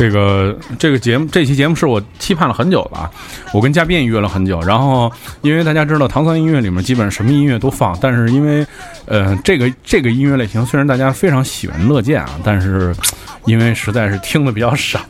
[0.00, 3.10] 这个这个节目，这期节目是我期盼了很久了，
[3.52, 4.58] 我跟嘉宾也约了很久。
[4.62, 8.66] 然后，因为大家知道唐三音乐里面基本上什么音乐都放，但是因为，
[9.10, 12.94] 呃，这个这个音乐类型虽然大家非常喜闻乐见啊，但是。
[13.46, 15.00] 因为实在是听的比较少，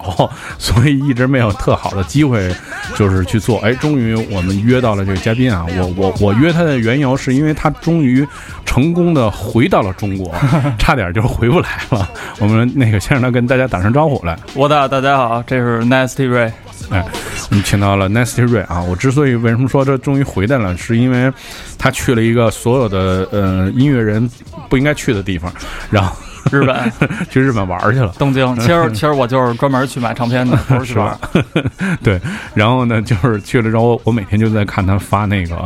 [0.57, 2.49] 所以一直没有特好的机会，
[2.95, 3.59] 就是去做。
[3.59, 5.67] 哎，终于我们约到了这个嘉宾啊！
[5.77, 8.27] 我我我约他的缘由是因为他终于
[8.65, 10.33] 成功的回到了中国，
[10.79, 12.09] 差点就回不来了。
[12.39, 14.39] 我们那个先让他跟大家打声招呼来。
[14.55, 16.53] 我的大家好，这是 Nasty Ray。
[16.89, 17.05] 哎，
[17.51, 18.81] 我们请到了 Nasty Ray 啊！
[18.81, 21.33] 我之所以为什么说这终于回来了，是因为
[21.79, 24.29] 他去了一个所有的呃音乐人
[24.69, 25.53] 不应该去的地方，
[25.91, 26.17] 然后。
[26.51, 26.93] 日本
[27.29, 28.57] 去日本玩去了，东京。
[28.57, 31.17] 其实其实我就是专门去买唱片的，不是去玩？
[32.03, 32.19] 对，
[32.55, 35.63] 然后呢，就是去了之后，我每天就在看他发那个。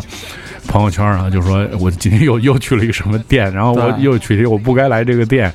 [0.66, 5.52] 朋友圈啊，就说我今天又又去了一个什么店，然后我又去了我不该来这个店，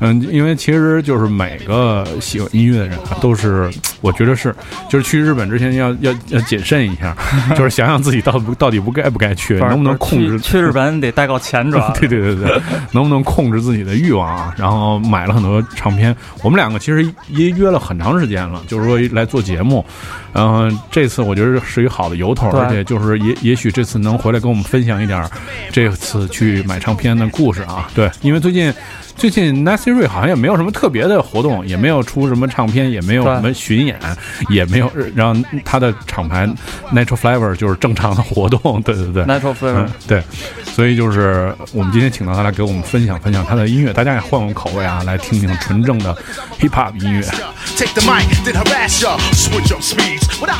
[0.00, 3.70] 嗯，因为其实就是每个喜欢音乐的人啊，都是
[4.00, 4.54] 我觉得是，
[4.88, 7.16] 就是去日本之前要要要谨慎一下，
[7.56, 12.60] 就是想想自己到不到底不该不该去，能不能控制去日本得带够钱，主要对对对对，
[12.92, 14.54] 能不能控制自己的欲望啊？
[14.56, 19.84] 然后买了很多唱片，我们两个其实也约了很长时间了，就是说来做节目。
[20.34, 25.22] 嗯，这次我觉得是一个好的由头，而且就是也也许这次能回来跟跟我们分享一点
[25.70, 27.90] 这次去买唱片的故事啊。
[27.94, 28.72] 对，因为最近。
[29.18, 33.98] 最近 Nancy Ray 好像也没有什么特别的活动，也没有出什么唱片，也没有什么巡演，
[34.48, 36.46] 也没有让他的厂牌
[36.94, 38.80] Natural Flavor 就是正常的活动。
[38.82, 40.22] 对对对，Natural Flavor 对，
[40.64, 46.16] 所以就是我们今天请到他来给我们分享分享他的音乐，大家也换换口味啊，来听听纯正的
[46.60, 47.26] Hip Hop 音乐。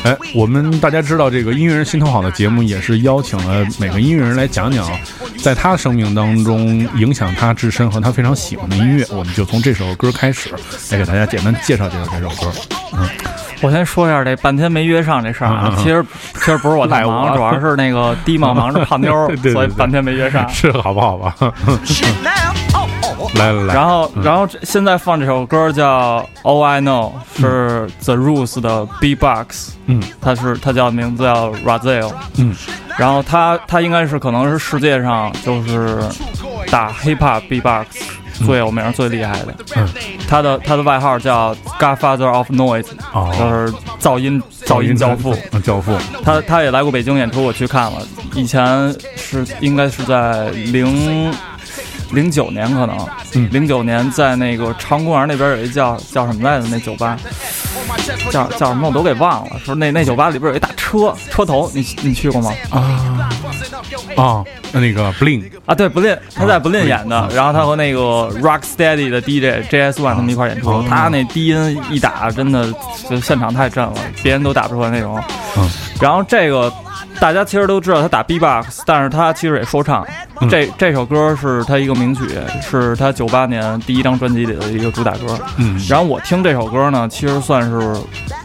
[0.02, 4.84] 哎，我们大家知道这个音乐人心头好的节目也是邀请了每个音乐人来讲讲，
[5.40, 8.47] 在他生命当中影响他至深和他非常喜。
[8.48, 10.48] 喜欢的音乐，我们就从这首歌开始
[10.90, 12.50] 来给大家简单介绍介绍这首歌。
[12.94, 13.06] 嗯，
[13.60, 20.48] 我先说一下这半天没约上这事儿啊，其实其实不是我太忙，主要是那个低忙忙着泡妞， 所以半天没约上。
[20.48, 21.34] 是好不好吧？
[23.34, 32.56] 来来来， 然后然后现在放这首歌叫 All I Know，是 The Roots 的 B-Box，嗯，它是它叫名字叫 Razel，嗯，
[32.96, 35.98] 然后它它应该是可能是世界上就是
[36.70, 37.86] 打 Hip Hop B-Box。
[38.44, 39.88] 最有名、最厉害的，嗯，
[40.28, 42.86] 他的他的外号叫 Godfather of Noise，
[43.36, 45.34] 就是噪音噪音教父，
[45.64, 45.96] 教父。
[46.24, 48.02] 他他也来过北京演出，我去看了。
[48.34, 51.32] 以前是应该是在零
[52.12, 52.98] 零九年，可能
[53.50, 56.66] 零九年在那个长公园那边有一叫叫什么来着？
[56.68, 57.18] 那酒吧
[58.30, 58.88] 叫叫什么？
[58.88, 59.58] 我都给忘了。
[59.64, 62.52] 说那那酒吧里边有一大车车头，你你去过吗？
[62.70, 63.28] 啊
[64.16, 64.44] 啊。
[64.70, 72.70] 那个 Blin 啊，对 Blin，他在 Blin 演的，然后他和那个 Rocksteady 的 DJ JS One 他们一块演出，他那低音一打，真的
[73.08, 75.18] 就现场太震了，别人都打不出来那种。
[75.56, 75.70] 嗯，
[76.00, 76.70] 然后这个
[77.20, 80.06] 大家其实都知道他打 B-box，但是他其实也说唱。
[80.48, 82.22] 这这首歌是他一个名曲，
[82.62, 85.38] 是他九八年第一张专辑里的一个主打歌。
[85.56, 87.96] 嗯，然后我听这首歌呢，其实算是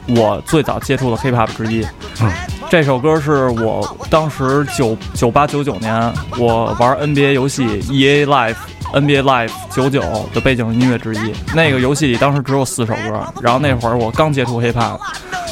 [0.08, 1.86] 我最早接触的 Hip Hop 之一。
[2.22, 2.32] 嗯。
[2.70, 8.56] 这首歌是我当时九九八九九年我玩 NBA 游戏 EA Live
[8.94, 10.02] NBA Live 九九
[10.34, 11.34] 的背景音乐之一。
[11.54, 15.00] 那个游戏里当时只有四首歌，然后那会儿我刚接触 Hip Hop，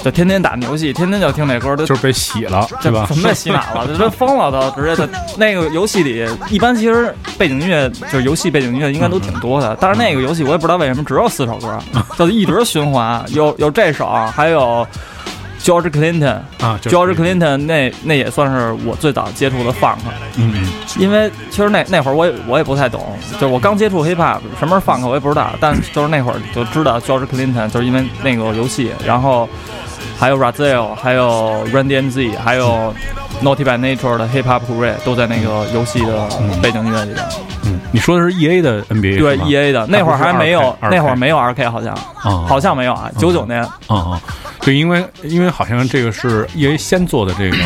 [0.03, 3.06] 就天天打那游戏，天天就听那歌，就是被洗了，对吧？
[3.07, 3.88] 什么被洗脑了？
[3.97, 11.78] 这疯了都，直接就那个游戏里一般其实背景音乐就是游戏背景音乐应该都挺多的，但是那个游戏我也不知道为什么只有四首歌，
[12.17, 14.88] 就一直循环，有有这首，还有。
[15.63, 19.97] George Clinton 啊，George Clinton 那那也算是我最早接触的 funk，
[20.37, 20.66] 嗯，
[20.97, 29.47] 因为其实那那会儿我也我也不太懂，就是我刚接触 hip hop，什么是 funk 我也不知道，但就是那会儿就知道 George Clinton，就是因为那个游戏，然后
[30.17, 32.93] 还有 Razel，还有 Randy MZ，还有
[33.43, 36.28] Naughty by Nature 的 hip hop career 都在那个游戏的
[36.61, 37.25] 背景音乐里边。
[37.91, 43.61] 嗯，你说的是 E A 的 N B A 对 E A 的那会儿还没有，那会儿没有 R K 好像，好像没有啊，九九年。
[43.88, 44.22] 啊啊。
[44.61, 47.58] 对，因为因为好像这个是 E A 先做的这个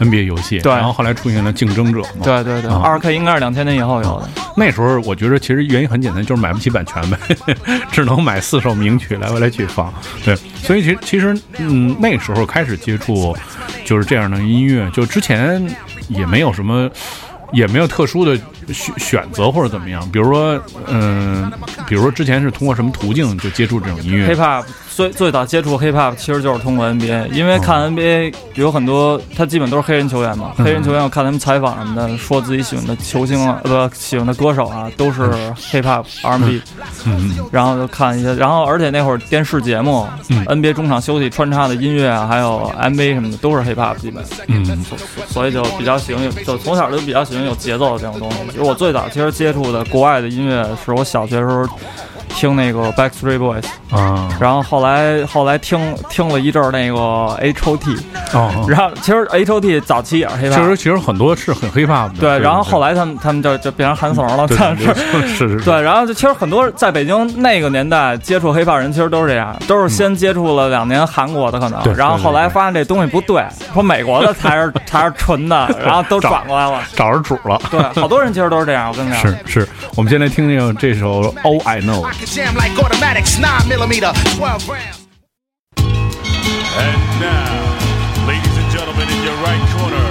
[0.00, 2.06] N B A 游戏，对然后后来出现了竞争者嘛。
[2.22, 4.28] 对对对，啊二 K 应该是两千年以后有的。
[4.54, 7.18] 那时候我觉得其实原因很简单，就是买不起版权呗，
[7.90, 9.92] 只能买四首名曲来回来去放。
[10.24, 13.34] 对，所以其实其实嗯，那时候开始接触
[13.84, 15.66] 就是这样的音乐，就之前
[16.08, 16.90] 也没有什么。
[17.52, 18.36] 也没有特殊的
[18.72, 21.50] 选选择或者怎么样，比如说，嗯、
[21.86, 24.26] 比如说之前是通过什么途径就接触这种音乐。
[24.96, 27.60] 最最早接触 hip hop 其实就是通过 NBA，因为哦。
[27.62, 30.52] 看 NBA 有很多，他基本都是黑人球员嘛。
[30.56, 30.64] 嗯。
[30.64, 35.20] 黑人球员我看他们采访什么的，说自己喜欢的球星啊，呃不喜欢的歌手啊，都是
[35.70, 36.62] hip hop R&B，
[37.04, 40.42] 嗯，然后就看一些，然后而且那会儿电视节目、嗯。
[40.46, 44.82] NBA 中场休息穿插的音乐啊，还有 MBA 什么的都是 hip hop 基本，嗯。
[45.28, 48.38] 所以就比较喜欢有，就从小就比较喜欢有节奏的这种东西。
[48.52, 51.68] 其实我最早其实接触的国外的音乐是我小学时候
[52.36, 53.64] 听那个 Backstreet Boys。
[53.90, 55.78] 啊，然后后来后来听
[56.08, 57.96] 听了一阵儿那个 H O T，
[58.32, 64.54] 哦，然后其实 H O T 早期也是黑怕，其实其实很多是很 hip hop 的，对，然后后来来他们他们就就变成韩怂了，是。
[64.54, 73.44] 是是是，对，然后就其实很多在北京那个年代接触黑怕人，其实都是这样，都是先接触了两年韩国的可能，对然后后来发现这东西不对，
[73.74, 76.80] 说美国的才是 才是纯的，然后都转过来了。
[76.94, 77.60] 找着主了。
[77.70, 79.20] 对，好多人其实都是这样，我跟你讲。
[79.20, 82.02] 是是，我们先来听听这首《All I Know》。
[82.26, 85.06] I can jam like automatics, 9 millimeter, 12 rounds.
[85.78, 90.06] And now, ladies and gentlemen, in your right corner,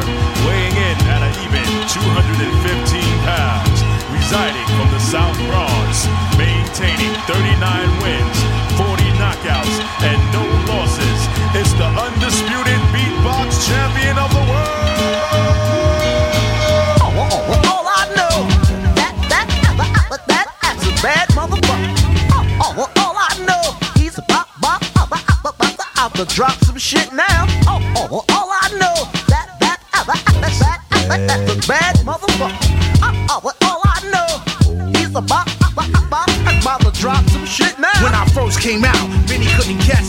[0.47, 3.83] weighing in at an even 215 pounds,
[4.15, 6.07] residing from the South Bronx,
[6.39, 7.59] maintaining 39
[7.99, 8.37] wins,
[8.79, 9.75] 40 knockouts,
[10.07, 11.19] and no losses,
[11.51, 14.87] it's the undisputed beatbox champion of the world.
[17.03, 18.47] Oh, oh, oh, all I know,
[18.95, 21.34] that, that, that, that, that's a bad
[26.05, 27.45] about, to drop some shit now.
[27.67, 28.95] Oh, oh, oh all I know,
[29.27, 32.53] that, that, ah, ah, that, that, that, that, that's a bad motherfucker.
[33.01, 34.29] Oh, oh, all I know,
[34.99, 36.29] he's about, about, about,
[36.61, 38.03] about to drop some shit now.
[38.03, 39.14] When I first came out, many couldn't catch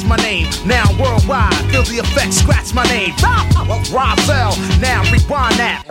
[0.07, 0.47] my name.
[0.65, 3.13] Now worldwide, feel the effect, scratch my name.
[3.91, 5.83] Rosell, now rewind that.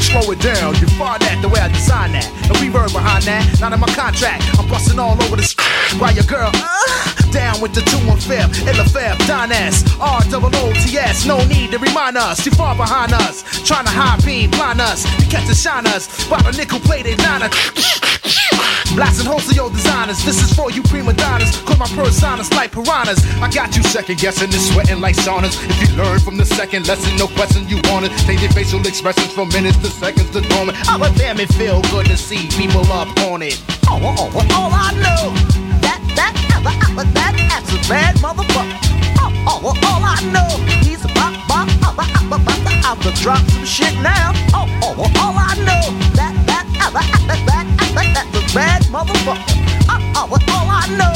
[0.00, 2.26] Slow it down, you find that the way I designed that.
[2.48, 4.42] No reverb behind that, not in my contract.
[4.58, 5.54] I'm busting all over this
[5.98, 10.20] while your girl uh, down with the two and fifth, Illa Fab, Don S, R
[10.30, 11.26] double O T S.
[11.26, 13.42] No need to remind us, too far behind us.
[13.66, 16.06] Trying to high beam, blind us, you catch the shine us.
[16.28, 17.50] By the nickel plated niner.
[18.94, 21.56] Blasting wholesale designers, this is for you prima donnas.
[21.64, 23.22] Cause my personas like piranhas.
[23.40, 25.54] I got you second guessing and sweating like saunas.
[25.68, 28.12] If you learn from the second lesson, no question you want it.
[28.26, 30.78] Change your facial expressions from minutes to seconds to dormant.
[30.88, 33.62] Oh, but damn, it feel good to see people up on it.
[33.88, 35.34] Oh, oh, oh, all I know,
[35.80, 38.76] that, that, that, that, that, that's a bad motherfucker.
[39.18, 40.48] Oh, oh, all I know,
[40.82, 44.32] he's about, about, about, about, about, about to drop some shit now.
[44.54, 49.56] Oh, oh, all I know, that, that, that, that, that, that, that's a bad motherfucker.
[49.88, 51.14] Oh, oh, all I know,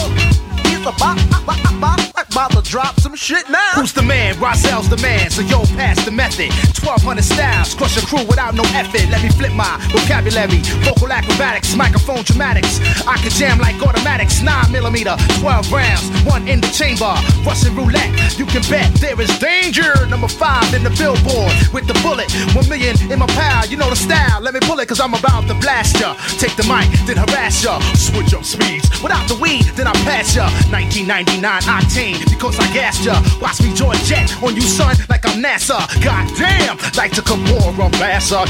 [0.87, 3.73] about, about, about, about to drop some shit now.
[3.75, 4.39] Who's the man?
[4.39, 6.53] Rosell's the man, so yo, pass the method.
[6.85, 9.09] 1200 styles, crush a crew without no effort.
[9.09, 12.81] Let me flip my vocabulary, vocal acrobatics, microphone dramatics.
[13.07, 17.17] I can jam like automatics, 9 millimeter, 12 rounds, one in the chamber.
[17.49, 19.95] Russian roulette, you can bet there is danger.
[20.07, 23.67] Number five in the billboard with the bullet, one million in my pal.
[23.67, 26.13] You know the style, let me pull it, cause I'm about to blast ya.
[26.37, 27.81] Take the mic, then harass ya.
[27.95, 30.51] Switch up speeds, without the weed, then I pass ya.
[30.75, 33.15] 1999 octane, because I gassed ya.
[33.41, 35.79] Watch me join jet on you, son, like I'm NASA.
[36.03, 38.43] Goddamn, like the Kamora ambassador.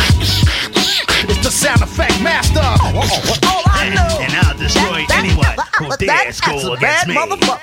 [1.28, 2.64] It's the sound effect master.
[2.64, 4.25] Oh, oh, oh, know.
[4.25, 5.45] And I'll destroy anyone
[5.76, 7.14] who that- dares that's go a against bad me.
[7.14, 7.61] motherfucker.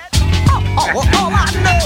[0.54, 1.82] Oh, oh, all I know.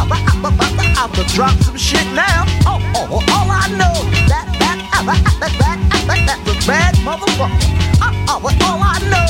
[0.00, 2.44] About, about to drop some shit now.
[2.64, 3.92] Oh, oh, oh, all I know.
[4.32, 7.52] That, that, ah, ah, that, that, that, that, that's a bad motherfucker.
[8.00, 9.28] Oh, oh, all I know.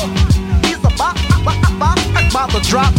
[0.66, 2.03] He's about, about, about,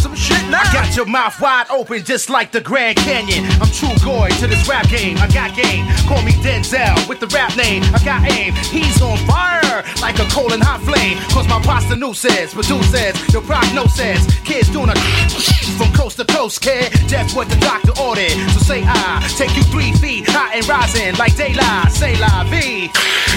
[0.05, 0.61] some shit now.
[0.61, 3.45] I got your mouth wide open just like the Grand Canyon.
[3.61, 5.17] I'm true goy to this rap game.
[5.17, 5.85] I got game.
[6.07, 7.83] Call me Denzel with the rap name.
[7.93, 8.53] I got aim.
[8.71, 11.17] He's on fire like a coal and hot flame.
[11.31, 14.23] Cause my pasta new says, produces, your prognosis.
[14.43, 14.95] Kids doing a
[15.77, 16.91] from coast to coast, kid.
[17.09, 18.31] That's what the doctor ordered.
[18.55, 21.91] So say I take you three feet high and rising like daylight.
[21.91, 22.89] Say la V.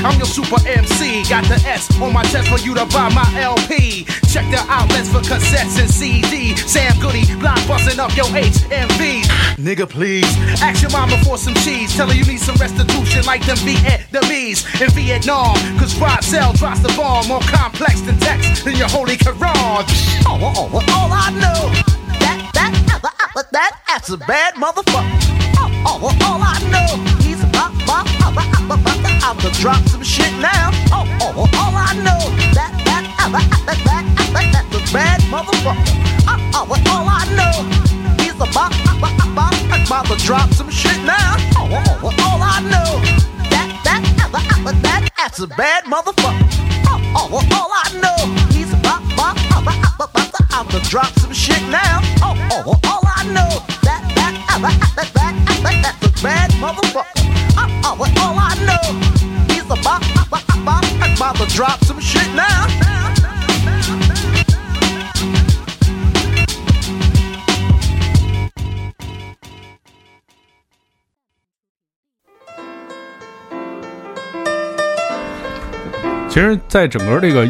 [0.04, 1.24] I'm your super MC.
[1.28, 4.04] Got the S on my chest for you to buy my LP.
[4.30, 6.56] Check the outlets for cassettes and CD.
[6.56, 9.26] Sam Goody, blind busting up your HMVs.
[9.60, 10.24] Nigga, please.
[10.62, 11.94] Ask your mama for some cheese.
[11.94, 15.54] Tell her you need some restitution like them Vietnamese in Vietnam.
[15.78, 19.84] Cause Rod Cell drops the bomb more complex than text than your holy Quran.
[20.24, 21.60] Oh, oh, oh, all I know.
[22.20, 23.02] That, that, that,
[23.34, 25.04] that, that, that's a bad motherfucker.
[25.60, 30.02] Oh, oh, all I know, he's about, about, about, about, about, about to drop some
[30.02, 30.70] shit now.
[30.92, 32.20] Oh, oh, all I know,
[32.54, 35.94] that, that, that, that, that, that, say that the bad motherfucker.
[36.26, 37.54] Uh uh, but all I know,
[38.22, 39.54] he's a bop, bop, bop,
[39.86, 41.34] about to drop some shit now.
[41.58, 42.90] Uh uh, but all I know,
[43.52, 46.46] that, that, ever, ever, that, that's a bad motherfucker.
[46.86, 48.18] Uh uh, but all I know,
[48.54, 49.64] he's a bop, bop, bop,
[49.98, 51.98] bop, about to drop some shit now.
[52.22, 53.50] Uh uh, but all I know,
[53.86, 57.26] that, that, ever, ever, that, ever, that's a bad motherfucker.
[57.58, 58.84] Uh uh, but all I know,
[59.52, 60.84] he's a bop, bop, bop, bop,
[61.16, 62.77] about to drop some shit now.
[76.38, 77.48] 其实，在整个这个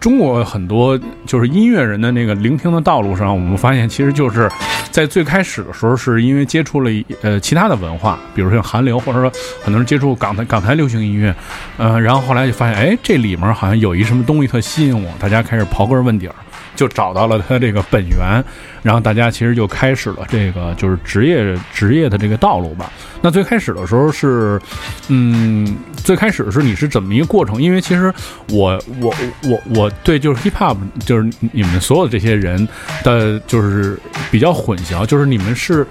[0.00, 4.50] 中国很多就是音乐人的那个聆听的道路上，我们发现其实就是
[4.90, 6.90] 在最开始的时候，是因为接触了
[7.22, 9.30] 呃其他的文化，比如像韩流，或者说
[9.62, 11.32] 很多人接触港台港台流行音乐，
[11.76, 16.34] 呃，然后后来就发现，哎，这里面好像有一什么东西特吸引我，大家开始刨根问底儿。
[16.74, 18.42] 就找到了他这个本源，
[18.82, 22.92] 然后大家其实就开始了这个就是职业职业的这个道路吧。
[23.20, 24.60] 那最开始的时候是，
[25.08, 27.60] 嗯，最开始是你是怎么一个过程？
[27.60, 28.12] 因为其实
[28.50, 29.14] 我我
[29.44, 30.76] 我我对就是 hip hop
[31.06, 32.68] 就是你们所有这些人
[33.02, 33.98] 的就是
[34.30, 35.86] 比较混淆，就是你们是。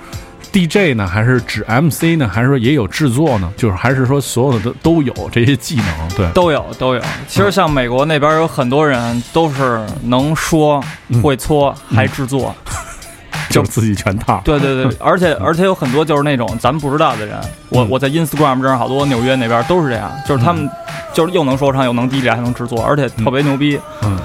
[0.53, 3.51] DJ 呢，还是指 MC 呢，还是说也有制作呢？
[3.57, 6.10] 就是还是说所有的都都有这些技能？
[6.15, 7.01] 对，都有都有。
[7.27, 10.79] 其实像美国那边有很多人都是能说
[11.24, 12.55] 会搓还制作，
[13.50, 14.39] 就自己全套。
[14.45, 17.36] 对对对， 而且而且有很多就是那种咱们不知道的人。
[17.69, 20.69] 我我在 Instagram 上好多纽约那边都是这样，就是他们
[21.13, 23.79] 就是又能说唱又能 DJ 还能制作，而且特别牛逼。
[24.03, 24.19] 嗯。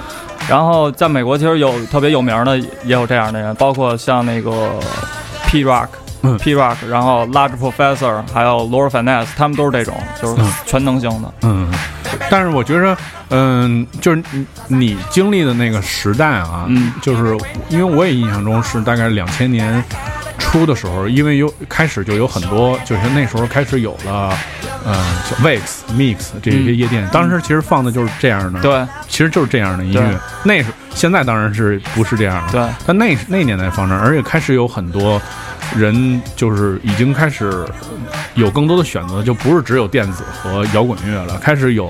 [0.47, 4.71] 然后在美国其实有特别有名的也有这样的人，包括像那个
[5.47, 5.87] P Rock。
[6.39, 11.33] P Rock，然后 Large Professor，还有 Laura Finesse，他们都是这种，就是全能型的。
[11.43, 11.71] 嗯，
[12.29, 12.97] 但是我觉着，
[13.29, 17.37] 嗯，就是你你经历的那个时代啊，嗯，就是
[17.69, 19.83] 因为我也印象中是大概两千年
[20.39, 24.35] 初的时候，因为有开始就有很多，就是那时候开始有了，
[24.85, 24.95] 嗯
[25.43, 30.19] ，Vex Mix 这些夜店，当时其实放的就是这样的，对，其实就是这样的音乐。
[30.43, 35.21] 那时现在当然是不是这样的，对，但那那年代放这，而且开始有很多。
[35.77, 37.63] 人就是已经开始
[38.33, 41.87] 有更多的选择，就不是只有电子和摇滚乐了，开始有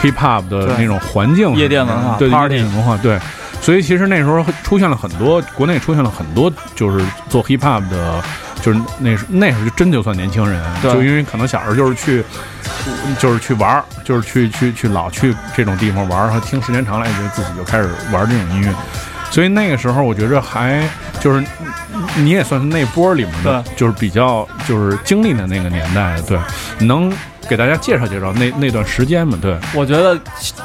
[0.00, 3.16] hip hop 的那种环境，夜店文化，对夜店文化，对。
[3.62, 8.22] 所以其实那时候出现了很多，国内出现了很多，就是做 hip hop 的，
[8.60, 12.24] 就是那时那时候就真就算年轻人，就因为可能小时候就是去，
[13.20, 18.74] 就是去玩儿，就是去去去老去这种地方玩儿，和听时间长了，也就自己就开始玩这种音乐。
[19.30, 20.86] 所以那个时候，我觉着还
[21.20, 21.42] 就是
[22.16, 26.20] 你也算是那波里面的，就是比较就是经历的那个年代。
[26.22, 26.38] 对，
[26.80, 27.10] 能
[27.48, 29.38] 给大家介绍介绍那那段时间嘛？
[29.40, 30.18] 对，我觉得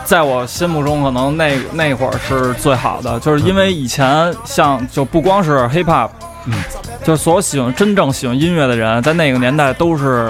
[0.06, 6.10] 在我心目中，可能那那会儿是最好的，就是因为以前像就不光是 hip hop，
[6.46, 6.54] 嗯，
[7.04, 10.30] 就是所有喜欢真正喜欢音乐的人，在那个年代都是。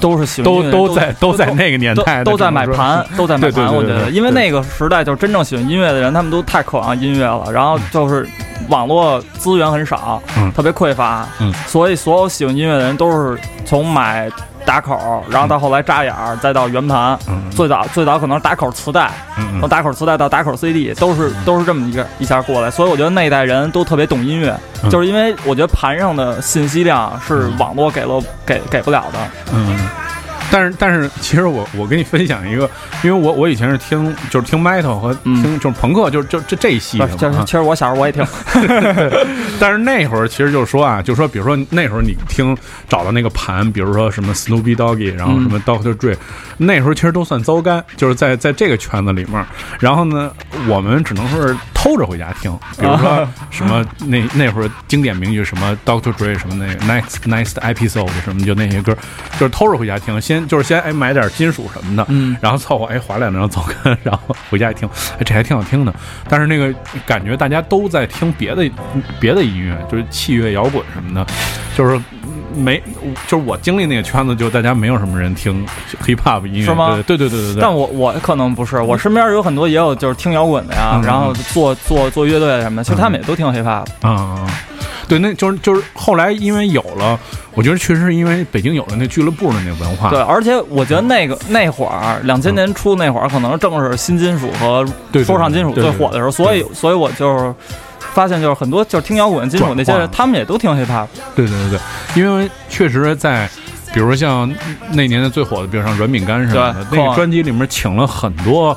[0.00, 8.28] 都是喜欢都都在都在那个年代都在买盘都在买盘，我觉得，因为那个时代就是真正喜欢音乐的人，他们都太渴望音乐了，然后就是
[8.68, 10.20] 网络资源很少，
[10.54, 11.26] 特别匮乏，
[11.66, 14.30] 所以所有喜欢音乐的人都是从买。
[14.64, 17.18] 打口，然后到后来扎眼儿，再到圆盘，
[17.50, 19.10] 最早最早可能是打口磁带，
[19.60, 24.58] 从打口磁带到打口 CD，都是都是这么一个一下过来，所以我觉得那一代人都特别懂音乐，
[24.90, 29.18] 就是因为我觉得盘上的信息量是网络给了给给不了的。
[29.52, 29.76] 嗯。
[30.50, 32.68] 但是但是，其实我我跟你分享一个，
[33.02, 37.08] 因为我我以前是听就是听 metal 和听就是朋克，就是就这这一系的。
[37.44, 38.24] 其实我小时候我也听，
[39.58, 42.56] 但是那会儿其实就是说啊，就是说，比如说那时候你听
[42.88, 46.16] 找到那个盘，比如说什么 Snoopy Doggy，然后什么 Doctor Dre，
[46.58, 49.44] 那时候其实都算糟干，就是在在这个圈子里面。
[49.80, 50.30] 然后呢，
[50.68, 58.96] 我们只能说是偷着回家听，比如说什么那那会儿经典名句什么 Doctor Dre 什么那个 Next Next Episode 什么就那些歌，
[59.38, 60.48] 就是偷着回家听，先。
[60.48, 64.88] 就是先哎买点金属什么的，嗯，然后凑合哎划两张走根，然后回家一听，
[65.18, 65.94] 哎这还挺好听的。
[66.26, 66.72] 但是那个
[67.04, 68.66] 感觉大家都在听别的
[69.20, 71.26] 别的音乐，就是器乐摇滚什么的，
[71.76, 72.00] 就是
[72.54, 72.82] 没
[73.26, 75.66] 就是我经历那个圈子，就大家没有什么人听
[76.04, 77.02] hip hop 音乐，是吗？
[77.06, 77.60] 对对对对对。
[77.60, 84.46] 但我我可能不是，我身边有很多也有就是听摇滚的呀，然后做做做乐队什么的，其实他们也都听 hip hop 嗯。
[85.06, 87.18] 对，那就是就是后来因为有了，
[87.52, 90.08] 我觉得确实是因为北京有了那俱乐部的那文化。
[90.08, 94.82] 对，而且我觉得那个那会儿两千年初那会儿，可能正是新金属和
[95.22, 97.54] 说唱金属最火的时候，所以所以我就是
[98.14, 101.06] 发现就是很多就是听摇滚、金属那些人，他们也都听 hip hop。
[101.34, 101.80] 对对对对，
[102.22, 103.48] 因为确实在，
[103.92, 104.50] 比如像
[104.92, 108.76] 那年的最火的，比如像软饼干什么的，那个专辑里面请了很多。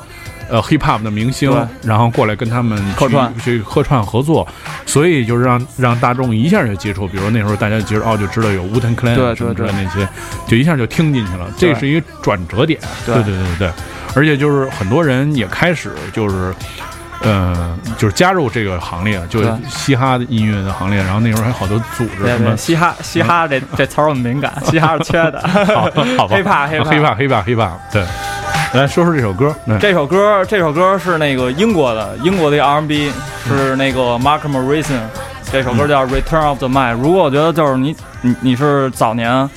[0.50, 4.48] 呃，hip hop 的明星，然后过来跟他们客串去去客串合作，
[4.86, 10.08] 所以就是让让大众一下就接触，比如那时候大家其实哦，就知道有 Wu Tang Clan 什么之类那些，
[10.46, 12.80] 就一下就听进去了，这是一个转折点。
[13.04, 13.72] 对对对对对，
[14.14, 16.54] 而且就是很多人也开始就是。
[17.22, 25.40] 呃，就是加入这个行列，就是嘻哈的音乐的行列，然后那时候还有好多组织对什么对，嘻哈嘻哈这 这词儿我们敏感， 嘻哈是缺的。
[25.66, 26.90] 好，好吧，黑怕黑怕。
[26.90, 28.02] 黑怕黑怕黑怕，对，
[28.72, 29.78] 来说说这首歌，嗯。
[29.80, 33.10] 这首歌，这首歌是那个英国的，英国的 R&B，
[33.46, 35.00] 是那个 Mark Morrison，
[35.50, 36.94] 这首歌叫《Return of the Mind》。
[37.00, 39.48] 如果我觉得就是你你你是早年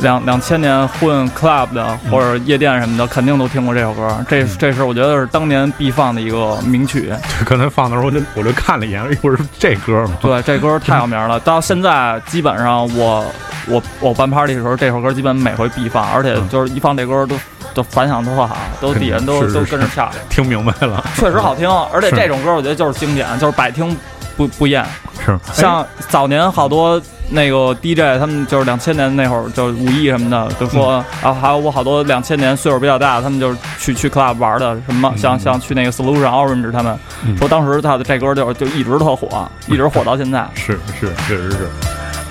[0.00, 4.24] 两两千年混 club 的或者夜店什么的，肯定都听过这首歌。
[4.28, 7.12] 这这是我觉得是当年必放的一个名曲。
[7.44, 13.24] 可能放的时候我就我就看了一眼，一会儿是这歌嘛，对，这歌太有名了， 到现在基本上我
[13.66, 17.36] 我我办 party 的时候，这首歌基本每回必放，而且就是一放这歌都
[17.74, 20.10] 都反响特好，都底下人都都跟着跳。
[20.28, 23.96] 听明白了，确实好听，而且这种歌我觉得就是经典，就是百听
[24.36, 24.84] 不不厌。
[25.24, 25.38] 是。
[25.52, 37.36] 像早年好多那个 DJ，他们就是两千年那会儿，就是五亿什么的，就说啊，还有我好多两千年岁数比较大，他们就是去去 club 玩的，什么像像去那个 Solution Orange 他们嗯。
[37.36, 40.48] 说当时他的这歌就就一直特火，一直火到现在。
[40.54, 41.68] 是是确实是，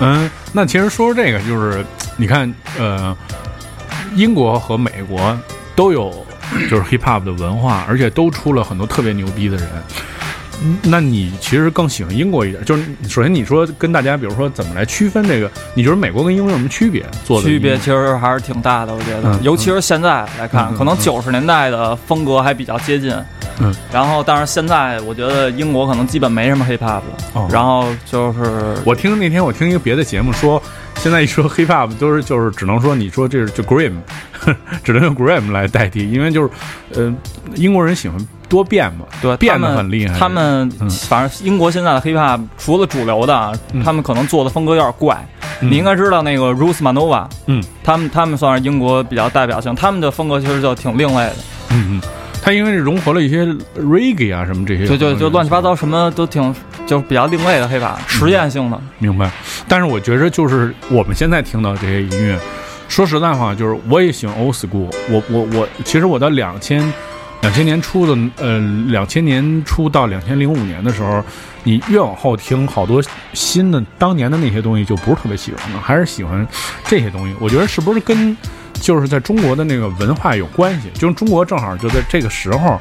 [0.00, 1.84] 嗯，那其实说说这个，就是
[2.16, 3.16] 你看，呃，
[4.14, 5.38] 英国和美国
[5.76, 6.12] 都有
[6.68, 9.68] 就是 hip hop 的文化，而且都出了很多特别牛逼的人。
[10.62, 15.50] 嗯那你其实更喜欢英国一点，就是首先你说跟大家，比如说怎么来区分这个？
[15.74, 17.04] 你觉得美国跟英国有什么区别？
[17.24, 23.10] 做的区别其实还是挺大的，我觉得，嗯尤其是现在来看，可能嗯九十年代的风格还比较接近，
[23.60, 27.02] 嗯，然后但是现在我觉得英国可能基本没什么 hip hop 了，
[27.34, 30.62] 哦然后就是我听那天我听一个别的节目说，
[30.96, 33.94] 现在一说 hip hop 都是就是只能说你说这是就 grim，
[34.84, 36.50] 只能用 grim 来代替，因为就是
[36.94, 37.14] 呃
[37.54, 38.18] 英国人喜欢
[38.50, 40.18] 多变嘛，对变得很厉害。
[40.18, 40.90] 他们嗯。
[40.90, 43.82] 反正英国现在的 hip hop 除了主流的，嗯。
[43.82, 45.16] 他们可能做的风格有点怪。
[45.60, 45.70] 嗯。
[45.70, 51.36] 你应该知道那个 Ruth Manova，嗯，他们他们算是英国比较代表性，他们的风格其实就挺另类的，
[51.70, 52.00] 嗯嗯，
[52.42, 53.44] 他因为是融合了一些
[53.78, 56.54] reggae 啊什么这些，对就就乱七八糟，什么都挺
[56.86, 58.80] 就是比较另类的 hip hop，实验性的。
[58.98, 59.30] 明白。
[59.68, 62.38] 但是我觉着就是我们现在听到这些音乐，
[62.88, 66.80] 说实在话，就是我也喜欢 old school，我我我，其实我到两千
[67.42, 71.22] 两千年初的呃两千年初到两千零五年的时候，
[71.64, 76.46] 你越往后听，好多新的当年的那些东西就不是特别喜欢了，还是喜欢
[76.84, 77.34] 这些东西。
[77.40, 78.36] 我觉得是不是跟
[78.74, 80.88] 就是在中国的那个文化有关系？
[80.94, 82.78] 就是中国正好就在这个时候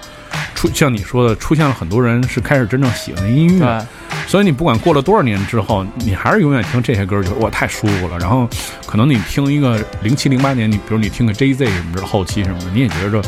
[0.54, 3.88] 出，像你说的，出现了很多人是开始真正喜欢音乐。
[4.28, 8.18] 所以你不管过了多少年之后，你还是永远听这些歌，觉得哇太舒服了。
[8.20, 8.48] 然后
[8.86, 13.22] 可能你听一个零七零八年，你比如你听个 J Z 什么的后期什么的，你也觉着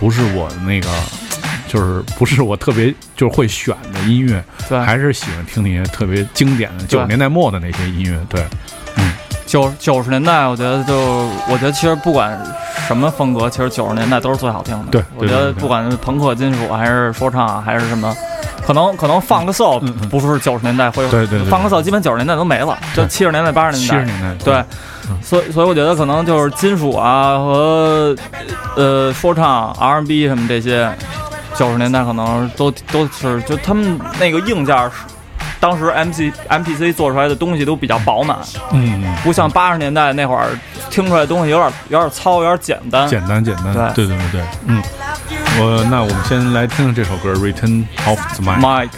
[0.00, 0.88] 不是我那个，
[1.68, 8.18] 就是不是我特别就是会选的音乐，对还是喜欢听那些特别经典的九十年代末的那些音乐。
[8.28, 8.42] 对，
[8.96, 9.12] 嗯
[9.46, 10.96] 九九十年代，我觉得就
[11.48, 12.40] 我觉得其实不管
[12.88, 14.90] 什么风格，其实九十年代都是最好听的。
[14.90, 18.16] 对对我觉得不管是朋克、金属还是说唱啊还是什么，
[18.70, 19.52] 可能可能放个
[19.82, 23.98] 嗯不是九十年代会，对对对放个 soul 基本九十年代都没了，就七十年代、八十年代。
[23.98, 24.64] 十年代对，
[25.20, 28.14] 所以所以我觉得可能就是金属啊和
[28.76, 30.88] 呃说唱、R&B 什么这些，
[31.56, 34.92] 九十年代可能都都是就他们那个硬件是。
[35.58, 38.38] 当时 M C M P C 做出来的东西都比较饱满，
[38.72, 40.48] 嗯，不像八十年代那会儿
[40.88, 43.06] 听出来的东西有点有点糙，有点简单。
[43.06, 44.06] 简单简单，对。
[44.06, 44.82] 对对对对，嗯，
[45.58, 48.90] 我那我们先来听听这首歌《Return of the Mike》。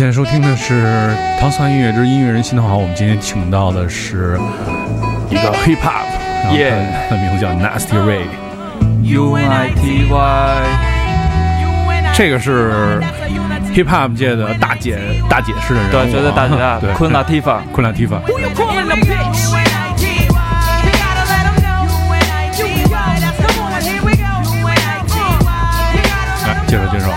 [0.00, 0.86] 现在收听的是
[1.38, 4.40] 《唐蒜音乐之音乐人心的话》，我们今天请到的是
[5.28, 6.06] 一个 hip hop，
[6.42, 6.56] 然后
[7.06, 10.62] 他的名字叫 Nasty Ray，U I T Y，
[12.14, 12.98] 这个是
[13.74, 17.62] hip hop 界的大姐大姐式的人物啊，对，绝对大姐大对昆拉蒂法。
[17.70, 18.22] 昆拉蒂夫，来
[26.66, 27.08] 介绍介绍，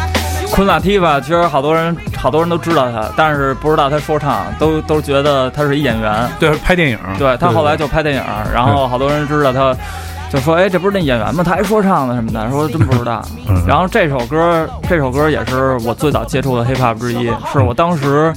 [0.52, 6.26] 昆拉蒂夫，其实好多人好多人都知道他，但是不知道他说唱，都都觉得他是一演员。
[6.40, 9.76] 对，拍电影，对他后来就拍电影，然后好多人知道他，
[10.32, 11.44] 就说哎，这不是那演员吗？
[11.44, 13.62] 他还说唱呢什么的，说真不知道嗯。
[13.68, 18.34] 然后这首歌，这首歌也是我最早接触的 hip hop 之一，是我当时。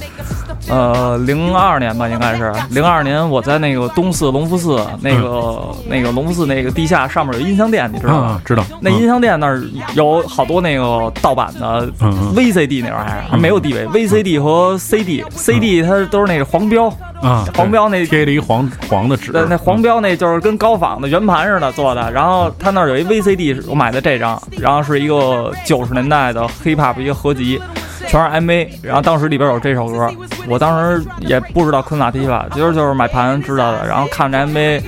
[0.69, 8.27] 呃，零二年吧，应该是零二年，我在那个东四隆福寺那个、那个隆福寺那个地下上面有音像店，你知道吗？
[8.27, 8.63] 啊，知道。
[8.81, 11.87] 那音像店那儿有好多那个盗版的
[12.35, 16.87] VCD 那玩意儿，还没有 DV，VCD 和 CD，CD 它都是那个黄标，
[17.21, 22.11] 啊，黄标那贴了一黄黄的纸，对，那黄标那就是跟高仿的圆盘似的做的。
[22.11, 27.61] 然后他那儿有一 VCD，我买的这张，然后是一个九十年代的 hip hop 一个合集，
[28.07, 28.67] 全是 MV。
[28.81, 30.09] 然后当时里边有这首歌，
[30.47, 33.87] 我当时也不知道昆塔提法，其实就是买盘知道的。
[33.87, 34.81] 然后看着 MV，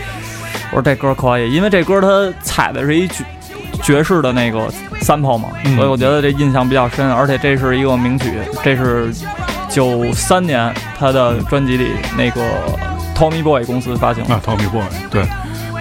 [0.71, 3.23] 我说这歌可以，因为这歌它采的是一爵
[3.83, 4.67] 爵士的那个
[5.01, 7.11] sample 嘛，嗯所以我觉得这印象比较深。
[7.11, 9.09] 而且这是一个名曲，这是
[9.69, 12.41] 九三年他的专辑里那个
[13.15, 14.33] Tommy Boy 公司发行的。
[14.33, 15.23] 啊，Tommy Boy，对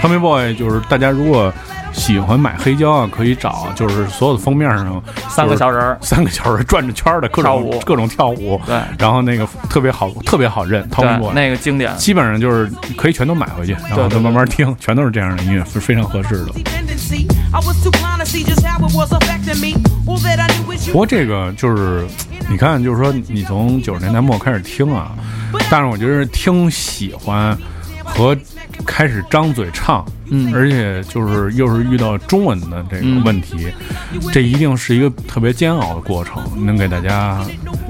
[0.01, 1.53] ，Tommy Boy 就是大家如果
[1.93, 7.73] 喜欢买黑胶啊，可以找，就是所有的封面上三个小人儿，三个小人转着圈儿的各跳舞。
[7.73, 8.81] 种各种跳舞，对。
[8.99, 11.97] 然后那个特别好，特别好认，Tommy 对那个经典。
[11.97, 16.53] 基本上就是可以全都买回去，然后再慢慢听，全都是这样的音乐，是非常合适的。
[20.87, 22.07] 不过这个就是，
[22.49, 25.13] 你看，就是说你从九十年代末开始听啊，
[25.71, 27.57] 但是我觉得听喜欢
[28.05, 28.37] 和
[28.87, 30.53] 开始张嘴唱，嗯。
[30.55, 33.73] 而且就是又是遇到中文的这个嗯问题，
[34.33, 36.43] 这一定是一个特别煎熬的过程。
[36.65, 37.39] 能给大家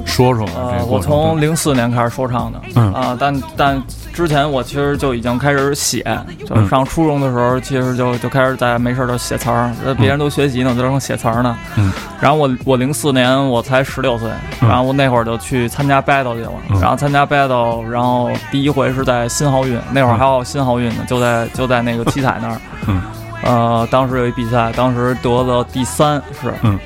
[0.04, 0.52] 说说吗？
[0.54, 1.10] 这呃，个过程？
[1.14, 2.92] 我从零四年开始说唱的，嗯。
[2.92, 6.02] 啊，但但之前我其实就已经开始写，
[6.46, 6.68] 就是嗯。
[6.68, 11.56] 上初中的时候，其实就就开始在没事儿就写词儿，呃，别人都学习呢，我就正写词儿呢。
[11.76, 14.28] 嗯，然后我我零四年我才十六岁，
[14.60, 14.68] 嗯。
[14.68, 16.80] 然后我那会儿就去参加 battle 去了，嗯。
[16.80, 23.02] 然后参加 battle，然后第一回是在新奥运，那会儿还有新奥运的，就在就在那个七彩那儿， 嗯，
[23.42, 26.78] 呃，当时有一比赛，当时得了第三，是，嗯。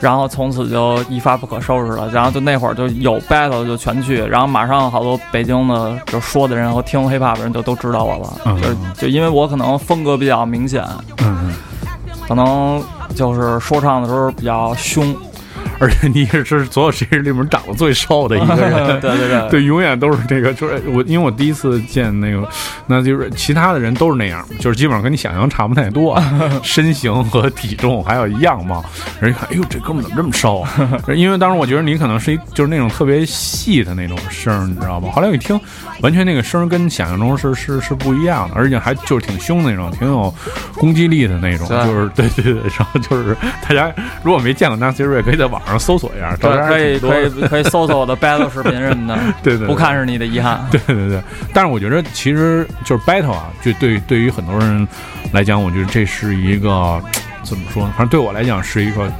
[0.00, 8.62] 然后从此就一发不可收拾了，然后就那会儿就有 battle 就全去，然后马上好多北京的就说的人和听 hiphop 的人就都知道我了，嗯。
[8.94, 10.84] 就就因为我可能风格比较明显，
[11.20, 11.52] 嗯，
[12.28, 12.80] 可能
[13.16, 15.12] 就是说唱的时候比较凶，
[15.78, 22.48] 而且你也是所有这人里面长得最瘦的一个人， 对对对对，永远都是这个，就是我，因为我第一次见那个，
[22.86, 28.84] 那就是其他的人都是那样，就是基本上跟你想象差不太多， 啊身形和体重还有样貌，
[29.20, 30.70] 人一看，哎呦，这哥们怎么这么瘦啊？
[31.14, 35.10] 因为当时我觉得你可能是一就是那种特别细的那种声，你知道吧？
[35.10, 35.58] 后来我一听，
[36.02, 40.32] 完全那个声跟想象中是是是不一样的，而且还就是挺凶那种，挺有
[40.74, 43.36] 攻击力的那种，就是对对对，然后就是
[43.66, 50.66] 大家如果没见过 Nancy Ray，可以在网上搜索一下，照对，片可以可以可以搜搜我的 battle 视频什么的， 对对对不看是你的遗憾。
[50.70, 54.86] 对对对，但是我觉得其实就是 battle 啊，就对对于很多人
[55.32, 57.00] 来讲，我觉得这是一个
[57.44, 57.90] 怎么说呢？
[57.96, 59.10] 反正对我来讲是一个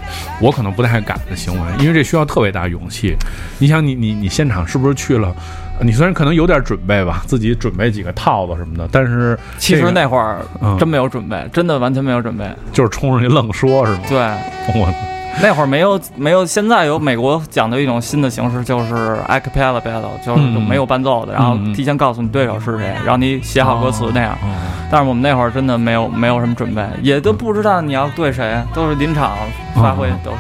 [0.40, 3.14] 我可能不太敢的行为，因为这需要特别大勇气。
[3.58, 5.34] 你想你，你你现场是不是去了？
[5.80, 12.44] 你虽然可能有点准备吧，自己准备几个套子什么的，但是其实那会儿嗯真没有准备，真的完全没有准备。
[12.72, 14.00] 就是冲上去愣说，是吗？
[14.08, 14.18] 对，
[14.74, 14.92] 我
[15.40, 24.32] 那会儿没有没有，现在有美国讲究一种新的形式，就是 a cappella battle，就是嗯没有伴奏的，然后提前告诉你对手是谁，然后你写好歌词那样。
[24.42, 24.48] 哦
[24.90, 29.36] 但是我们那会儿真的没有没有什么准备，也都不知道你要对谁，都是临场
[29.74, 30.38] 发挥，嗯都是。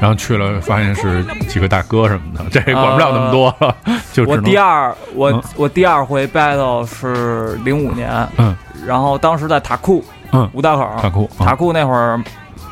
[0.00, 3.76] 然后去了发现是几个大哥什么的，这也管不了那么多了，
[4.10, 5.42] 就只我第二我、嗯。
[5.54, 8.56] 我第二回 battle 是零五年，嗯。
[8.86, 10.48] 然后当时在塔库嗯。
[10.54, 12.18] 五道口，大哭啊塔库那会儿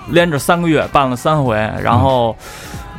[0.09, 2.37] 连着三个月办了三回，然后、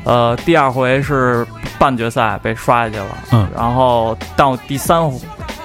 [0.03, 1.45] 呃第二回是
[1.79, 5.17] 半决赛被刷下去了，嗯然后到第三回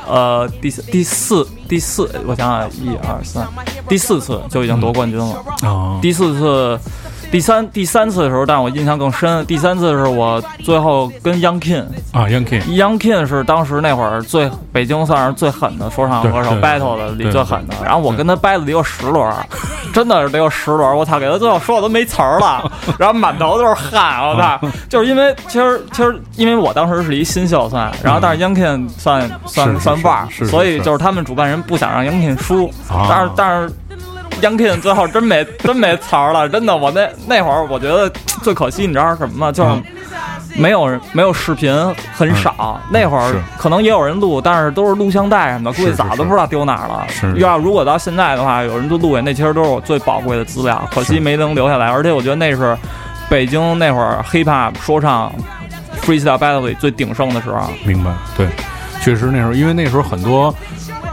[0.07, 3.47] 呃第四第四第四我想想一二三
[3.89, 6.79] 第四次就已经夺冠军了，啊第四次。
[7.31, 9.45] 第三第三次的时候，但我印象更深。
[9.45, 17.75] 第三次是我最后跟 Young King，啊，Young King，Young King 是当时那会儿最北京算是最狠的说唱歌手，battle 的里最狠的。
[17.85, 19.45] 然后我跟他 battle 得有十轮儿，
[19.93, 20.97] 真的是得有十轮儿。
[20.97, 24.27] 我操，给他最后说的都没词儿了， 然后满头都是汗。
[24.27, 33.75] 我操，就是因为其实其实因为我当时是一新秀算，然后但是 Young King 算算算腕儿所以就是他们主办人不想让 Young King 输，啊但是但是。
[34.41, 36.77] Young King 最后真没真没词儿了，真的。
[36.77, 38.11] 我那那会儿我觉得
[38.43, 39.53] 最可惜，你知道是什么吗？
[39.53, 39.83] 就是嗯
[40.57, 41.73] 没有人没有视频，
[42.13, 42.81] 很少。
[42.91, 47.07] 那会儿可能也有人录，但是都是录像带什么的，估计早都不知道丢哪儿了。
[47.09, 51.87] 是是要如果到现在的话，有人都录下，那其实都是我最宝贵的资料，可惜没能留下来。
[51.89, 52.77] 而且我觉得那是
[53.29, 55.33] 北京那会儿 hip hop 说唱
[56.03, 57.61] freestyle battle 里最鼎盛的时候。
[57.85, 58.49] 明白，对，
[59.01, 60.53] 确实那时候，因为那时候很多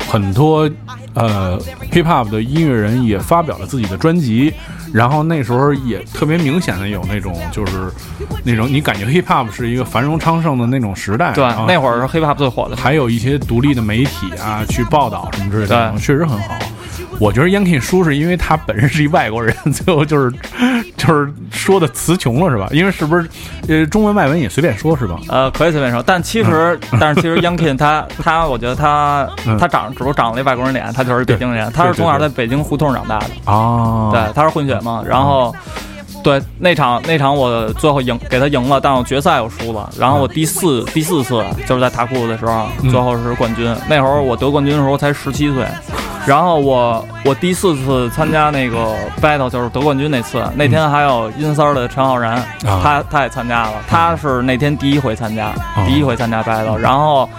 [0.09, 0.67] 很多
[1.15, 1.59] 呃
[1.91, 4.53] hip hop 的音乐人也发表了自己的专辑，
[4.93, 7.91] 然后那时候也特别明显的有那种就是
[8.43, 12.75] 那种你感觉 hip hop 是一个繁荣昌盛的那种时代，对，那会儿是 hip hop 最火的。
[12.75, 16.55] 还有一些独立的媒体啊去报道什么之类的，对确实很好。
[17.19, 20.35] 我觉得 Yankee 输是因为他本身是一外国人， 最后就是
[20.97, 22.67] 就是说的词穷了是吧？
[22.71, 23.27] 因为是不是
[23.67, 25.19] 呃中文外文也随便说是吧？
[25.29, 35.55] 呃，可以随便说，但其实，但是其实 King 他他，我觉得他嗯他长只不过长了一外国人脸，他就是北京人，他是从小在北京胡同长大的，啊，对，他是混血嘛，然后。
[36.23, 39.87] 对那场那场我最后赢给他赢了，但我决赛我输了。
[39.95, 43.71] 然后我第四第四次就是在塔库的时候，嗯最后是冠军。
[43.87, 45.63] 那会儿我得冠军的时候才十七岁，
[46.25, 52.33] 然后我我第四次参加那个 battle 就是得冠军那次，那天还有阴三儿的陈浩然，
[52.65, 52.81] 啊。
[52.83, 55.85] 他他也参加了，他是那天第一回参加，哦。
[55.87, 57.29] 第一回参加 battle，然后。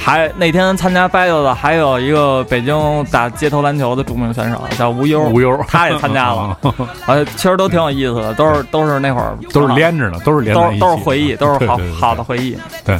[0.00, 6.56] 还那天参加 battle 的还有一个北京打街头篮球的著名选手叫吴优，无忧，他也参加了，
[7.06, 12.00] 呃，其实都挺有意思的，都是都是那会儿都是连着的，都是连都在一起的，是都是回忆，都是好对对对。
[12.00, 12.56] 好的回忆。
[12.84, 12.96] 对，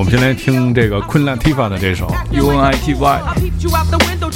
[0.00, 2.12] 我们先来听这个昆兰 Tifa 的这首。
[2.32, 3.20] U N I T Y。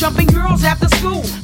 [0.03, 1.44] I peeped you out the window, jumping girls after school.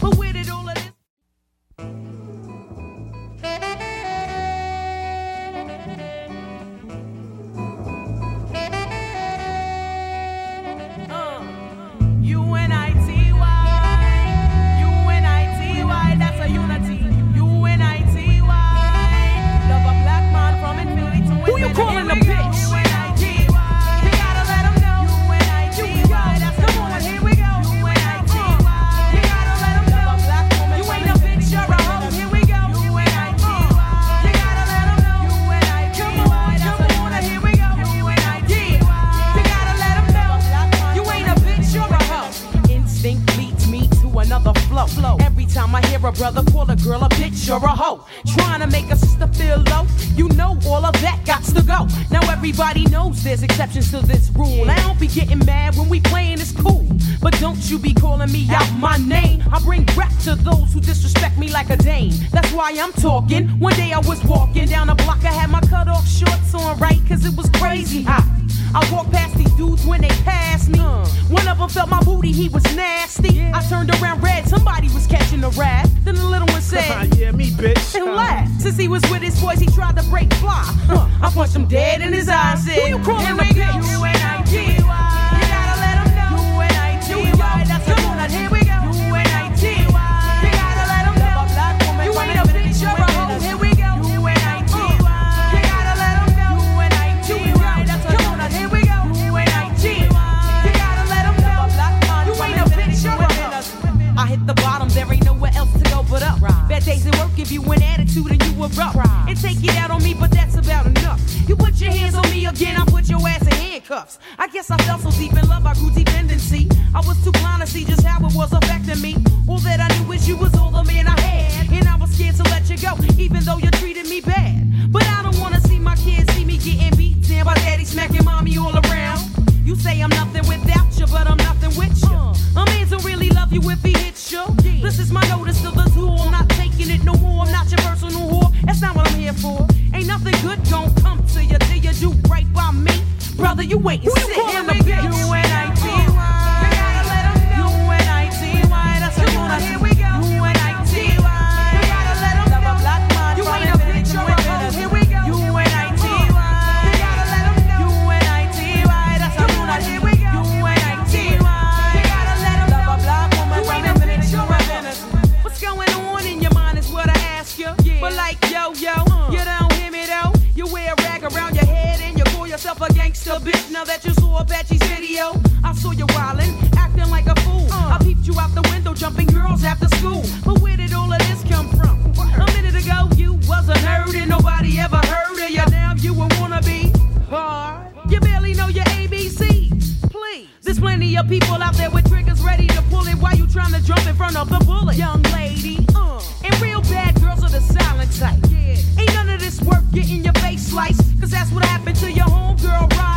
[191.11, 193.83] Plenty of people out there with triggers ready to pull it while you trying to
[193.83, 194.97] jump in front of the bullet.
[194.97, 198.39] Young lady, uh, and real bad girls are the silent type.
[198.49, 198.77] Yeah.
[198.99, 202.27] Ain't none of this worth getting your face sliced, cause that's what happened to your
[202.27, 203.10] homegirl?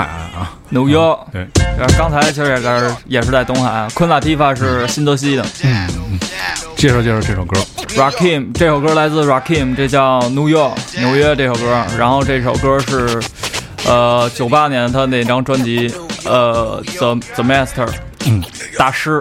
[0.00, 0.96] 海岸啊，纽约。
[1.30, 1.46] 对，
[1.78, 5.44] 呃刚才其实也在也是在东海，昆拉提法是新泽西的。
[5.64, 6.18] 嗯
[6.76, 7.60] 介绍介绍这首歌。
[7.94, 11.84] Rakim 这首歌来自 Rakim，这叫 New York 纽约这首歌。
[11.98, 13.20] 然后这首歌是
[13.86, 15.94] 呃九八年他那张专辑
[16.24, 17.88] 呃 The The Master，
[18.24, 18.42] 嗯，
[18.78, 19.20] 大师。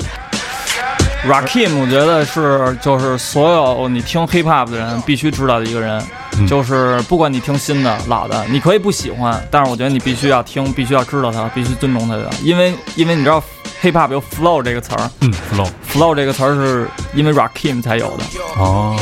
[1.28, 13.42] Rakim 我觉得是就是所有你听 hip hop 的人必须知道的一个人，嗯就是不管你听新的老的，你可以不喜欢，但是我觉得你必须要听，必须要知道它，必须尊重它的，因为因为你知道
[13.82, 15.34] hip hop 有 flow 这个词儿嗯
[15.92, 16.16] ，flow。
[16.16, 18.24] 这个词儿是因为 Rakim 才有的。
[18.58, 18.96] 哦。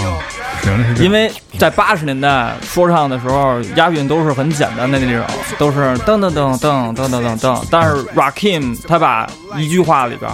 [0.99, 5.25] 因为在八十年代说唱的时候，押韵都是很简单的那种，
[5.57, 7.63] 都是噔噔噔噔噔噔噔噔。
[7.69, 10.31] 但是 Rakim 他把一句话里边，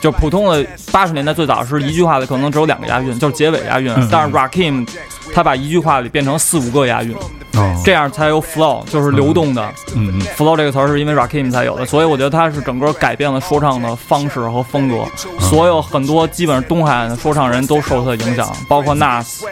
[0.00, 3.92] 就普通的八十年代最早是一句话里可能只有两个押韵，就是结尾押韵。
[3.94, 4.88] 嗯但是 Rakim
[5.34, 7.14] 他把一句话里变成四五个押韵，
[7.54, 9.62] 哦，这样才有 flow，就是流动的。
[9.94, 15.04] 嗯嗯 flow 这个词儿是因为 Rakim 才有的，所以我觉得他是整个改变了说唱的方式和风格。
[15.38, 19.42] 所有很多基本上东海岸的说唱人都受他的影响，包括 Nas，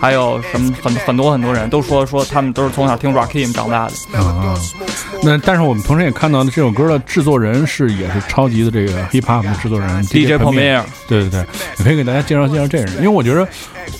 [0.00, 4.18] 还有什么很很多很多人都说说他们都是从小听 Rakim 长大的。
[4.18, 4.54] 啊，
[5.22, 11.46] 那但是我们同时也看到了这首歌的制作人是也是超级的这个 hip hop 的制作人 DJ Premier 对对对，
[11.78, 13.46] 也可以给大家介绍介绍这个人，因为我觉得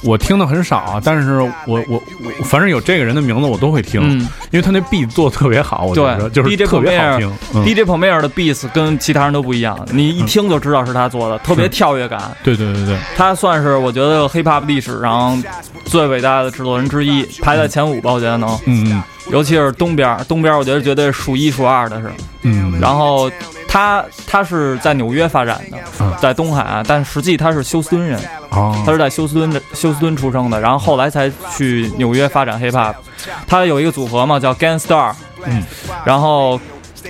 [0.03, 7.33] 我听的很少啊，但是我我我反正有这个人的名字我都会听，嗯因为他那 beat 做的特别好，我觉得就是，DJ 特别好 Premier 听。
[7.55, 12.21] 嗯 DJ Premier 的 beats 跟其他人都不一样，你一听就知道是他做的，特别跳跃感。
[12.43, 15.42] 对对对对，他算是我觉得 hip hop 历史上
[15.85, 18.49] 最伟大的制作人之一，排在前五吧，我觉得能。
[18.67, 19.03] 嗯嗯。
[19.31, 22.11] 尤其是东边儿，东边儿我觉得绝对数一数二的是。
[22.43, 23.31] 嗯，然后
[23.69, 28.21] 他他是在纽约发展的嗯，在东海岸，但实际他是休斯敦人，
[28.51, 32.95] 哦，他是在休斯敦的休斯敦出生的，然后后来才去纽约发展 hip hop。
[33.47, 35.15] 他有一个组合嘛，叫 Gang Star，
[35.45, 35.63] 嗯，
[36.05, 36.61] 然后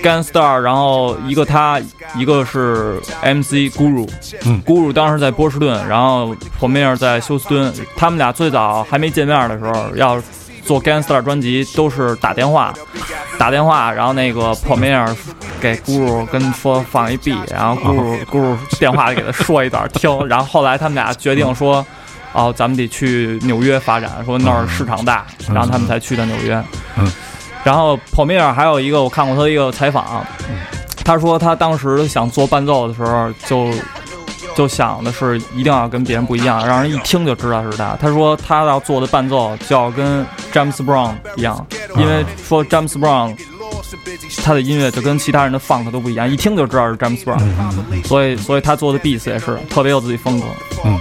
[0.01, 1.79] Gang Star，然后一个他，
[2.15, 4.09] 一个是 MC Guru，
[4.45, 10.21] 嗯，Guru 当时在波士顿，然后 Premier 在休斯敦，他们俩最早还没见面的时候要。
[10.65, 12.73] 做 Gangstar 专辑都是打电话，
[13.37, 15.13] 打电话，然后那个 Premier
[15.59, 21.85] 给 Guru 跟说放一 B，然后 Guru Guru 电话里给他说一段听，然后后来他们俩决定说，
[22.31, 26.63] 哦，咱们得去纽约发展，说那儿市场大，然后他们才去的纽约。
[26.95, 27.11] 嗯，
[27.63, 30.25] 然后 Premier 还有一个我看过他一个采访，
[31.03, 33.69] 他说他当时想做伴奏的时候就。
[34.55, 37.97] 就想的是一定要跟别人不一样，让人一听就知道是他。
[37.99, 41.65] 他说他要做的伴奏就要跟 James Brown 一样，
[41.97, 43.35] 因为说 James Brown
[44.43, 47.41] 他的音乐就跟其他人的 funk 都不一样，一听就知道是 James Brown，
[48.05, 50.45] 所以所以他做的 beats 也是特别有自己风格。
[50.85, 50.99] 嗯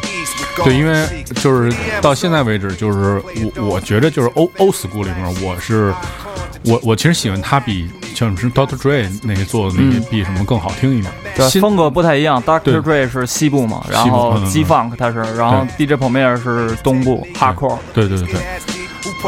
[0.64, 3.22] 对，因为就是到现在为止，就是
[3.56, 5.92] 我我觉得就是 oldschool 里面，我是
[6.64, 11.12] 我我其实喜欢他比像是 Doctor Dre 那些做的那些嗯比什么更好听一点。
[11.34, 12.40] 对，风格不太一样。
[12.42, 12.82] 对 Dr.
[12.82, 17.78] Dre 是西部嘛，然后 G Funk 他是，然后 DJ Premier 是东部 hardcore。
[17.94, 18.40] 对对对对，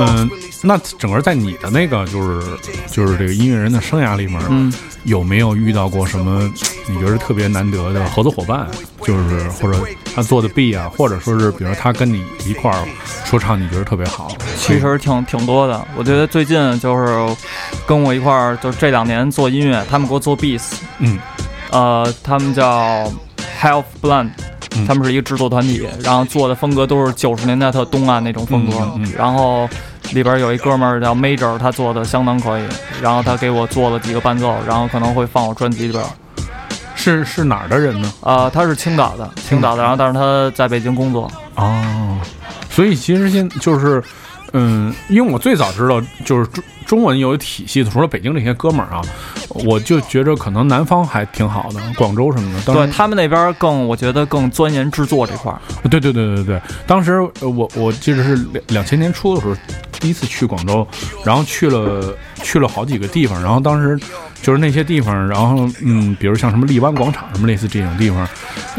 [0.01, 0.30] 嗯，
[0.65, 2.57] 那整个在你的那个就是
[2.91, 4.73] 就是这个音乐人的生涯里面，嗯，
[5.05, 6.51] 有没有遇到过什么
[6.89, 8.67] 你觉得特别难得的合作伙伴？
[9.03, 9.79] 就是或者
[10.15, 12.85] 他做的 B 啊，或者说是比如他跟你一块儿
[13.27, 14.29] 说唱，你觉得特别好？
[14.57, 15.87] 其实挺挺多的。
[15.97, 17.37] 我觉得最近就是
[17.87, 21.19] 跟我一块儿，就是这两年做音乐，他们给我做 beats，嗯
[21.71, 23.12] 呃，他们叫
[23.61, 24.31] Health Blend，
[24.77, 28.79] 嗯他们是一个制作团体，然后做的风格都是九十年代特东岸那种风格。
[28.79, 29.69] 嗯嗯嗯然后
[30.13, 32.63] 里边有一哥们儿叫 Major，他做的相当可以，
[33.03, 36.05] 然后他给我做了几个伴奏，然后可能会放我专辑里边。
[36.97, 38.13] 是是哪儿的人呢？
[38.21, 41.31] 呃，他是青岛的，青岛的，然后但是他在北京工作。
[41.57, 42.19] 哦，
[42.71, 44.03] 所以其实现就是，
[44.53, 46.49] 嗯，因为我最早知道就是
[46.87, 49.03] 中中文有体系的，除了北京这些哥们儿啊，
[49.49, 52.72] 我就觉着可能南方还挺好的，广州什么的。
[52.72, 55.61] 对他们那边更，我觉得更钻研制作这块儿。
[55.91, 59.57] 对对对对对，当时呃我我记得是两两千年初的时候，
[59.99, 60.87] 第一次去广州，
[61.24, 63.99] 然后去了去了好几个地方，然后当时
[64.41, 68.24] 就是那些地方，然后嗯，比如像什么荔湾广场什么类似这种地方，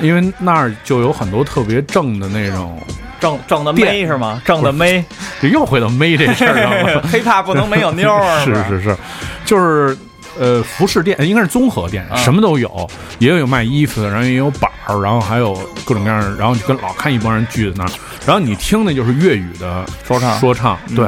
[0.02, 2.82] 因为那儿就有很多特别正的那种，
[3.20, 4.42] 正正的店妹是吗？
[4.46, 5.04] 正的妹，
[5.42, 7.02] 就又回到妹这事儿上了。
[7.12, 8.98] 黑怕不能没有妞儿， 是是是，
[9.46, 9.98] 就是
[10.38, 12.90] 呃，服饰店应该是综合店，嗯什么都有，
[13.20, 15.54] 也有卖衣服的，然后也有板儿，然后还有
[15.86, 17.92] 各种各样的，然后就跟老看一帮人聚在那儿，
[18.26, 21.08] 然后你听的就是粤语的说唱说唱，对，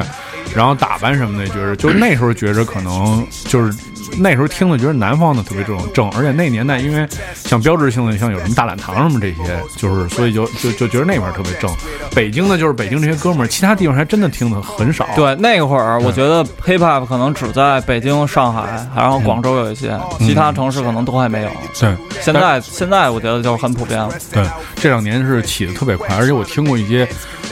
[0.55, 3.73] 然后打扮什么的，觉着就那时候觉着可能就是。
[4.17, 11.69] 那时候听的觉得南方的特别这种正，而且那年代因为像标志性的像有什么大懒堂什么这些，就是所以就就就觉得那边儿特别正。
[12.15, 15.07] 北京的就是北京这些哥们儿，其他地方还真的听的很少。
[15.15, 21.51] 对，那会儿我觉得 hip hop 可能只在北京、上海，然后广州有一些，其他城市可能都还没有。
[21.79, 24.09] 对，现在现在我觉得就是很普遍了。
[24.31, 24.43] 对，
[24.75, 27.07] 这两年是起的特别快，而且我听过一些，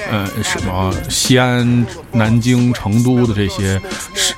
[0.09, 3.79] 呃，什么西安、南京、成都的这些，
[4.13, 4.33] 是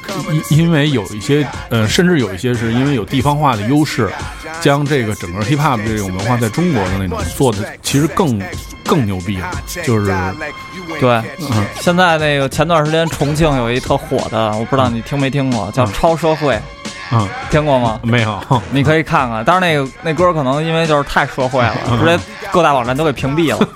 [0.49, 4.09] 因因为有一些，呃，甚至有一些是因为有地方化的优势，
[4.61, 8.41] 将这个整个 hip hop 这种文化在中国的那种做的，其实更
[8.85, 9.51] 更牛逼了，
[9.83, 10.07] 就是
[10.99, 11.65] 对，嗯。
[11.81, 16.55] 现在那个前段时间重庆有一特火的，我不知道你听没听过，叫《超社会》，
[17.11, 17.99] 嗯，听过吗？
[18.03, 18.39] 没有，
[18.71, 22.19] 你可以看看，但是那个那歌可能因为就是太社会了，直接
[22.51, 23.67] 各大网站都给屏蔽了。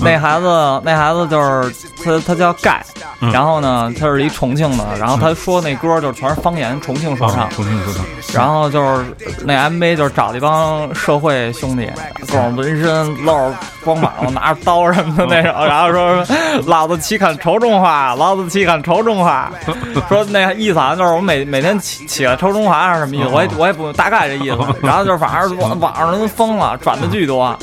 [0.00, 2.84] 那孩子，那孩子就是他，他叫盖，
[3.32, 7.48] 然后呢，他是一重庆的，然后他说那歌就是全是方言，重庆说唱啊，。
[7.54, 9.04] 重庆说唱，然后就是
[9.44, 11.88] 那 MV 就是找了一帮社会兄弟，
[12.20, 16.24] 各种纹身、露着光膀子、拿着刀什么的那种，然后说
[16.66, 19.50] 老子岂敢仇中华，老子岂敢仇中华。
[20.08, 24.58] 说那意思就是我每每天起起来抽中华是什么意思，我也我也不大概这意思。
[24.82, 27.56] 然后就是反正网网上人疯了，转的巨多。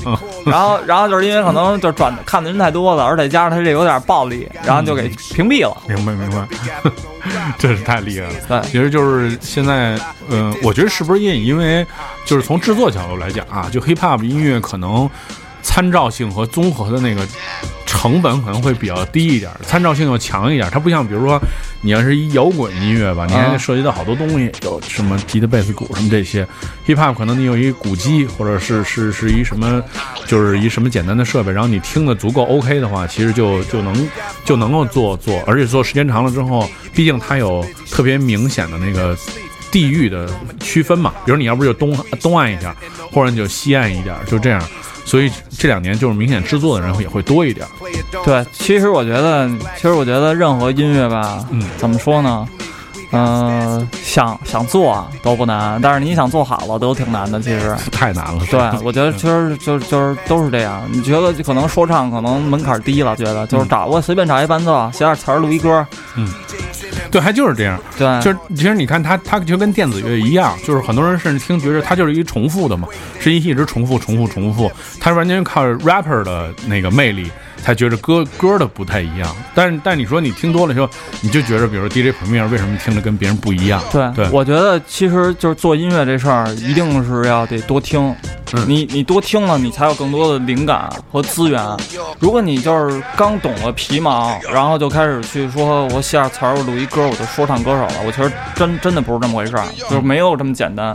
[0.46, 5.76] 然后然后就是因为可能就转看的人太多了，而且加上他这有点暴力，然后就给屏蔽了。
[5.88, 6.48] 明白明白，
[7.60, 8.34] 真是太厉害了。
[8.48, 10.00] 对其实就是现在，
[10.30, 11.86] 嗯、我觉得是不是也因为，
[12.26, 15.10] 就是从制作角度来讲啊，就 hip hop 音乐可能
[15.62, 17.28] 参照性和综合的那个
[17.92, 20.70] 成本可能会比较低一点，参照性要强一点。
[20.70, 21.42] 它不像比如说
[21.82, 26.48] 你要是一摇滚音乐吧，你还得涉及到好多东西，有什么吉他、贝斯、鼓什么这些。
[26.86, 29.82] hip hop 可能你有一鼓机，或者是是是一什么，
[30.28, 34.10] 就是一什么简单的设备，然后你听的足够 OK 的话，其实就就能
[34.46, 39.18] 就能够做做，而且做时间长了之后，毕竟它有特别明显的那个。
[39.72, 40.28] 地域的
[40.60, 42.76] 区分嘛，比如你要不就东东岸一点，
[43.12, 44.60] 或者你就西岸一点，就这样。
[45.10, 47.66] 所以这两年就是明显制作的人也会多一点。
[48.24, 52.48] 对，其实我觉得，其实我觉得任何音乐吧，嗯怎么说呢？
[53.12, 57.42] 嗯、想想做啊都不难，但是你想做好了都挺难的。
[57.42, 58.46] 其实，太难了。
[58.52, 60.84] 对我觉得其实就就是都是这样。
[60.92, 65.84] 你觉得可能说唱可能门槛低了，觉得就是找我随便找一伴奏，写点词儿录一歌，
[67.12, 67.80] 对，还就是这样。
[67.98, 72.88] 对，就是其实你看它，它就跟电子乐一样，就是很多人甚至听觉得它就是一重复的嘛，
[73.20, 77.32] 是一一直重复、重复、重复，它完全靠 rapper 的那个魅力
[77.64, 79.36] 才觉着歌歌的不太一样。
[79.54, 80.90] 但是但是你说你听多了之后，
[81.22, 83.82] 你就觉着，比如 DJ Premier 为什么听着跟别人不一样？
[83.92, 88.16] 对，对我觉得其实就是做音乐这事儿，一定是要得多听。
[88.52, 91.64] 嗯你你多听了，你才有更多的灵感和资源。
[92.18, 100.92] 如果你就是刚懂了皮毛，然后就开始去说我写点词儿，我录一歌，我就说唱歌手了，我其实真真的不是这么回事儿，就是没有这么简单。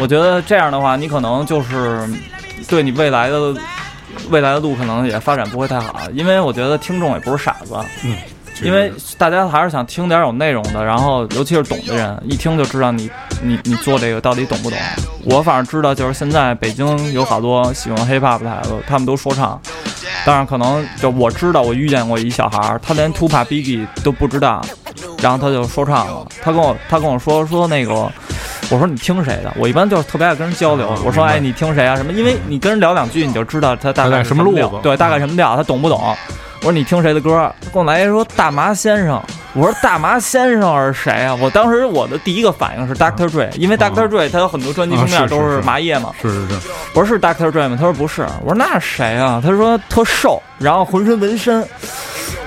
[0.00, 2.04] 我觉得这样的话，你可能就是
[2.68, 3.54] 对你未来的
[4.30, 7.74] 未来的路可能也发展不会太好，因为我觉得听众也不是傻子。
[8.04, 8.16] 嗯
[8.60, 13.08] 因为大家还是想听点有内容的，然后尤其是懂的人，一听就知道你
[13.40, 14.76] 你你做这个到底懂不懂。
[15.22, 19.60] 我反正知道，就是现在北京有好多喜欢 hiphop 的孩子，他们都说唱，
[20.26, 24.60] 当然可能就我知道，我遇见过一小孩儿，他连 Tupac Biggie 都不知道，
[25.22, 26.26] 然后他就说唱了。
[26.42, 28.10] 他跟我他跟我说说那个，
[28.70, 29.52] 我说你听谁的？
[29.56, 32.12] 我一般就是特别爱跟人交流，我说哎你听谁啊什么？
[32.12, 36.00] 因为你跟人聊两句，你就知道他大概什么路子对，大概什么料，他懂不懂？
[36.60, 37.52] 我说你听谁的歌？
[37.72, 39.22] 跟我来一说大麻先生。
[39.54, 41.34] 我说大麻先生是谁啊？
[41.40, 46.10] 我当时我的第一个反应是 Doctor Dre，因为 Doctor Dre 他有很多专辑封面都啊是麻叶嘛。
[46.20, 47.76] 是是是，我说是 Doctor Dre 吗？
[47.78, 48.22] 他说不是。
[48.44, 49.40] 我说那是谁啊？
[49.42, 51.66] 他说特瘦，然后浑身纹身。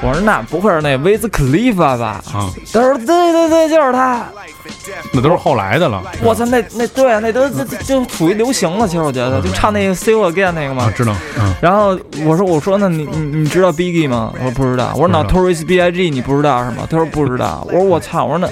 [0.03, 2.19] 我说那不会是那威斯克利夫吧？
[2.33, 4.25] 啊，他说对对对，就是他。
[5.13, 6.01] 那都是后来的了。
[6.23, 8.87] 我操，那那对啊，那都就就属于流行了。
[8.87, 10.93] 其实我觉得，就唱那个 See You Again 那个嘛啊，。
[10.95, 14.33] 知道，嗯，然后我说我说那你你你知道 Biggie 吗？
[14.37, 14.91] 我说不知道。
[14.95, 16.09] 我说 Notorious B.I.G.
[16.09, 16.87] 你不知道是吗？
[16.89, 17.63] 他说不知道。
[17.67, 18.47] 我说我操，我说那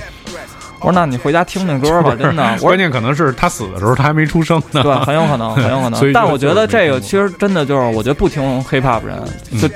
[0.80, 2.58] 我说那你回家听听歌吧， 真的。
[2.60, 4.82] 关键可能是他死的时候他还没出生呢。
[4.84, 5.90] 对，很有可能，很有可。
[5.90, 9.18] 能 但我觉得这个其实真的就是，我觉得不听 hip hop 人
[9.62, 9.72] 就嗯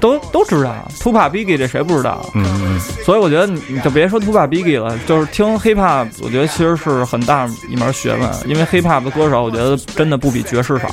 [0.00, 2.26] 都都知道，Tupac Biggie 这谁不知道？
[2.34, 10.88] 嗯嗯所以我觉得你你就别说 Tupac Biggie 了，就是听 hip hop，我觉得其实是很大一门学问，因为 hip hop 的歌手，我觉得真的不比爵士少，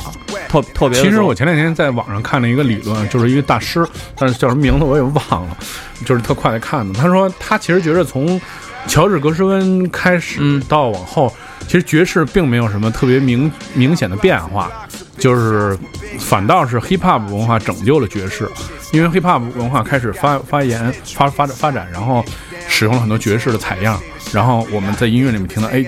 [0.47, 1.01] 特特别。
[1.01, 3.83] 其实我前两天在网上看了一个理论，就是一个大师，
[4.15, 5.15] 但是叫什么名字我也忘
[5.49, 5.57] 了，
[6.05, 6.93] 就是特快的看的。
[6.99, 8.39] 他说他其实觉得从
[8.87, 11.33] 乔治格什温开始嗯到往后，
[11.67, 14.71] 其实爵士并没有什么特别明明显的变化，
[15.17, 15.77] 就是
[16.19, 18.49] 反倒是 hip hop 文化拯救了爵士，
[18.91, 22.23] 因为 hip hop 文化开始发发言发发展发展，然后
[22.67, 23.99] 使用了很多爵士的采样，
[24.33, 25.85] 然后我们在音乐里面听到，哎，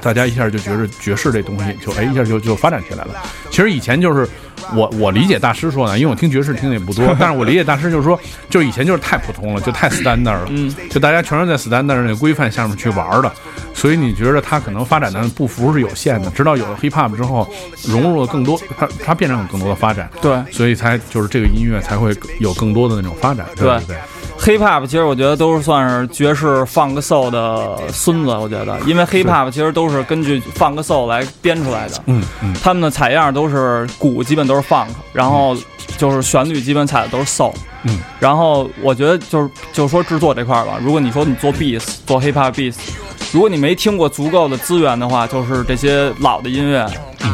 [0.00, 3.14] 大家一下就觉着爵士这东西就哎一下就就发展起来了。
[3.50, 4.28] 其实以前就是
[4.74, 13.32] 我我理解大师说的，因为我听爵士听的也不多， 但是我理解大师就是说，就以前就是太普通了，就太 standard 了，嗯，就大家全是在 standard 那个规范下面去玩的，
[13.74, 17.48] 所以你觉得它可能发展的步幅是有限的，直到有了 hip hop 之后，
[17.86, 20.36] 融入了更多，它它变成有更多的发展，对。
[20.50, 23.78] 所以才就是这个音乐才会有更多的那种发展，对对？
[23.80, 23.96] 不对？
[24.44, 32.02] Hip hop 其实我觉得都是算是爵士 funk soul 的孙子，我觉得，因为 hip hop 其实都是根据 funk soul 来编出来的。
[32.06, 35.56] 嗯嗯他们的采样都是鼓，基本都是 funk，然后
[35.96, 37.54] 就是旋律基本采的都是 soul。
[37.84, 42.76] 嗯，然后我觉得就是就说制作这块儿吧，如果你说你做 beats 做 hip hop beats，
[43.32, 46.86] 如果你没听过足够的资源的话，就是这些老的音乐，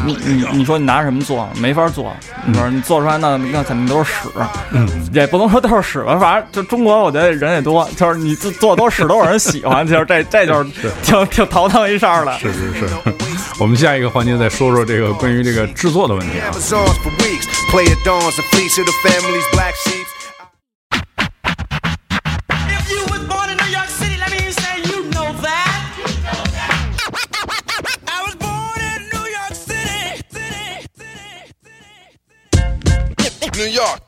[0.05, 1.47] 你你你说你拿什么做？
[1.57, 2.11] 没法做。
[2.45, 4.29] 你说你做出来那那肯定都是屎。
[4.71, 10.69] 嗯，也不能说都是屎吧，反正就中国，我觉得人也多，就是你做做多屎都有人喜欢， 就是这这就是
[11.03, 12.37] 挺挺头疼一事儿的。
[12.39, 12.89] 是是是。
[13.59, 16.51] 我们下一个环节再说说这个关于这个制作的问题啊。
[33.61, 34.01] New York.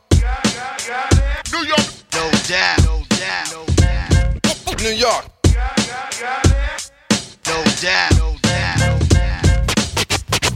[1.52, 1.86] New York.
[2.12, 2.80] No doubt.
[2.86, 3.52] No doubt.
[3.52, 4.82] No doubt.
[4.82, 5.26] New York.
[7.46, 8.18] No doubt.
[8.18, 8.98] No doubt.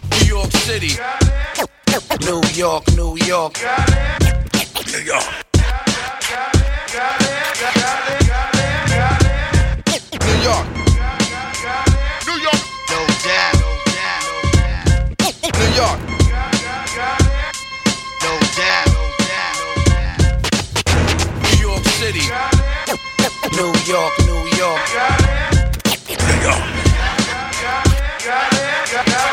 [0.09, 0.97] New York City.
[2.21, 2.87] New York.
[2.95, 3.53] New York.
[4.87, 5.27] New York.
[10.25, 10.65] New York.
[12.25, 12.61] New York.
[12.89, 13.57] No doubt.
[15.53, 16.16] New York.
[23.57, 24.81] New York, New York.
[26.07, 26.76] New York.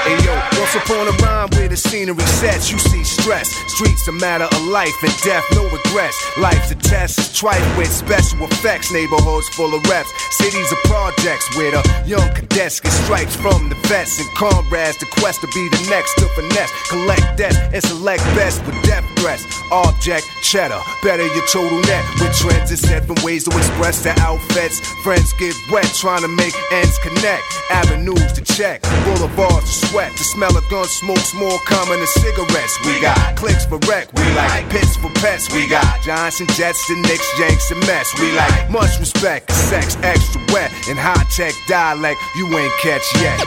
[0.05, 3.49] Hey yo, once upon a rhyme where the scenery sets, you see stress.
[3.73, 6.21] Streets a matter of life and death, no regrets.
[6.37, 8.93] Life's a test, it's trite with special effects.
[8.93, 13.77] Neighborhoods full of reps, cities of projects where the young cadets get stripes from the
[13.89, 14.99] vets and comrades.
[14.99, 19.09] The quest to be the next to finesse, collect debts and select best with death
[19.17, 19.47] threats.
[19.73, 24.81] Object cheddar, better your total net with trends and seven ways to express their outfits.
[25.03, 27.43] Friends get wet trying to make ends connect.
[27.71, 30.13] Avenues to check, boulevards to sweat.
[30.17, 32.75] The smell of gun smoke's more common than cigarettes.
[32.85, 35.53] We got clicks for wreck, we like pits for pets.
[35.55, 38.11] We got Johnson Jets, the Knicks, Yanks, and Mets.
[38.21, 43.39] We like much respect, sex extra wet, and high tech dialect you ain't catch yet.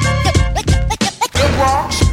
[1.34, 2.07] The Bronx.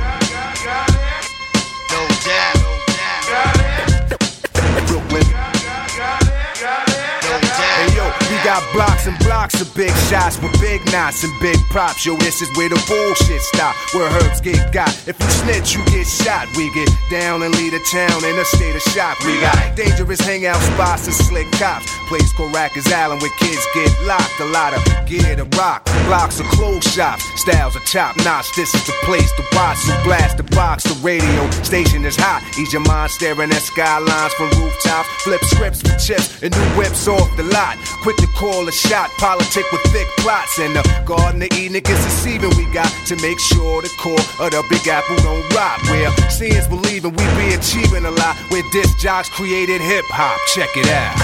[8.44, 12.04] Got blocks and blocks of big shots with big knots and big props.
[12.04, 14.92] Yo, this is where the bullshit stop, where herbs get got.
[15.08, 16.46] If you snitch, you get shot.
[16.54, 19.18] We get down and lead a town in a state of shock.
[19.24, 21.88] We got dangerous hangout spots and slick cops.
[22.06, 24.38] Place called Rikers Island where kids get locked.
[24.40, 25.84] A lot of gear to rock.
[26.04, 27.24] Blocks of clothes shops.
[27.40, 28.54] Styles are top notch.
[28.54, 29.78] This is the place to watch.
[29.78, 30.84] So blast the box.
[30.84, 32.44] The radio station is hot.
[32.60, 35.08] Ease your mind staring at skylines from rooftops.
[35.24, 37.78] Flip scripts for chips and new whips off the lot.
[38.02, 39.10] Quick to call a shot.
[39.18, 40.58] Politic with thick plots.
[40.58, 42.50] And the Garden of Eden gets deceiving.
[42.56, 45.80] We got to make sure the core of the Big Apple don't rot.
[45.90, 48.36] Where seeing believing we be achieving a lot.
[48.50, 50.38] Where disc jocks created hip hop.
[50.54, 51.16] Check it out.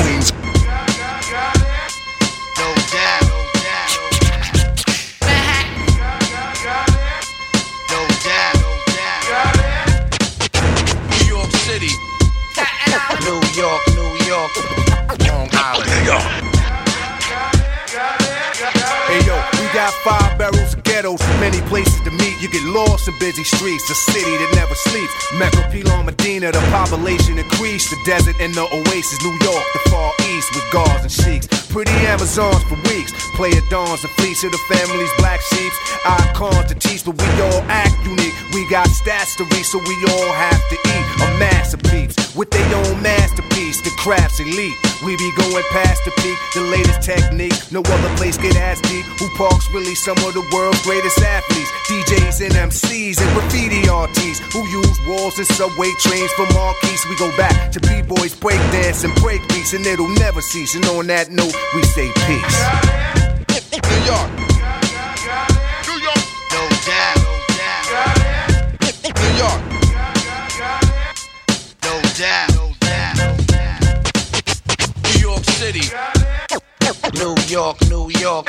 [0.00, 0.31] Queens.
[21.72, 22.36] Places to meet.
[22.36, 25.14] You get lost in busy streets, a city that never sleeps.
[25.40, 27.88] Metro Pilon, Medina, the population increased.
[27.88, 31.48] The desert and the oasis, New York, the far east with guards and sheiks.
[31.72, 33.16] Pretty Amazons for weeks.
[33.40, 35.76] Play Player dawns and fleece of the family's black sheeps.
[36.04, 38.36] Icons to teach, but we all act unique.
[38.52, 41.04] We got stats to reach, so we all have to eat.
[41.24, 43.80] A masterpiece with their own masterpiece.
[43.80, 44.76] The craft's elite.
[45.04, 47.58] We be going past the peak, the latest technique.
[47.72, 49.04] No other place get as deep.
[49.18, 51.70] Who parks really some of the world's greatest athletes?
[51.90, 57.04] DJs and MCs and graffiti artists who use walls and subway trains for marquees.
[57.10, 60.76] We go back to b-boys, breakdance and break beats, and it'll never cease.
[60.76, 62.58] And on that note, we say peace.
[63.82, 64.51] New York.
[75.62, 75.94] City.
[77.14, 78.48] New York, New York.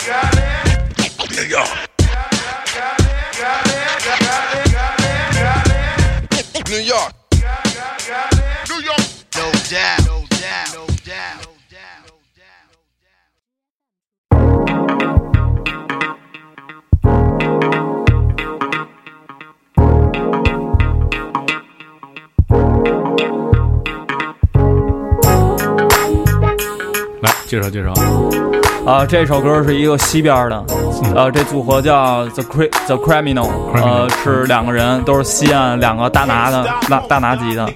[1.30, 1.70] New York.
[6.70, 7.14] New York.
[8.68, 9.03] New York.
[9.38, 10.03] No doubt.
[10.03, 10.03] No doubt.
[27.54, 27.93] 介绍介绍，
[28.86, 30.65] 啊，这首歌是一个西边的，
[31.15, 37.71] 呃，这组合叫 The Cri The Criminal，呃，是两个人，都是西岸两个大拿的大大拿级的，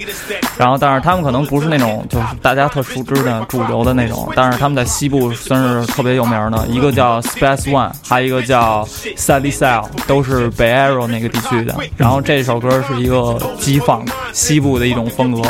[0.58, 8.86] 然后但是他们可能不是那种就是大家特熟知的主流的那种，但是他们在西部算是特别有名的，一个叫 Space One，还有一个叫
[9.16, 11.74] Sally s a l l 都是北 Arrow 那个地区的。
[11.96, 14.04] 然后这首歌是一个激放
[14.34, 15.42] 西部的一种风格，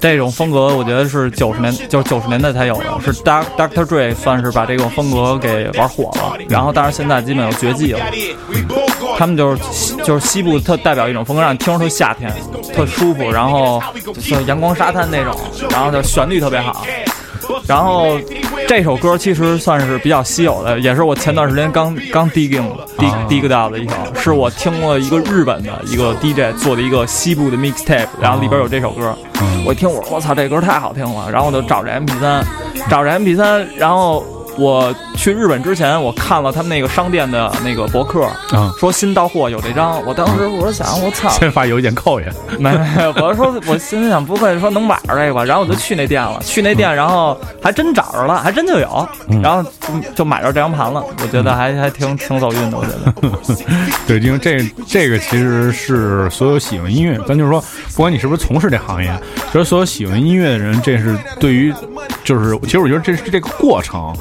[0.00, 3.84] 这种风格我觉得是九十年就是九十年代才有的，是 Doc Dr.
[3.84, 8.00] Dre 算是把这种风格给玩火了，然后但是现在基本有绝迹了。
[9.18, 12.30] 他们就是西就是西部特代表一种风格，让你听着特夏天，
[12.74, 15.34] 特舒服，然后就是阳光沙滩那种，
[15.70, 16.84] 然后就旋律特别好。
[17.66, 18.18] 然后
[18.68, 22.64] 这首歌其实算是比较稀有的，也是我前段时间刚刚 digging
[22.98, 29.16] dig dig 到的一首，是我听过一个日本的一个 DJ 做的一个西部的 mixtape，然后里边有这首歌，
[29.64, 32.42] 我一听我说我操这歌太好听了，然后我就找着 MP3，
[32.90, 34.24] 找着 MP3，然后。
[34.58, 40.04] 我去日本之前，我看了他们那个商店的那个博客，嗯说新到货有这张。
[40.06, 42.26] 我当时我想，我操，先发邮件扣下。
[42.58, 45.44] 没没有，我说我心里想，不会说能买着这个吧？
[45.44, 49.08] 然后我就去那店了，去那店，然后还真找着了，还真就有，
[49.42, 51.04] 然后就就买着这张盘了。
[51.22, 53.56] 我觉得还还挺挺走运的，我觉得。
[54.06, 57.60] 对，因为这这个其实是所有喜欢音乐，咱就是说，
[57.94, 59.12] 不管你是不是从事这行业，
[59.52, 61.74] 就是所有喜欢音乐的人，这是对于，
[62.26, 64.14] 就是其实我觉得这是这个过程，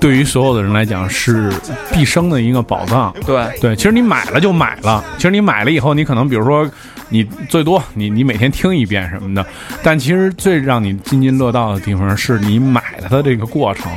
[0.00, 1.52] 对于所有的人来讲是
[1.92, 3.14] 毕生的一个宝藏。
[3.26, 6.66] 对对，其实你买了就买了，其实你买了以后，你可能比如说。
[7.10, 9.42] 你最多你你每天听一遍什么的，
[9.82, 13.90] 但其实最让你津津乐道的地方是你买它的这个过程，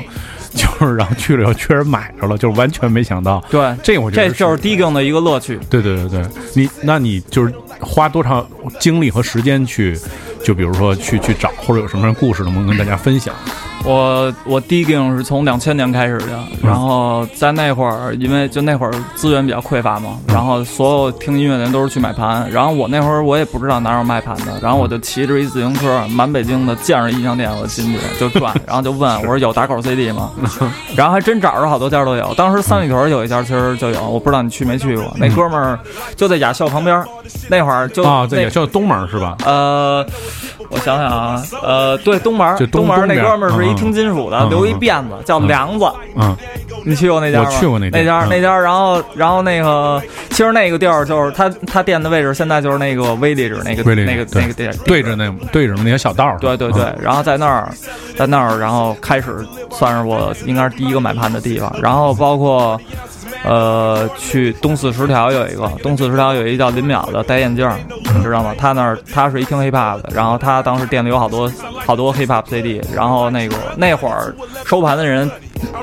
[0.54, 3.44] 就是然后去了以后确实买着了，就是完全没想到。
[3.50, 5.60] 对，这我觉得这就是 digging 的一个乐趣。
[5.70, 8.48] 对对对对，你那你就是花多长
[8.80, 10.00] 精力和时间去，
[10.44, 13.36] 就比如说去去找，或者有什么故事能不能跟大家分享？
[13.84, 30.32] 我我 digging 是从两千年开始的，然后在那会儿，因为就那会儿资源比较匮乏嘛，然后所有听音乐的人都是去买盘，然后我那会儿我也不知道哪有卖盘的，然后我就骑着一自行车，满北京的见着音像店我就进去就转，然后就问我说有打口 CD 吗？
[30.96, 35.80] 然后还真找着好多家都有，当时三里屯有一家其实就有，我不知道你去没去过，那哥们儿
[36.16, 37.04] 就在雅校旁边，
[37.50, 39.36] 那会儿就啊，在那也叫东门是吧？
[39.46, 40.06] 呃，
[40.72, 45.86] 我想想啊，呃，对，东门，就东东门那哥们儿是一听金属的，留一辫子，叫梁子。
[46.16, 46.36] 嗯，
[46.86, 47.50] 你去过那家吗？
[47.52, 57.70] 我去过那店那家，嗯那家，然后，然后那个，其实那个地儿就是他他店的位置，现在就是那个威利治那个那个对那个店，对着那对着那些小道儿对对对嗯，然后在那儿，
[58.18, 62.80] 在那儿，然后开始算是我应该是第一个买盘的地方，然后包括。
[63.44, 67.80] 呃，去东四十条有一个，东四十条有一个叫林淼的，戴眼镜儿，
[68.16, 68.54] 你知道吗？
[68.58, 71.52] 他那儿他是一听 hiphop 的，然后他当时店里有好多
[71.86, 74.34] 好多 hiphop CD，然后那个那会儿
[74.66, 75.30] 收盘的人，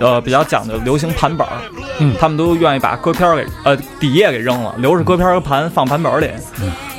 [0.01, 1.53] 呃，比较讲究流行盘本儿，
[1.99, 6.31] 嗯他们都愿意把歌片儿给呃底页给扔了，留着歌片儿和盘放盘本儿里。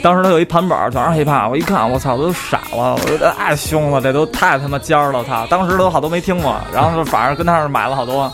[0.01, 5.45] 当时他有一盘本儿，全是 hiphop，我一看，我操，都傻了，我太凶了，这都太他妈尖儿了，他！
[5.47, 8.31] 当时都好多没听过，然后就反正跟他那儿买了好多。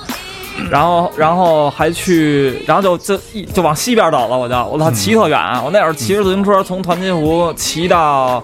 [0.70, 8.42] 然后，然后还去，然后就就一就往西边走了，我就我操，骑特远，我那会儿骑着自行车从团结湖骑到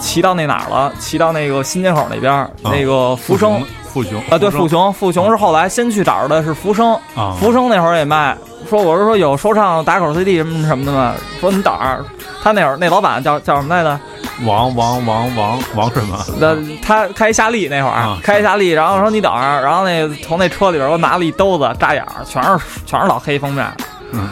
[0.00, 0.92] 骑到那哪儿了？
[0.98, 3.60] 骑到那个新街口那边儿，那个福生
[3.92, 8.36] 富雄啊，对，富雄，富雄是后来先去找的是福生啊福生那会儿也卖，
[8.68, 11.14] 说我是说有说唱打口 CD 什么什么的嘛？
[11.40, 12.04] 说你等儿，
[12.42, 14.00] 他那会儿那老板叫叫什么来着？
[14.44, 16.18] 王王王王王什么？
[16.38, 23.66] 那他开夏利那会儿，啊开夏利，然后说你等着，然后那从那车里边我拿了一兜子扎眼儿，全是全是老黑封面。
[24.12, 24.28] 嗯，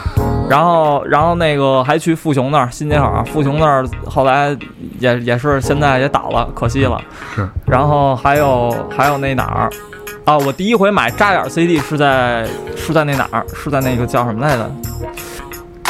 [0.49, 4.55] 然后然后那个还去富雄那儿新街口，富雄那儿后来
[4.99, 6.99] 也也是现在也倒了，可惜了。
[7.33, 9.69] 是，然后还有还有那哪儿
[10.25, 10.37] 啊？
[10.39, 12.45] 我第一回买扎眼 CD 是在
[12.75, 13.45] 是在那哪儿？
[13.55, 14.69] 是在那个叫什么来着？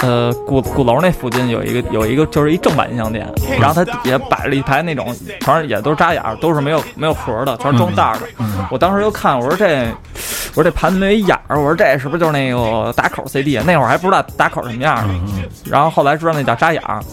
[0.01, 3.27] 呃，鼓鼓楼那附近有一个有一个就是一正版音像店，
[3.59, 8.27] 然后它底下摆了一排那种，全是也都是扎眼儿，都是没有没有盒的，全是装袋儿的。
[8.71, 9.87] 我当时就看，我说这，
[10.55, 13.57] 我说这盘子没眼儿，我说这是不是就是那个打口 CD？
[13.65, 15.13] 那会儿还不知道打口什么样呢，
[15.65, 17.03] 然后后来知道那叫扎眼儿。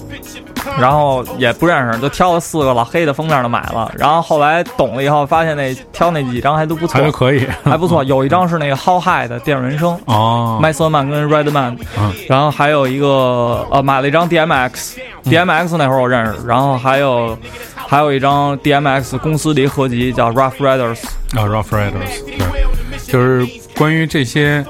[0.78, 3.90] 然后也不认识，就挑了四个老黑的封面的买了。
[3.96, 8.02] 然后后来懂了以后，发现那挑那几张还都不错，还都可以，还不错。
[8.04, 17.36] 有一张是那个 How High 的电影人生，哦，麦瑟曼跟 Redman，嗯然后还有一个呃买了一张 DMX，DMX 那会儿我认识，然后还有
[17.74, 21.02] 还有一张 DMX 公司的一合集叫 Rough Riders，
[21.34, 23.46] 啊，Rough Riders，对，就是
[23.76, 24.64] 关于这些，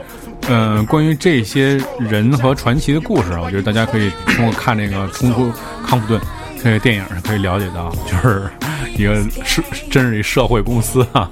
[0.49, 5.53] 嗯、关于这些人和传奇的故事啊，我觉得大家可以通过看这个《冲突
[5.87, 6.21] 康普顿》
[6.63, 8.49] 这个电影可以了解到， 就是
[8.97, 11.31] 一个社真是一社会公司啊，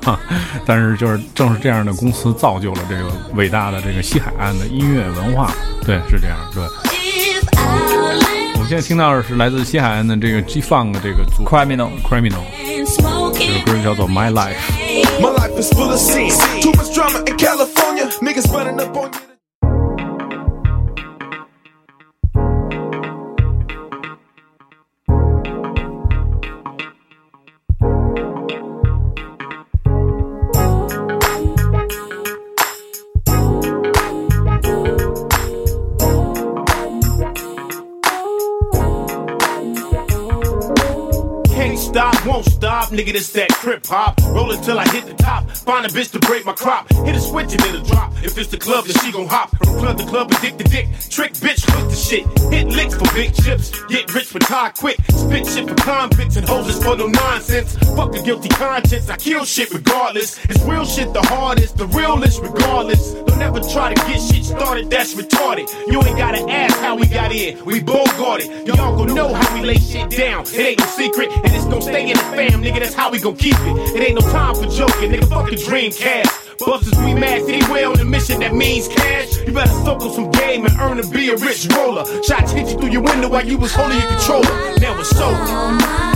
[0.67, 5.51] 但是就是正是这样的公司造就了这个伟大的这个西海岸的音乐文化，
[5.85, 6.65] 对，是这样，对。
[8.65, 12.41] 我们现在听到的是来自西海岸的这个 G Funk 这个组 Criminal Criminal，
[13.35, 14.57] 这首歌叫做 My Life。
[42.95, 44.21] Nigga, this that crip hop.
[44.29, 45.51] Roll it till I hit the top.
[45.51, 46.91] Find a bitch to break my crop.
[46.93, 48.13] Hit a switch and it'll drop.
[48.23, 49.51] If it's the club, then she gon' hop.
[49.57, 50.87] From club to club dick to dick.
[51.11, 52.25] Trick bitch with the shit.
[52.53, 53.71] Hit licks for big chips.
[53.87, 54.99] Get rich with tie quick.
[55.11, 57.77] Spit shit for convicts and hoes for no nonsense.
[57.97, 59.09] Fuck a guilty conscience.
[59.09, 60.45] I kill shit regardless.
[60.45, 63.13] It's real shit the hardest, the realest regardless.
[63.13, 65.69] Don't ever try to get shit started, that's retarded.
[65.91, 67.65] You ain't gotta ask how we got in.
[67.65, 68.67] We both got it.
[68.67, 70.45] Y'all gon' know how we lay shit down.
[70.47, 72.84] It ain't no secret, and it's gon' stay in the fam, nigga.
[72.85, 73.97] That's how we gon' keep it.
[73.97, 75.27] It ain't no time for joking, nigga.
[75.31, 76.59] Fuck a dream cast.
[76.59, 79.39] Busters, we mad anywhere on a mission that means cash.
[79.39, 82.05] You better soak on some game and earn to be a rich roller.
[82.25, 84.79] Shots hit you through your window while you was holding your controller.
[84.81, 86.15] Now it's over.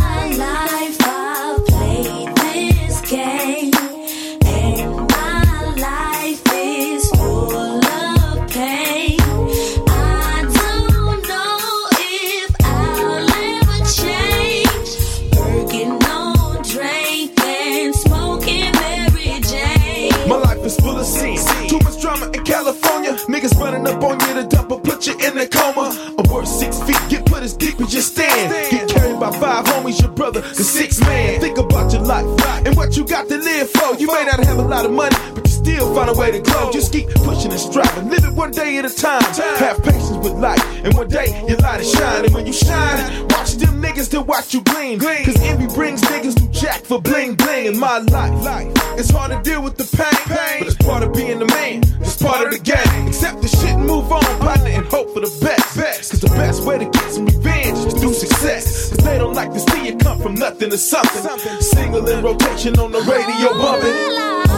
[23.88, 26.14] Up on you to or put you in a coma.
[26.18, 28.52] A worth six feet, get put as deep as you stand.
[28.70, 31.40] Get carried by five homies, your brother, the six man.
[31.40, 32.26] Think about your life
[32.66, 33.94] and what you got to live for.
[33.96, 35.47] You may not have a lot of money, but
[35.78, 36.70] still find a way to grow.
[36.72, 38.08] Just keep pushing and striving.
[38.10, 39.22] Live it one day at a time.
[39.58, 42.32] Have patience with life, and one day your light is shining.
[42.32, 44.98] When you shine, watch them niggas to watch you gleam.
[44.98, 48.72] Cause envy brings niggas to jack for bling bling in my life.
[48.98, 51.82] It's hard to deal with the pain, but it's part of being the man.
[52.00, 53.06] It's part of the game.
[53.06, 56.10] Accept the shit and move on, partner, and hope for the best.
[56.10, 58.90] Cause the best way to get some revenge is through success.
[58.90, 61.22] Cause they don't like to see you come from nothing to something.
[61.60, 64.57] Single in rotation on the radio bumping.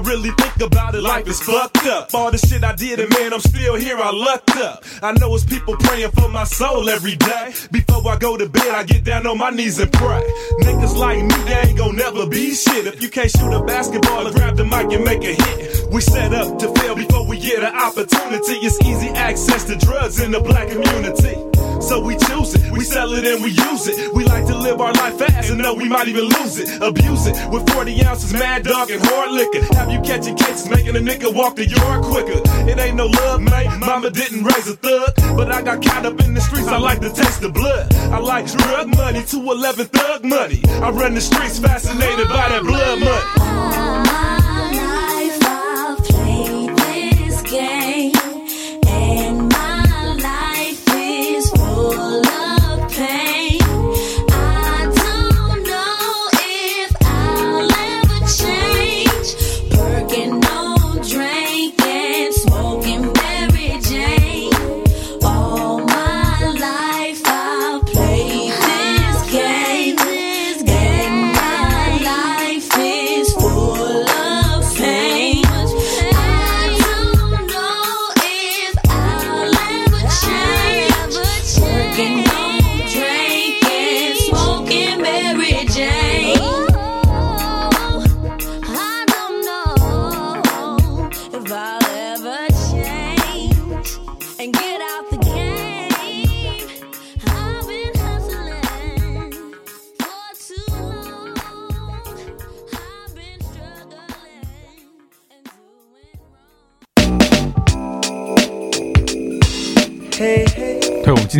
[0.00, 2.14] I really think about it, life is fucked up.
[2.14, 4.82] All the shit I did, and man, I'm still here, I lucked up.
[5.02, 7.52] I know it's people praying for my soul every day.
[7.70, 10.22] Before I go to bed, I get down on my knees and pray.
[10.62, 12.86] Niggas like me, they ain't gon' never be shit.
[12.86, 16.00] If you can't shoot a basketball or grab the mic and make a hit, we
[16.00, 18.54] set up to fail before we get an opportunity.
[18.64, 21.49] It's easy access to drugs in the black community.
[21.80, 22.70] So we choose it.
[22.70, 24.14] We sell it and we use it.
[24.14, 26.80] We like to live our life fast and know we might even lose it.
[26.80, 29.62] Abuse it with 40 ounces, mad dog, and hard liquor.
[29.74, 32.40] Have you catching cases, making a nigga walk the yard quicker.
[32.68, 33.70] It ain't no love, mate.
[33.78, 36.68] Mama didn't raise a thug, but I got caught up in the streets.
[36.68, 37.92] I like to taste the blood.
[37.94, 40.62] I like drug money, 211 thug money.
[40.82, 44.09] I run the streets fascinated by that blood money.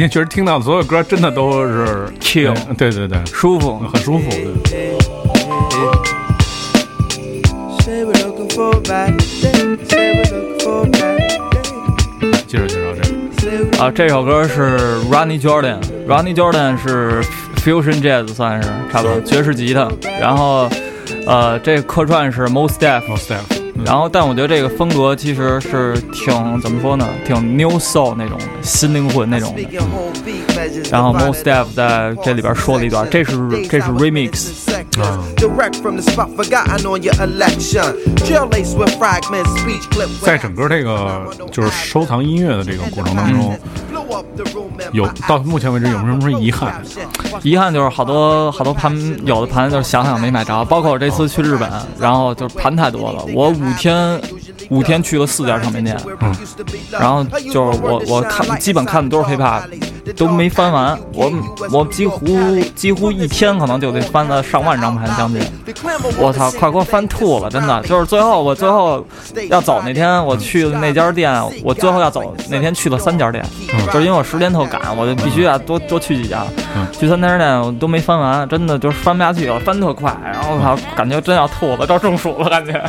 [0.01, 3.81] 今天确实听到的所有歌，真的都是 Kill 对对对，舒服。
[3.81, 4.31] 很舒服。
[4.31, 4.97] 对.
[12.47, 13.03] 接着介绍这
[13.77, 13.85] 个。
[13.85, 14.79] 啊，这首歌是
[15.11, 17.21] Ronnie Jordan，Ronnie Jordan 是
[17.57, 19.87] fusion jazz 算是差不多爵士吉他，
[20.19, 20.67] 然后
[21.27, 29.63] 呃，这个客串是 Mos Def，Most Def，然后，但我觉得这个风格其实是挺怎么说呢，挺 new soul 那种新灵魂那种的。
[30.91, 33.33] 然后 m o s t e f 在这里边说了一段，这是
[33.69, 34.70] 这是 remix。
[35.37, 37.97] Direct from the spot, forgotten on your election.
[38.77, 40.09] With fragments, speech clip.
[40.23, 43.59] 在整个这个就是收藏音乐的这个过程当中
[44.93, 46.83] 有到目前为止有没有什么遗憾？
[47.43, 54.21] 遗憾就是好多好多盘，有的盘就是想想没买着，包括我这次去日本，然后就是盘太多了，我五天
[54.71, 55.97] 五天去了四家唱片店，
[56.91, 59.63] 然后就是我我看基本看的都是 hiphop，
[60.17, 61.31] 都没翻完，我
[61.73, 62.27] 我几乎
[62.75, 65.43] 几乎一天可能就得翻了上万张盘将近，
[66.19, 69.05] 我操，快给我翻吐了，真的，就是最后我最后
[69.49, 71.33] 要走那天我去的那家店，
[71.65, 73.45] 我最后要走那天去了三家店，
[73.93, 76.45] 就是因为我时间特赶，我就必须要多多去几家，
[76.93, 82.81] 去三家店我都没翻完，真的就是翻不下去了，翻特快，然后我操，感觉真要吐了，到中暑了感觉。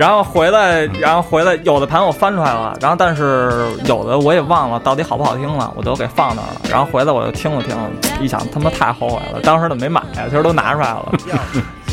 [0.00, 6.60] 然后回来，然后回来，有的盘我翻出来了，然后但是有的我也忘了到底好不好听了，我都给放那儿了。
[6.70, 7.76] 然后回来我又听了听，
[8.18, 10.24] 一想他妈太后悔了，当时怎么没买呀？
[10.24, 11.12] 其实都拿出来了，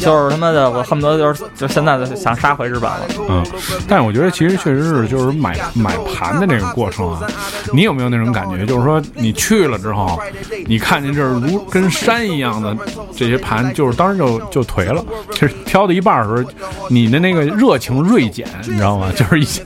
[0.02, 3.02] 就是他妈的，我恨不得就是就现在就想杀回日本了。
[3.30, 3.46] 嗯，
[3.88, 7.28] 但是我觉得其实确实是就是买买盘的这个过程啊，
[7.74, 8.66] 你有没有那种感觉？
[8.66, 10.20] 就是说你去了之后，
[10.66, 12.76] 你看见这儿如跟山一样的
[13.16, 15.04] 这些盘，就是当时就就颓了。
[15.32, 19.12] 其实挑到一半的时候，你的那个热情锐减，你知道吗？
[19.16, 19.64] 就是一些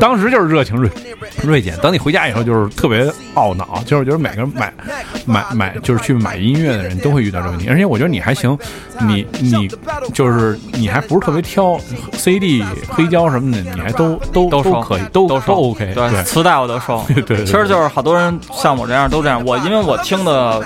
[0.00, 0.90] 当时就是热情锐
[1.44, 1.76] 锐减。
[1.78, 3.04] 等你回家以后，就是特别
[3.34, 3.82] 懊恼。
[3.84, 4.72] 就是我觉得每个人买
[5.24, 8.56] 买买就是去买音乐的人都会遇到这个问题，而且我觉得你还行，
[9.06, 9.57] 你你
[10.12, 11.78] 就是你还不是特别挑
[12.12, 17.02] CD、黑胶什么的，你还都都都都可以，都都收 OK，对，磁带我都收。
[17.08, 19.42] 对对对其实就是好多人像我这样都这样。
[19.44, 20.62] 我因为我听的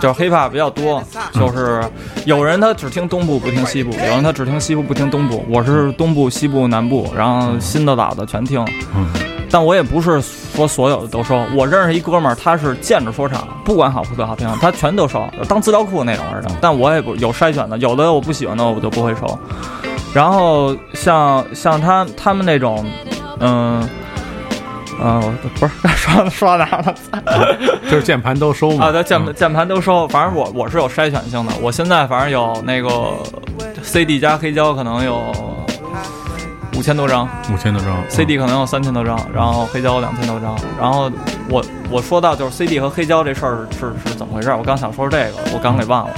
[0.00, 1.82] 就是 hiphop 比较多，就是
[2.24, 5.44] 有人他只听东部不听西部，有人他只听西部不听东部。
[5.48, 8.64] 我是东部、西部、南部，然后新的老的全听。
[8.96, 9.06] 嗯
[9.50, 11.44] 但我也不是说所有的都收。
[11.54, 16.54] 我认识一哥们儿，他是见着说唱，不管好不好听，他全都收，当资料库那种似的。
[16.60, 19.38] 但我也不有筛选的，有的我不喜欢的我就不会收。
[20.12, 22.84] 然后像像他他们那种，
[23.40, 23.88] 嗯。
[25.02, 26.94] 嗯、我不是 说说哪儿了？
[27.90, 28.86] 就是键盘都收嘛。
[28.86, 31.52] 啊，对，键嗯键盘都收，反正我我是有筛选性的。
[31.60, 33.14] 我现在反正有那个
[33.82, 35.20] CD 加黑胶，可能有
[36.76, 40.56] 五千多张五千多张，CD 可能有三千多张，然后黑胶两千多张。
[40.80, 41.10] 然后
[41.48, 44.58] 我我说到就是 CD 和黑胶这事儿是是怎么回事儿？
[44.58, 46.14] 我刚想说这个，我刚给忘了。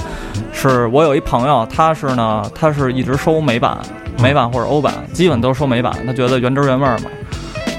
[0.51, 3.77] 是我有一朋友，他是呢，他是一直收美版、
[4.19, 7.05] 美版或者欧版，基本都是收美版，他觉得原汁原味儿嘛。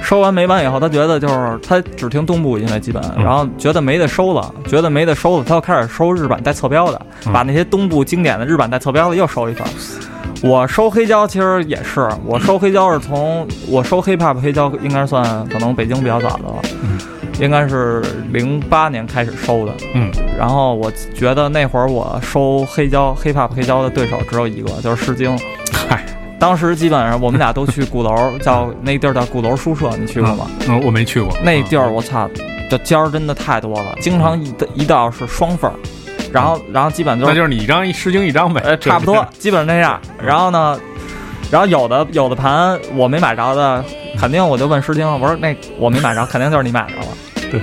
[0.01, 9.71] 收完美版以后，他觉得就是他只听东部音乐基本，然后觉得没得收了，觉得没得收了，他又开始收日版带侧标的，把那些东部经典的日版带侧标的又收一份儿。
[10.43, 16.63] 我收黑胶其实也是，我收黑胶是从我收 hiphop 黑胶应该算可能北京比较早的了。
[17.41, 19.73] 应该是零八年开始收的。
[19.95, 25.39] 嗯，然后我觉得那会儿我收黑胶 hip hop 黑胶的对手只有一个，就是诗经。
[25.89, 26.05] 嗨，
[26.39, 30.51] 当时基本上我们俩都去鼓楼，叫那地儿叫鼓楼书社，你去过吗？
[30.69, 31.33] 嗯，我没去过。
[31.45, 32.29] 那地儿我操，
[32.69, 35.77] 这尖儿真的太多了，经常一一道是双份儿，
[36.33, 40.01] 然后然后基本就是那就是你一张一诗经一张呗，呃差不多，基本上那样。
[40.23, 40.79] 然后呢，
[41.51, 43.85] 然后有的有的盘我没买着的，
[44.19, 47.07] 肯定我就问诗经，我说那我没买着，肯定就是你买着了。
[47.51, 47.63] 对，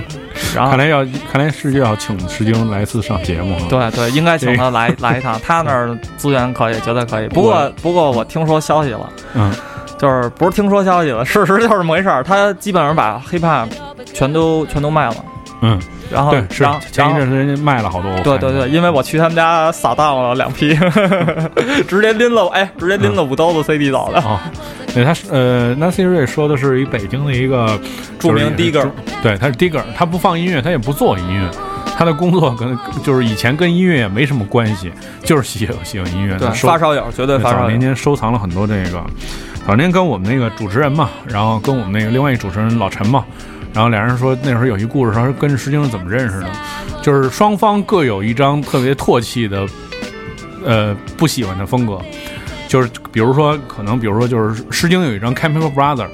[0.52, 3.62] 然后看来要看来世界要请诗经来一次上节目啊。
[3.68, 7.28] 对对，应该请他来 来一趟，他那儿资源可以，绝对可以。
[7.28, 9.54] 不过不过我听说消息了，嗯，
[9.96, 12.24] 就是不是听说消息了，事实就是这么回事儿。
[12.24, 13.68] 他基本上把 hiphop
[14.12, 15.14] 全都全都卖了，
[15.62, 15.80] 嗯，
[16.10, 18.10] 然后对，是然后前一阵时间卖了好多。
[18.22, 20.74] 对对对，因为我去他们家撒荡了两批，
[21.88, 24.20] 直接拎了哎，直接拎了五兜子 CD 走的。
[24.20, 24.38] 哦，
[24.94, 27.78] 对，他是呃，Nancy Ray 说的是一北京的一个
[28.18, 28.90] 著名就是 digger
[29.22, 31.50] 对，他是 digger，他不放音乐，他也不做音乐，
[31.96, 34.92] 他的工作跟就是以前跟音乐也没什么关系，
[35.22, 37.62] 就是喜喜欢音乐，对发烧友绝对发烧友。
[37.62, 39.02] 早年间收藏了很多这个，
[39.66, 43.24] 早年跟我们那个主持人嘛，然后跟我们那个另外一主持人老陈嘛，
[43.76, 46.50] 然后俩人说那时候有一故事，说跟石晶是怎么认识的，
[47.02, 49.66] 就是双方各有一张特别唾弃的，
[50.64, 52.00] 呃，不喜欢的风格，
[52.68, 56.08] 就是比如说可能比如说就是石晶有一张 Chemical Brother。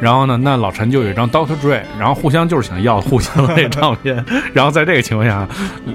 [0.00, 5.46] 然后呢，那老陈就有一张 Doctor Dre，然后互相就是想要互相的那唱片， 然后在这个情况下，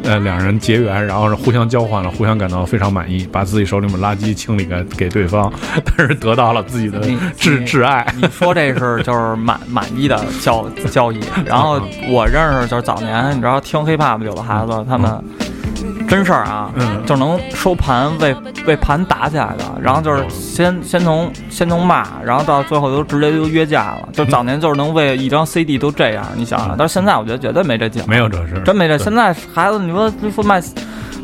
[0.04, 5.52] 呃，两人结缘，然后是互相交换了，互相感到非常满意，把自己手里面垃圾清理给给对方，
[5.86, 8.06] 但是得到了自己的你挚挚爱。
[8.16, 11.80] 你说这是就是满满意的交交易，然后
[12.10, 15.12] 我认识就是早年你知道听 hiphop 有的孩子他们
[16.12, 18.36] 真事儿啊，嗯就能收盘为
[18.68, 28.98] 为盘打起来的，然后就是先先从先从骂，然后到最后都直接就约架了，就早年就是能为一张 CD 都这样，你想想，但是现在我觉得绝对没这劲，没有这事，真没这。
[28.98, 30.62] 现在孩子，你说说卖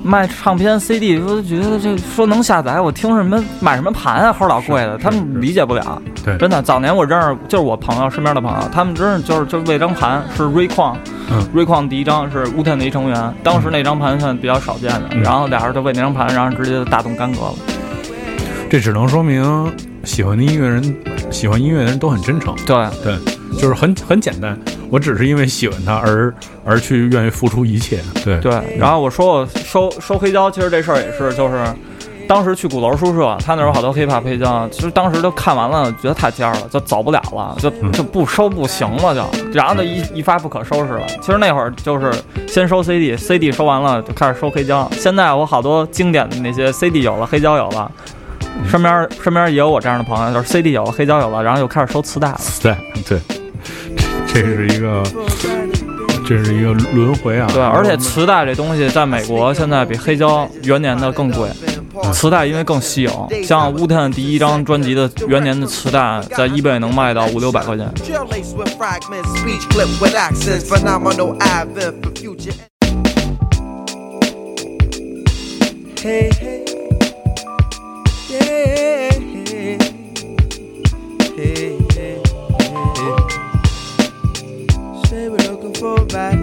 [0.03, 6.01] 卖唱片 CD，说觉得这说能下载，我听什么买什么盘啊，齁老贵的，他们理解不了。
[6.23, 10.97] 对真的，早年我认识就是我朋友身边的朋友，他们真是就是就为张盘是锐矿，
[11.31, 17.53] 嗯锐矿第一张是乌天的一成员，当时那张盘算比较少见的，嗯然后俩人就为那张盘，然后直接就大动干戈了。
[18.69, 19.71] 这只能说明
[20.03, 20.95] 喜欢的音乐人，
[21.31, 22.53] 喜欢音乐的人都很真诚。
[22.65, 23.17] 对，对，
[23.53, 24.57] 就是很很简单，
[24.89, 26.33] 我只是因为喜欢他而
[26.65, 27.99] 而去愿意付出一切。
[28.23, 31.63] 对对，然后我说我收收黑胶，其实这事儿也是，就是
[32.27, 41.07] 当时去鼓楼书社，他那儿有好多 hiphop 黑胶，其实当时都看完了，觉得太尖儿了，就走不了了，就就不收不行了就，然后就一一发不可收拾了。
[41.21, 42.11] 其实那会儿就是
[42.47, 44.89] 先收 CD，CD 收完了就开始收黑胶。
[44.91, 47.89] 现在我好多经典的那些 CD 有了，黑胶有了。
[48.69, 52.37] 身边身边也有我这样的朋友，就是 CD 有了，黑胶有了，然后又开始收磁带了。
[52.37, 53.19] 磁带对，
[54.27, 55.03] 这是一个
[56.27, 57.47] 这是一个轮回啊。
[57.53, 61.47] 对，而且磁带这东西在美国现在比黑胶元年的更贵，
[62.11, 63.29] 磁带因为更稀有。
[63.43, 67.89] 像乌天第一张专辑的元年的磁带，在 eBay 能卖到五六百块钱。
[85.79, 86.36] For a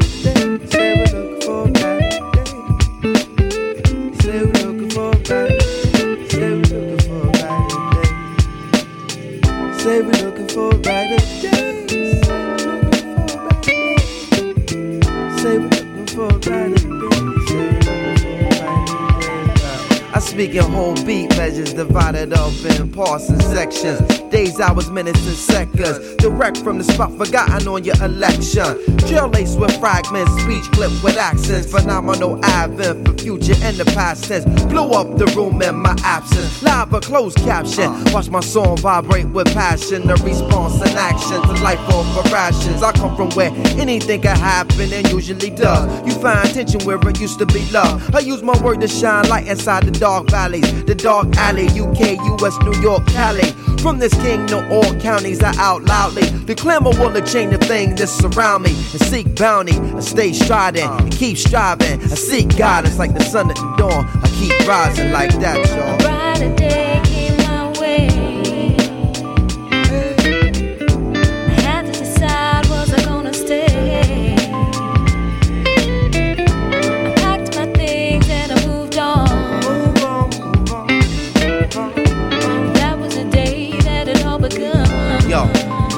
[20.34, 24.00] I speak in whole beat measures divided up in parts and sections.
[24.30, 26.16] Days, hours, minutes, and seconds.
[26.16, 28.66] Direct from the spot forgotten on your election.
[28.96, 31.70] Drill lace with fragments, speech clip with accents.
[31.70, 34.44] Phenomenal advent for future and the past tense.
[34.64, 36.60] Blow up the room in my absence.
[36.64, 37.92] Live or closed caption.
[38.12, 40.04] Watch my song vibrate with passion.
[40.04, 42.82] The response and action to life over rations.
[42.82, 46.04] I come from where anything can happen and usually does.
[46.08, 48.12] You find tension where it used to be love.
[48.12, 50.84] I use my word to shine light inside the dark valleys.
[50.84, 53.50] The dark alley, UK, US, New York, Cali.
[53.82, 56.26] From this king to all counties, I out loudly.
[56.46, 58.70] The clamor will change the things that surround me.
[58.70, 62.00] And seek bounty, I stay striding, I keep striving.
[62.02, 64.06] I seek guidance like the sun at the dawn.
[64.22, 65.98] I keep rising like that, y'all.
[65.98, 67.13] brighter day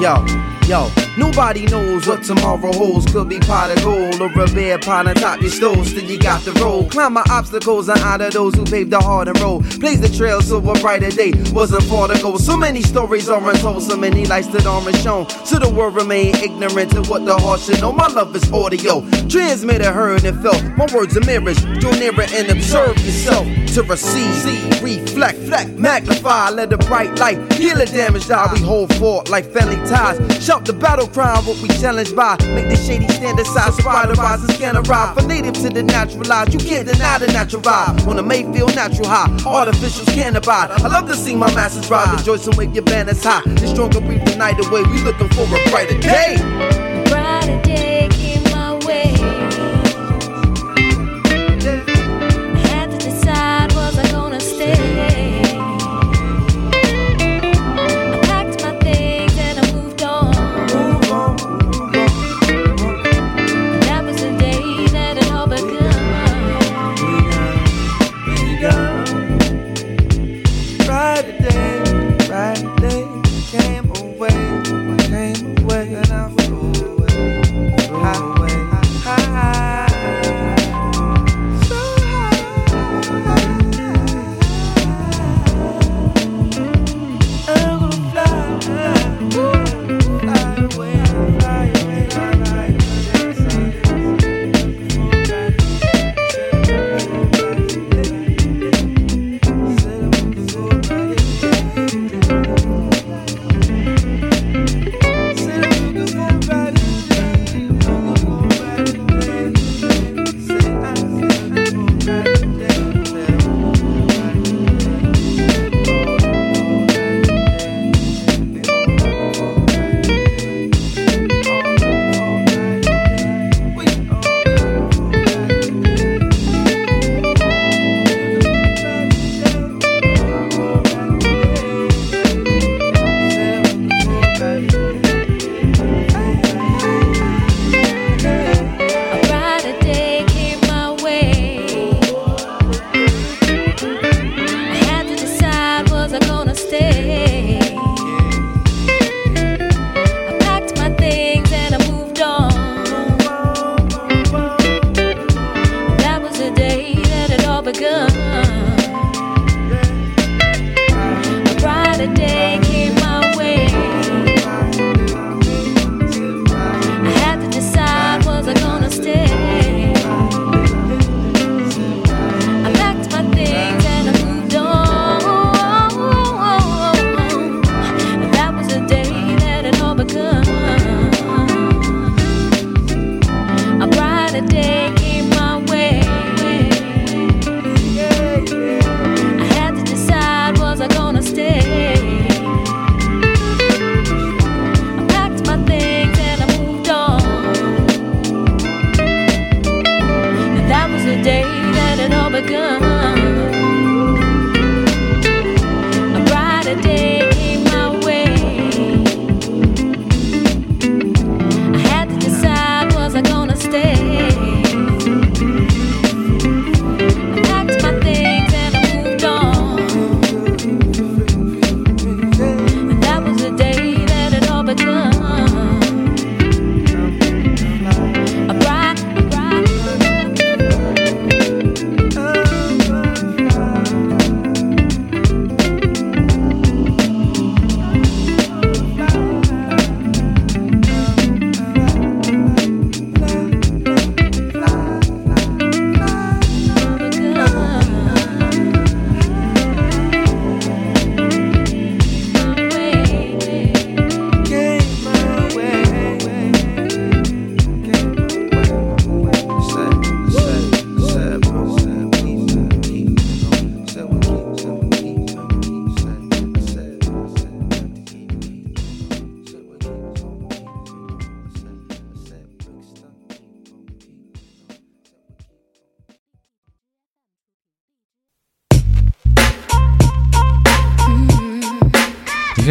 [0.07, 0.23] Yo,
[0.69, 1.06] yo.
[1.17, 3.11] Nobody knows what tomorrow holds.
[3.11, 5.87] Could be pot of gold or a bear pond on top your stove.
[5.87, 6.91] Still you got the road.
[6.91, 9.61] Climb my obstacles and honor those who paved the hard and road.
[9.79, 12.37] Blaze the trail so a brighter day wasn't far to go.
[12.37, 15.27] So many stories are untold, so many lights that aren't shown.
[15.45, 17.91] So the world remain ignorant to what the heart should know.
[17.91, 19.01] My love is audio.
[19.27, 20.63] Transmitted, heard, and felt.
[20.77, 21.59] My words are mirrors.
[21.79, 25.39] Draw nearer and observe yourself to receive, see, reflect,
[25.77, 28.51] magnify, let the bright light heal the damage die.
[28.53, 30.17] We hold fort like family ties.
[30.43, 32.37] Shout the battle cry, what we challenged by.
[32.55, 35.15] Make the shady stand aside, spider rise and scan arrive.
[35.15, 38.07] For native to the naturalized, you can't deny the natural vibe.
[38.07, 40.71] On a Mayfield natural high, artificials can't abide.
[40.71, 43.41] I love to see my masses rejoice and wave your banners high.
[43.45, 44.83] The stronger breathe the night away.
[44.83, 46.96] We looking for a brighter day.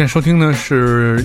[0.07, 1.21] 在收听的是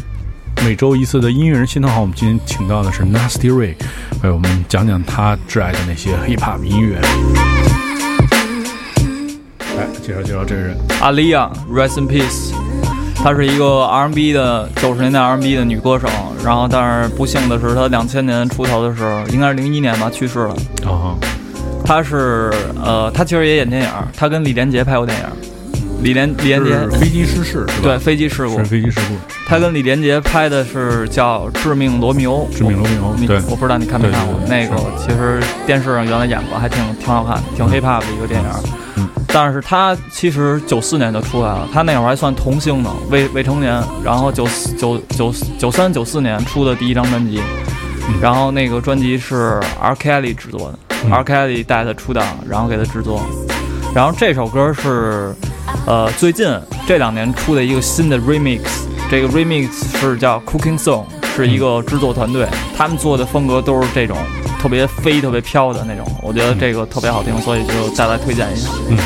[0.65, 3.77] 每周一次的音乐人心头好，我们今天请到的是 Nasty Ray，
[4.25, 7.01] 为我们讲讲他挚爱的那些 hip hop 音乐。
[9.77, 12.53] 来介绍介绍这个人，阿丽亚，Rest in Peace。
[13.15, 16.09] 她是一个 R&B 的九十年代 R&B 的女歌手，
[16.45, 20.57] 然后但是不幸的是她两千年出头的时候，应该是零一年吧去世了。
[20.85, 21.15] 啊，
[21.85, 22.53] 她是
[22.85, 25.27] 呃，她其实也演电影，她跟李连杰拍过电影。
[26.03, 27.83] 李连李连杰飞机失事是吧？
[27.83, 29.15] 对，飞机事故是，飞机事故。
[29.47, 32.49] 他跟李连杰拍的是叫《致命罗密欧》。
[32.57, 38.49] 致命罗密欧你对我不知道你看没看过那个，其实电视上原来演过，还挺挺好看，挺 hip hop 的一个电影。
[38.97, 43.83] 嗯但是他其实九四年就出来了，他那会儿还算童星呢，未未成年。
[44.05, 47.41] 然后九四九九九三九四年出的第一张专辑，
[48.09, 49.95] 嗯然后那个专辑是 R.
[49.95, 51.23] Kelly 制作的、嗯 r.
[51.25, 53.23] Kelly 带他出道，然后给他制作。
[53.95, 55.35] 然后这首歌是，
[55.87, 56.47] 呃，最近
[56.87, 58.61] 这两年出的一个新的 remix，
[59.11, 59.69] 这个 remix
[59.99, 64.17] 是叫 Cooking Song，是一个制作团队，他们做的风格都是这种
[64.61, 68.69] 特别飞、特别飘的那种，我觉得这个特别好听，所以就再来推荐一下。
[68.89, 68.97] 嗯。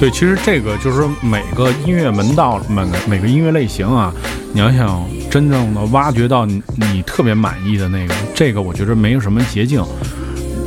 [0.00, 4.12] 对，其实这个就是说每个音乐门道，每个每个音乐类型啊，
[4.52, 9.82] 你要想真正的挖掘到你你特别满意的那个，这个我觉得没有什么捷径，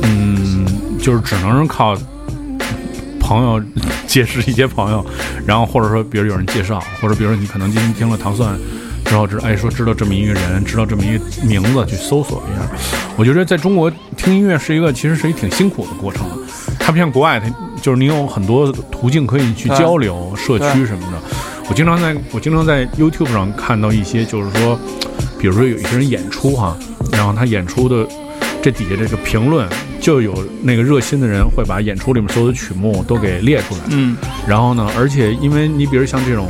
[0.02, 0.47] 嗯，
[1.08, 1.96] 就是只能是靠
[3.18, 3.58] 朋友
[4.06, 5.02] 结识一些朋友，
[5.46, 8.54] 然后或者说比如有人介绍，或者比如说你可能今天听了糖蒜。
[9.06, 12.68] 之后知哎说知道这么一个人，知道这么一个名字，去搜索一下。
[13.16, 16.26] 我觉得在中国听音乐是一个其实是一挺辛苦的过程，
[16.78, 17.48] 它不像国外，它
[17.80, 21.36] 就是你有很多途径可以去交流，社区什么的。
[21.70, 24.78] 我经常在我经常在 YouTube 上看到一些，就是说，
[25.38, 26.76] 比如说有一些人演出哈，
[27.12, 28.06] 然后他演出的
[28.60, 29.66] 这底下这个评论，
[30.00, 33.80] 就有那个热心的人会把演出里面所有的曲目都给列出来。
[33.90, 34.16] 嗯，
[34.46, 36.48] 然后呢，而且因为你比如像这种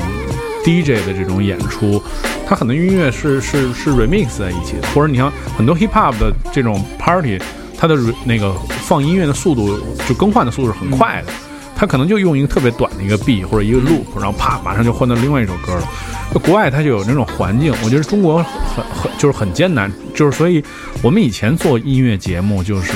[0.64, 2.02] DJ 的这种演出，
[2.46, 7.38] 它很多音乐是是是 remix 在一起的，或者你像很多 hip hop 的这种 party，
[7.76, 8.52] 它的那个
[8.82, 11.32] 放音乐的速度就更换的速度是很快的。
[11.78, 15.88] 他可能就用一个特别短的一个 B 或者一个 loop，然后啪，马上就换到另外一首歌了。
[16.34, 20.62] 那国外它就有那种环境，我觉得中国很很就是很艰难，就是所以
[21.02, 22.92] 我们以前做音乐节目，就是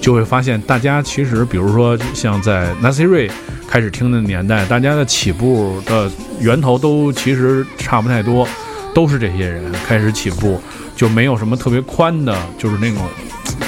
[0.00, 3.28] 就会发现大家其实，比如说像在 Nasir
[3.66, 6.08] 开始听的年代，大家的起步的
[6.38, 8.46] 源头都其实差不太多，
[8.94, 10.60] 都是这些人开始起步，
[10.94, 13.02] 就没有什么特别宽的，就是那种，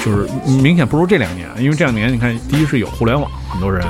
[0.05, 0.25] 就是
[0.61, 3.85] 明显不如这两年，因为这两年你看，第一是有互联网，很多人。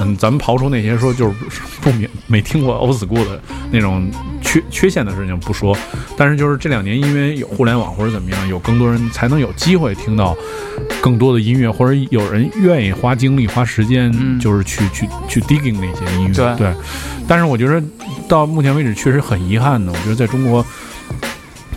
[0.00, 1.34] 嗯，咱们刨出那些说就是
[1.80, 3.40] 不明没听过 old school 的
[3.70, 4.10] 那种
[4.40, 5.76] 缺缺陷的事情不说，
[6.16, 10.36] 但是就是这两年因为有互联网或者怎么样，有更多人才能有机会听到
[11.00, 16.34] 更多的音乐，或者有人愿意花精力花时间，嗯就是去去去 digging 那些音乐。
[16.34, 16.74] 对对，
[17.28, 17.82] 但是我觉得
[18.26, 20.64] 到目前为止确实很遗憾的，我觉得在中国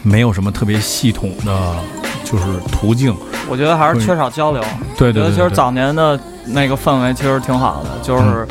[0.01, 1.75] 没有什么特别系统的
[2.23, 3.15] 就是途径。
[3.53, 4.59] 我觉得还是缺少交流。
[4.97, 8.47] 对对对对，我觉得其实早年的那个氛围其实挺好的，就是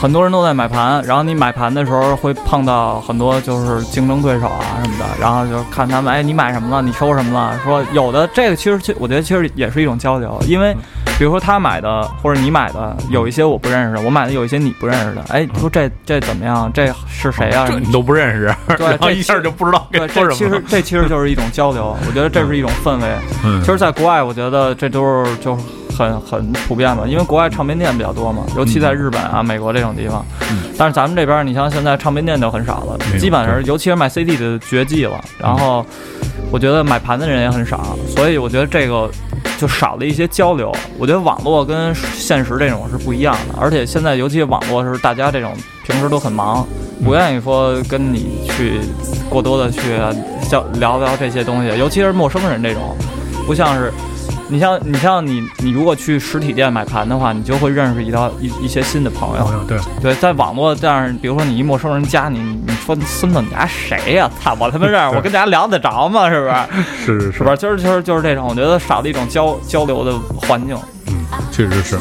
[0.00, 6.80] 很多人都在买盘，然后你买盘的时候会碰到很多就是竞争对手啊什么的，然后就看他们，哎，你买什么了？
[6.80, 7.60] 你收什么了？
[7.62, 10.74] 说有的这个其实其我觉得其实也是一种交流，因为
[11.18, 16.70] 比如说他买的或者你买的有一些我不认识的，我买的有一些你不认识的，哎，你说这这怎么样？
[16.72, 20.44] 这是谁呀、这你都不认识，对然后这一下就不知道说这其什么其。
[20.44, 23.06] 实这其实就是一种交流， 我觉得这是一种氛围。
[23.44, 25.62] 嗯其实，在国外，我觉得这都是就是
[25.96, 30.24] 很很普遍吧，因为国外唱片店比较多嘛，尤其在日本啊、美国这种地方。
[30.50, 35.20] 嗯但是咱们这边，你像现在唱片店就很少了基本上尤其是卖 CD 的绝迹了。
[35.36, 35.84] 然后，
[36.52, 39.10] 我觉得买盘的人也很少，所以我觉得这个
[39.56, 40.70] 就少了一些交流。
[40.98, 45.52] 我觉得网络跟现实这种是不一样的，而且现在尤其网络是大家这种
[45.86, 46.66] 平时都很忙，
[47.04, 48.80] 不愿意说跟你去
[49.28, 49.80] 过多的去
[50.48, 52.96] 交聊聊这些东西，尤其是陌生人这种，
[53.46, 53.92] 不像是。
[54.48, 59.44] 你像你像你你如果去实体店买盘的话，你就会认识一道一一些新的朋友。
[59.44, 66.28] 朋友对，对，在网络这样，比如说你一陌生人加你，你你说孙子你家谁呀、操，我他妈认识，我跟大家聊得着吗？
[66.30, 66.54] 是不是？
[67.04, 67.56] 是是是不是？
[67.56, 70.76] 就是就是就是这种，我觉得少了一种交交流的环境。
[71.08, 71.14] 嗯，
[71.52, 71.98] 确实是。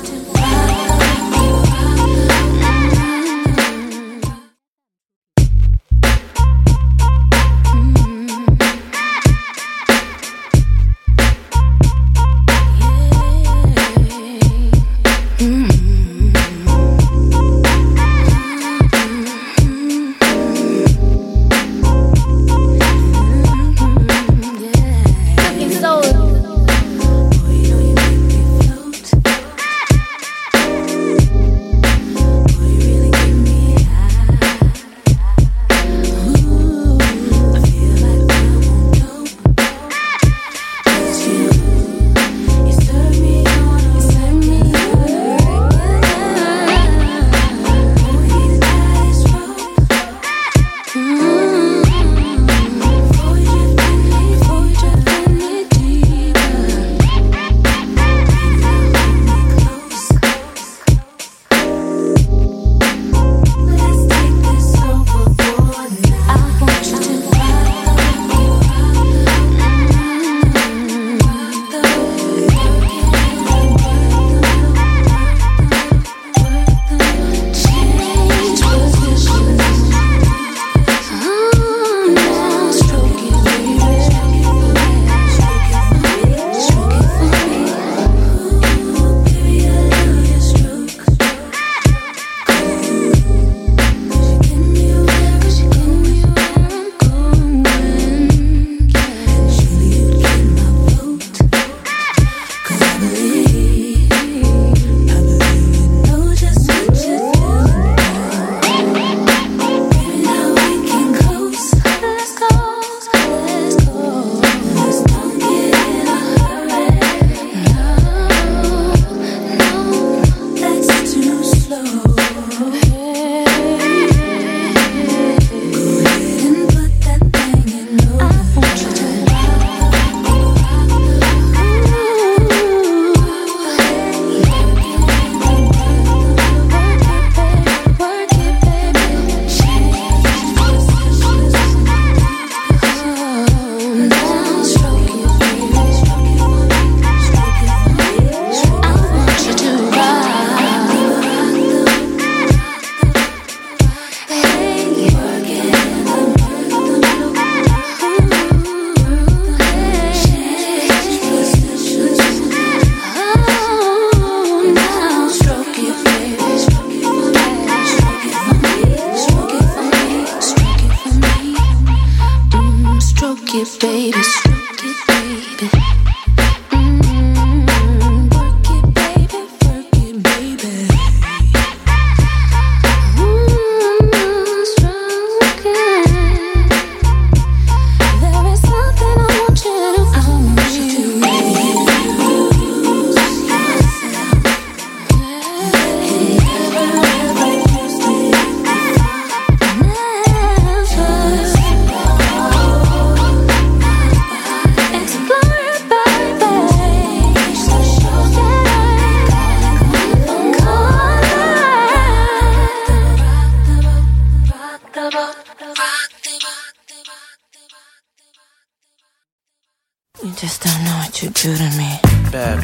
[221.17, 221.99] to do to me.
[222.31, 222.59] Bad。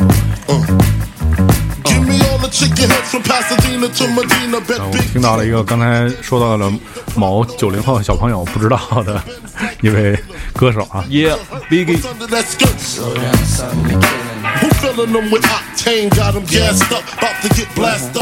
[0.48, 0.62] 嗯，
[4.80, 6.72] 我听到了一个刚才说到了
[7.16, 9.20] 某九零后小朋友不知道的
[9.82, 10.16] 一位
[10.54, 11.36] 歌手啊，也
[11.68, 11.98] big。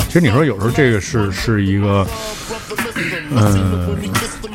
[0.08, 2.08] 其实你说有时候这个是是一个
[3.32, 3.98] 嗯，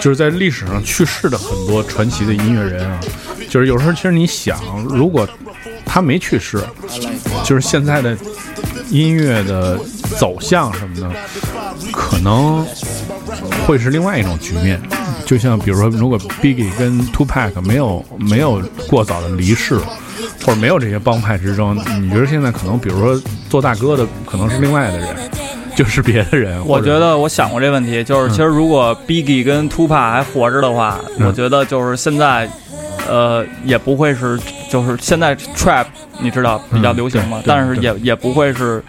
[0.01, 2.99] 就是在历史上去世的很多传奇的音乐人啊，
[3.51, 5.29] 就是有时候其实你想如果。
[5.87, 6.59] 他没去世，
[7.43, 8.15] 就是现在的
[8.91, 9.79] 音乐的
[10.19, 11.11] 走向什么的，
[11.93, 12.67] 可能
[13.67, 14.79] 会是另外一种局面。
[15.25, 19.77] 就像比如说，如果 Biggie 跟 Tupac 没有没有过早的离世，
[20.45, 25.09] 或者没有这些帮派之争，你觉得现在可能，比如说做大哥的可能是另外的人，
[25.75, 26.65] 就是别的人。
[26.65, 32.49] 我觉得我想过这问题，就是其实如果 Biggie 跟 Tupac 还活着的话，嗯我觉得就是现在，
[33.09, 34.39] 呃，也不会是
[34.71, 35.87] 就是现在 trap
[36.19, 38.83] 你知道比较流行嘛但是也也不会是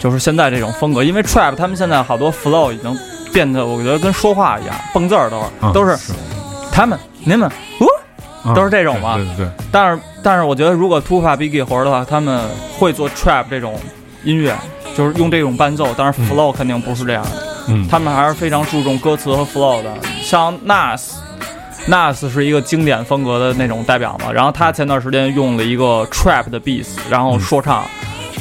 [0.00, 2.96] 就是现在这种风格，因为 trap 他们现在好多 flow 已经
[3.32, 5.96] 变得我觉得跟说话一样，蹦字儿都是、啊都是
[6.72, 9.16] 他们您们呜，啊都是这种嘛。
[9.16, 12.48] 对对对，但是但是我觉得如果 Tupac Biggie 活着的话，他们
[12.78, 13.78] 会做 trap 这种
[14.24, 14.54] 音乐，
[14.94, 17.30] 就是用这种伴奏，但是 flow 肯定不是这样的。
[17.68, 19.90] 嗯，他们还是非常注重歌词和 flow 的。
[20.22, 20.54] 像
[21.88, 24.32] Nas，Nas 是一个经典风格的那种代表嘛。
[24.32, 27.84] 然后他前段时间用了一个 trap 的 beats，然后说唱，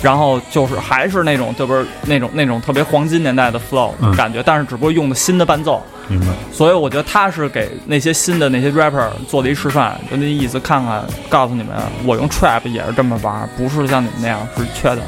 [0.02, 5.82] 然后就是还是那种就是那种那种特别黄金年代的 flow 嗯感觉，但是只不过用的新的伴奏。
[6.08, 6.28] 明白。
[6.52, 15.02] 所以我觉得他是给那些新的那些 rapper 做了一示范，就那意思，看看，告诉你们，我用 trap 也是这么玩，不是像你们那样是缺的。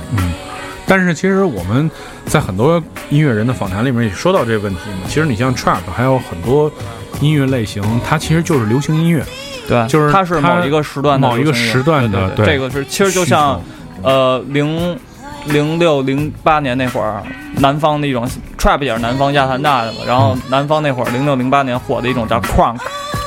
[0.88, 1.92] 但是其实我们
[2.26, 5.08] 在很多音乐人的访谈里面也说到这个问题嘛。
[5.08, 6.72] 其实你像 trap，还有很多
[7.20, 9.24] 音乐类型，它其实就是流行音乐，
[9.68, 13.62] 对，就是它是某一个时段的某一个时段的对对对这个是其实就像
[14.02, 14.98] 呃零
[15.48, 17.22] 零六零八年那会儿，
[17.58, 22.78] 南方的一种 trap 也是南方亚特兰大的嘛，然后南方那会儿零六零八年火的一种叫 crunk，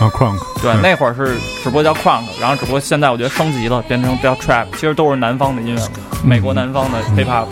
[0.01, 5.82] 啊 crunk，对，那会儿是只不过叫 crunk，然后只不过现在我觉得升级了，变成叫 trap，其实都是南方的音乐，
[6.24, 7.47] 美国南方的 hip hop。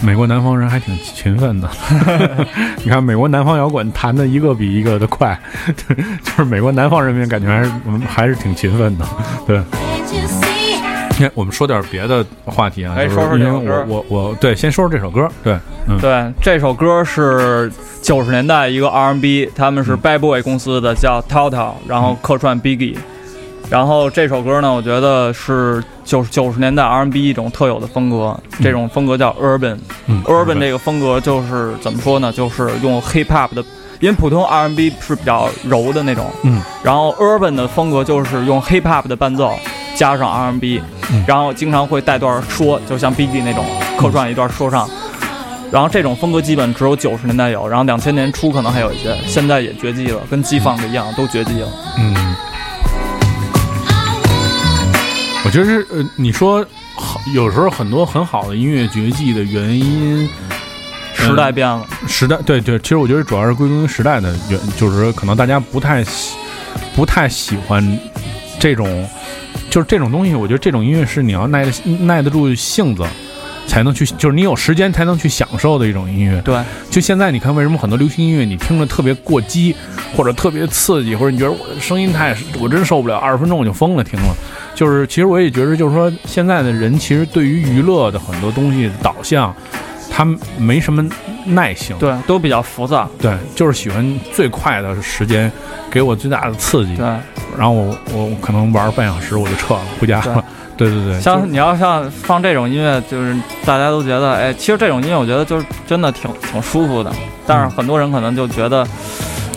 [0.00, 1.68] 美国南方人还挺勤奋的，
[2.84, 5.36] 你看美国南方摇滚弹的一个比一个的快，
[6.22, 7.70] 就是美国南方人民感觉还是
[8.08, 9.04] 还是挺勤奋的，
[9.44, 9.60] 对。
[11.18, 15.58] 你看，我们说点别的话题啊，哎就是说说这首因为我我我对，先说说这首歌，对，
[15.88, 17.70] 嗯，对，这首歌是
[18.00, 22.96] 九十年代一个 R&B，他们是 Bad Boy 公司的，叫 Toto，然后客串 Biggie。
[23.68, 29.76] 然后这首歌呢，我觉得是九九十年代 R&B 一种特有的风格，这种风格叫 Urban。
[30.06, 32.32] 嗯 Urban 这个风格就是怎么说呢？
[32.32, 33.62] 就是用 Hip Hop 的，
[34.00, 39.52] 因为普通 R&B 是比较柔的那种，嗯，然后 Urban 的风格就是用 Hip Hop 的伴奏
[39.98, 40.80] 加上 R&B，、
[41.10, 43.64] 嗯然后经常会带段说，就像 Biggie 那种
[43.98, 44.88] 客串一段说唱。
[45.72, 51.68] 然后这种风格基本只有九十年代有，然后两千年初可能还有一些，现在也绝迹了，跟 G Funk 一样都绝迹了。
[51.98, 52.36] 嗯，
[55.44, 56.64] 我觉得是呃，你说
[56.94, 60.30] 好，有时候很多很好的音乐绝迹的原因，
[61.12, 66.36] 时代变了，时代对对，其实我觉得主要是归功于时代的原，就是可能大家不太喜
[66.94, 67.98] 不太喜欢
[68.58, 69.06] 这种，
[69.70, 70.34] 就是这种东西。
[70.34, 73.04] 我觉得这种音乐是你要耐得耐得住性子。
[73.68, 76.40] 才能去，就是你有时间才能去享受的一种音乐。
[76.40, 76.58] 对，
[76.90, 79.76] 就现在你看，为什么很多流行音乐你听着特别过激，
[80.16, 84.34] 或者特别刺激，或者你觉得我的声音太，我真受不了，二十分钟我就疯了，听了。
[84.74, 89.54] 就是其实我也觉得，就是说现在的人其实对于娱乐的很多东西导向，
[90.10, 90.26] 他
[90.56, 91.06] 没什么
[91.48, 91.96] 耐性。
[91.98, 93.08] 对，都比较浮躁。
[93.18, 95.50] 对，就是喜欢最快的时间，
[95.90, 96.96] 给我最大的刺激。
[96.96, 97.06] 对，
[97.56, 100.44] 然后我我可能玩半小时我就撤了，回家了。
[100.76, 103.34] 对 对对，像你要像放这种音乐，就是
[103.64, 107.12] 大家都觉得，哎，其实这种音乐我觉得就是真的挺挺舒服的。
[107.46, 108.86] 但是很多人可能就觉得，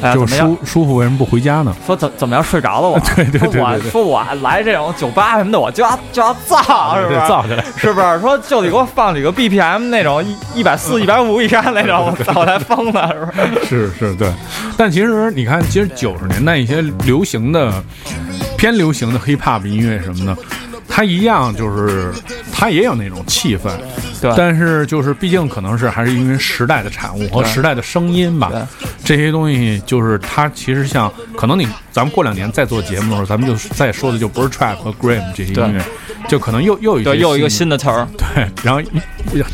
[0.02, 0.57] 哎，就是舒？
[0.65, 1.76] 舒服，为什么不回家呢？
[1.86, 2.99] 说怎怎么样睡着了我？
[3.15, 7.19] 对对对对说我说我来这种酒吧什么的，我就要就要造，是不是？
[7.28, 7.64] 造起来。
[7.78, 8.19] 是不是？
[8.22, 13.65] 说就得给我放几个 BPM 那种一一百四、一百五以上那种，我才疯了，是不是？
[13.91, 14.32] 是是，对。
[14.78, 17.72] 但其实你看，其实九十年代一些流行的、
[18.57, 20.36] 偏流行的 hip hop 音乐什么的，
[20.88, 22.11] 它一样就是
[22.52, 23.69] 它也有那种气氛，
[24.22, 35.84] 对但是就是毕竟可能是还是因为时代的产物和时代的声音吧对，这些东西就是它其实像可能你咱们过两年再做节目的时候，咱们就再说的就不是 trap 和 grime 这些音乐，
[36.27, 38.81] 就可能又又一些对，又一个新新的词儿，对，然后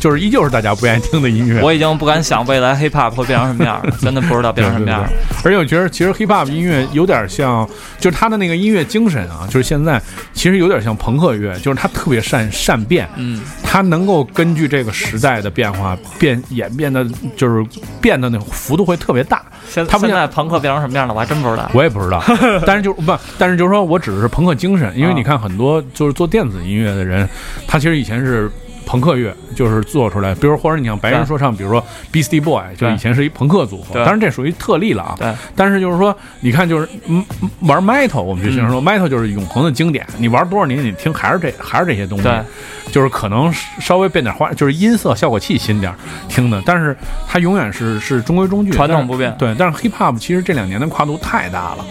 [0.00, 1.60] 就是依旧是大家不愿意听的音乐。
[1.60, 5.10] 我已经不敢想未来 hip hop 会变成什么样了，真的不知道变成什么样了。
[5.44, 10.00] 而且我觉得，其实 hip hop 音乐有点像，就是它的那个音乐精神啊，就是现在
[10.32, 17.06] 其实有点像朋克乐，就是它特别善善变，嗯，它能够根据这个时代的变化变演变的，
[17.36, 17.64] 就是
[18.00, 19.42] 变的那个幅度会特别大。
[19.68, 21.70] 现他们现在朋克变成什么样了，我还真不知道。
[21.74, 22.22] 我也不知道，
[22.66, 27.28] 但是就不，但是就是说我指的是朋克精神，因为啊你看很多就是做电子音乐的人，
[27.66, 28.50] 他其实以前是
[28.86, 35.14] 朋克乐，就是做出来，比如或者你像白人说唱，比如说 Beastie Boy，就以前是一朋克组合，对当然这属于特例了啊。
[35.18, 36.88] 对，但是就是说，你看就是
[37.60, 42.24] 玩 metal，我们就经常说 metal 就是永恒的经典，你玩多少年，你听还是这还是这些东西。
[42.24, 42.40] 对，
[42.90, 46.96] 就是可能稍微变点花，就是音色效果器新点儿听的，但是
[47.26, 51.84] 它永远是是中规中矩，传统不变对，但是 hip hop 其实这两年的跨度太大了。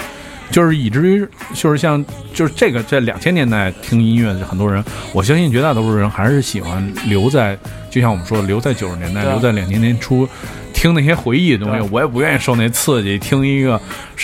[0.49, 2.03] 就是以至于，就是像，
[2.33, 4.83] 就是这个在两千年代听音乐的很多人，
[5.13, 7.57] 我相信绝大多数人还是喜欢留在，
[7.89, 10.27] 就像我们说，留在九十年代，留在两千年初，
[10.73, 11.89] 听那些回忆的东西。
[11.91, 13.79] 我也不愿意受那刺激，听一个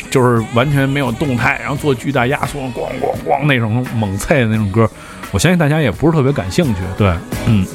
[0.09, 4.89] 就是完全没有动态，然后做巨大压缩，咣咣咣那种猛脆的那种歌，
[5.31, 6.81] 我相信大家也不是特别感兴趣。
[6.97, 7.13] 对，
[7.47, 7.65] 嗯。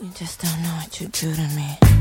[0.00, 1.97] You just don't know what you do to me.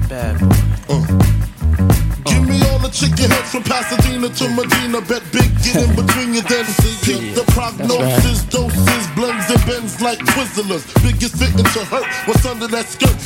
[2.26, 5.02] Give me all the chicken heads from Pasadena to Medina.
[5.02, 10.20] Bet big, get in between your then see The prognosis, doses, blends and bends like
[10.20, 10.86] Twizzlers.
[11.04, 13.20] Biggest fitting to hurt what's under that skirt.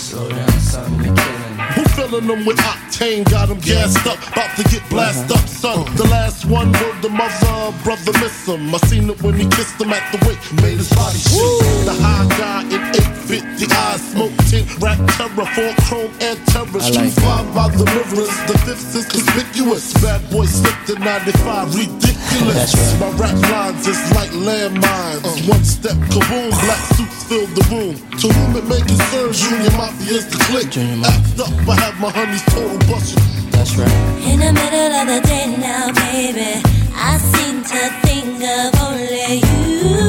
[1.75, 3.29] Who filling them with octane?
[3.29, 5.41] Got them gassed up, about to get blasted uh-huh.
[5.41, 5.95] up, son.
[5.95, 8.73] The last one word the mother, brother miss him.
[8.73, 11.85] I seen it when he kissed him at the wake, made his body shake.
[11.85, 12.81] The high guy in
[13.29, 16.81] 850 eyes, smoke tint, rap terror, four chrome and terror.
[16.81, 19.50] Street five by the mirrors, the fifth is conspicuous.
[19.51, 22.99] Bad boy slipped in 95, ridiculous.
[22.99, 25.25] My rap lines is like landmines.
[25.25, 25.51] Uh.
[25.51, 27.95] One step, kaboom, black suits fill the room.
[28.19, 30.71] To whom it may concern, Junior Mafia's the click.
[31.05, 33.19] Act up, I have my honeys total busted.
[33.51, 33.91] That's right.
[34.23, 36.63] In the middle of the day now, baby,
[36.95, 40.00] I seem to think of only you.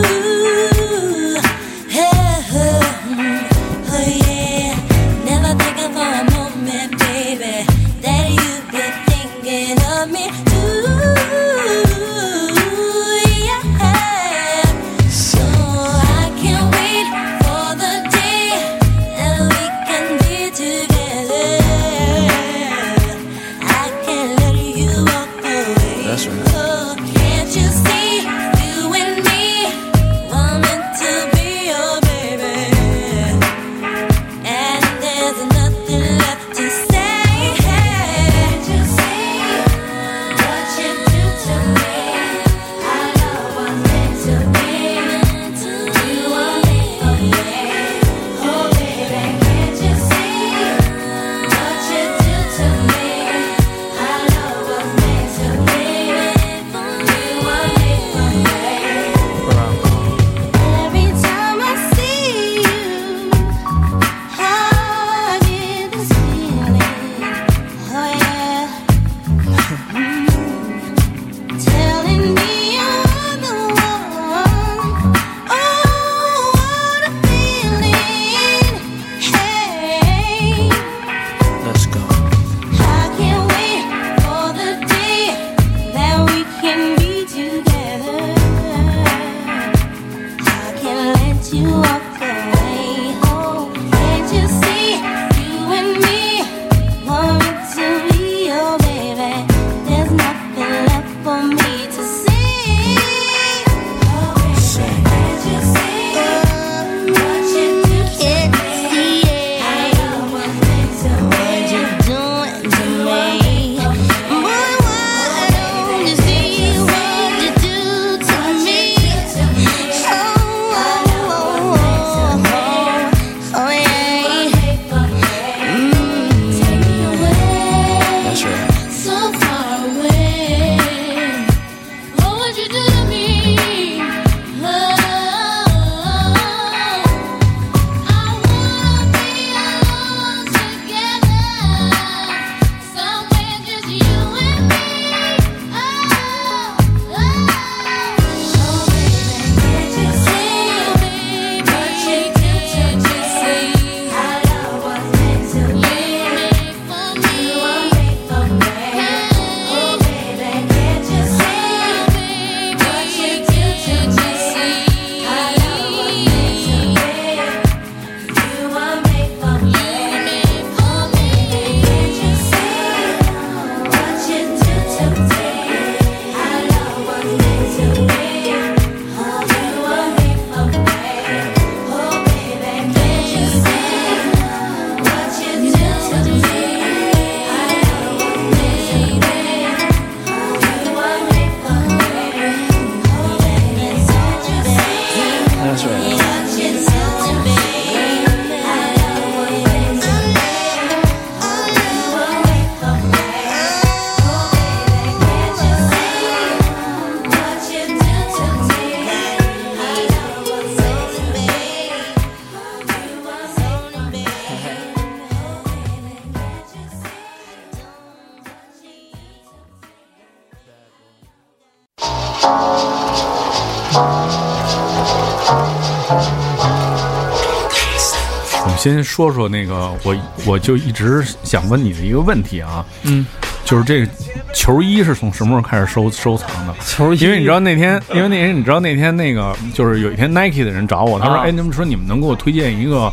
[228.83, 233.25] 先说说那个，我我就一直想问你的一个问题啊，嗯，
[233.65, 234.13] 就是这个
[234.53, 236.75] 球衣是从什么时候开始收收藏的？
[236.85, 241.43] 球衣因为你知道那天，因为那天你知道那天那个就是有一天 Nike 的人找我，他说：“啊。
[241.45, 243.09] 哎，你们说你们能给我推荐一个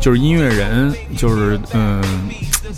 [0.00, 2.02] 就是音乐人，就是嗯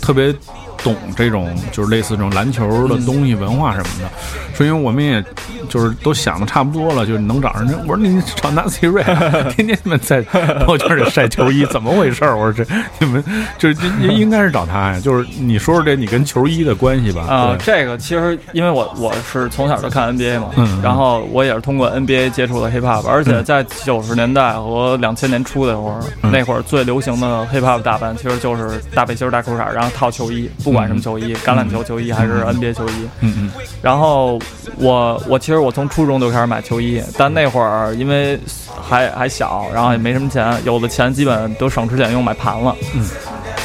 [0.01, 0.35] 特别
[0.83, 4.09] 懂这种就是类似这种篮球的东西、文化什么的。
[4.53, 5.23] 说因为我们也
[5.67, 7.73] 就是都想的差不多了，就是能找人。
[7.87, 9.03] 我说你找 Nancy Ray，
[9.55, 12.23] 天天你们在朋友圈里晒球衣，怎么回事？
[12.25, 12.65] 我说这
[12.99, 13.23] 你们
[13.57, 14.99] 就是这应该是找他呀。
[14.99, 17.23] 就是你说说这你跟球衣的关系吧？
[17.23, 33.07] 啊、对这个其实因为我我是从小就看 NBA 嘛，嗯然后我也是通过 NBA 接触的 hip hop，而且在九十年代和两千年初的时候，嗯那会儿最流行的 hip hop 打扮其实就是大背心儿、大裤衩儿，然后套球衣，不管什么球衣，橄榄球球衣还是 NBA 球衣。
[33.21, 33.51] 嗯嗯
[33.81, 34.39] 然后
[34.77, 38.39] 我我其实我从初中就开始买球衣，但那会儿因为
[38.81, 42.75] 还还小，然后也没什么钱，有的钱基本都省吃俭用买盘了。
[42.95, 43.07] 嗯。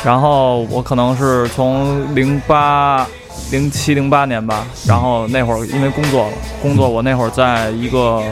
[0.05, 3.05] 然后我可能是从零八、
[3.51, 6.33] 零七、零八年吧，然后那会儿因为工作了，
[6.63, 8.23] 工作我那会儿在一个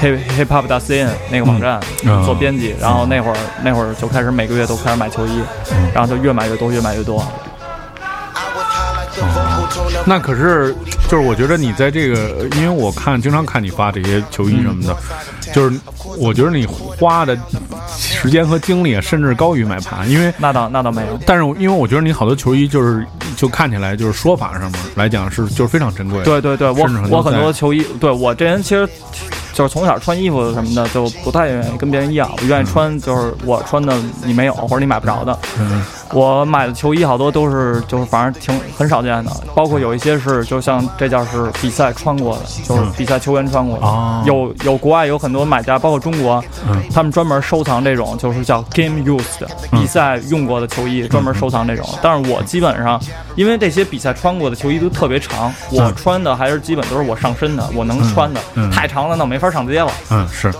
[0.00, 5.42] hip hip hop 大 CN 那个网站嗯做编辑，然后那会儿那会儿就开始每个月都开始买球衣，
[5.92, 7.20] 然后就越买越多，越买越多。
[10.06, 10.74] 那可是，
[11.08, 14.96] 就是我觉得你在这个，因为我看经常看你发这些球衣什么的，
[15.52, 15.78] 就是
[16.18, 17.36] 我觉得你花的
[17.96, 21.18] 时间和精力啊，甚至高于买盘，因为那倒那倒没有。
[21.26, 23.04] 但是因为我觉得你好多球衣就是
[23.36, 28.88] 就看起来就是说法上面来讲是就是非常珍贵的，对对对，我我很多球衣，对我这人其实
[29.52, 35.38] 就是从小穿衣服什么的就不太愿意跟别人一样，我愿意穿就是我穿的你没有或者你买不着的。
[35.58, 35.82] 嗯
[36.12, 43.86] 我买的球衣好多都是就是反正挺很少见的，包括有一些是就像这件是比赛穿过的，就是比赛球员穿过的。
[43.86, 44.22] 哦。
[44.26, 46.82] 有有国外有很多买家，包括中国，嗯。
[46.92, 51.86] 他们专门收藏这种就是叫 game used 比赛用过的球衣，专门收藏这种。
[52.02, 53.00] 但是我基本上
[53.36, 55.94] 因为这些比赛穿过的球衣都特别长，我嗯。
[55.94, 58.40] 穿的还是基本都是我上身的，我能穿的。
[58.54, 58.70] 嗯。
[58.70, 59.90] 太长了，那我没法上街了。
[60.10, 60.52] 嗯是，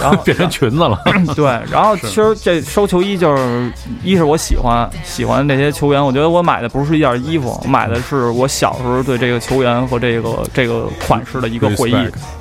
[0.00, 0.98] 然后 变成裙子了，
[1.34, 3.72] 对，然后其实这收球衣就是，
[4.02, 11.96] 一是我喜欢喜欢这些球员，我觉得我买的不是一件衣服，我买的是我小时候对这个球员和这个这个款式的一个回忆。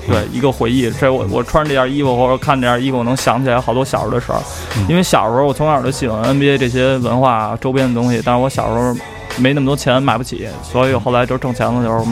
[0.07, 0.89] 对一个回忆。
[0.91, 4.39] 这我我穿这件衣服或者看这件衣服，我能想起来好多小时候的事儿，
[4.87, 8.95] 因为小时候我从小就喜欢 NBA 这些文化周边的东西，但是我小时候
[9.37, 12.05] 没那么多钱买不起，所以后来就挣钱了，就是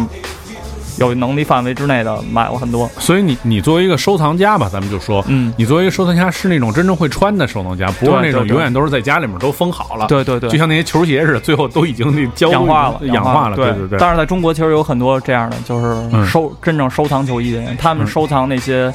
[0.98, 2.90] 有能力范围之内的买过很多。
[3.00, 5.54] 所以你你作为一个收藏家吧，咱们就说，嗯。
[5.58, 10.50] 你作为一个收藏家是那种真正会穿的收藏家，不是那种永远都是在家里面都封好了，对对对。
[10.50, 14.00] 就像那些球鞋似的，最后都已经那焦氧化了，氧化了，对对对。
[14.00, 16.26] 但是在中国其实有很多这样的，就是嗯。
[16.26, 18.92] 收、真正收藏球衣的人，他们嗯收藏那些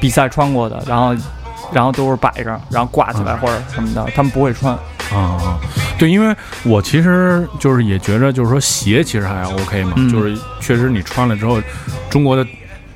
[0.00, 1.14] 比赛穿过的，然后
[1.72, 3.38] 然后都是摆着，然后挂起来嗯。
[3.38, 4.76] 或者什么的，他们不会穿。
[5.12, 5.60] 啊啊，
[5.98, 6.34] 对，因为
[6.64, 11.60] 我其实就是也觉着，就是说鞋其实还 OK 嘛，嗯就是确实你穿了之后，
[12.10, 12.46] 中国的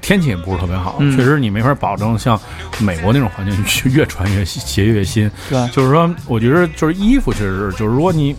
[0.00, 2.38] 天气也不是特别好，嗯确实你没法保证像
[2.78, 5.30] 美国那种环境，你越穿越鞋越新。
[5.48, 8.34] 对就是说，我觉得就是衣服确实是，就是如果你，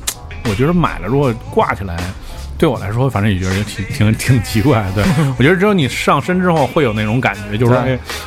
[0.50, 1.98] 我觉得买了如果挂起来。
[2.62, 5.02] 对我来说，反正也觉得挺挺挺奇怪的。
[5.02, 5.04] 对
[5.40, 7.82] 我觉得只有你上身之后会有那种感觉，就是说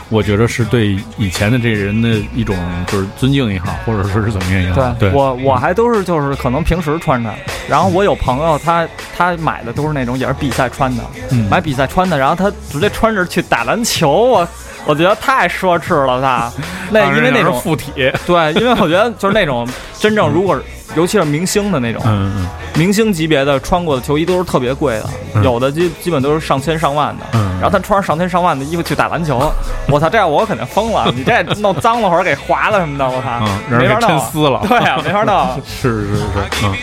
[0.08, 2.56] 我觉得是对以前的这人的一种
[2.88, 4.92] 就是尊敬也好，或者说是怎么样也好。
[4.98, 7.32] 对，我我还都是就是可能平时穿着，
[7.68, 14.48] 然后我有朋友他他买的都是那种也是比赛穿的，嗯买比赛穿的，然后他直接穿着去打篮球，我
[14.86, 16.50] 我觉得太奢侈了他。
[16.90, 17.92] 那因为那种附体，
[18.26, 19.66] 对，因为我觉得就是那种
[19.98, 20.58] 真正如果
[20.94, 27.24] 尤其是明星的那种，嗯嗯明星级别的穿过的球衣都是特别贵的，嗯有的基基本都是上千上万的。
[27.32, 29.50] 嗯然后他穿上上千上万的衣服去打篮球，
[29.88, 31.10] 我操，这样我肯定疯了！
[31.16, 33.40] 你这弄脏了或者给划了什么的，我操，
[33.78, 34.60] 没法弄了。
[34.68, 35.48] 对啊，没法弄。
[35.64, 36.24] 是是是，
[36.64, 36.74] 嗯。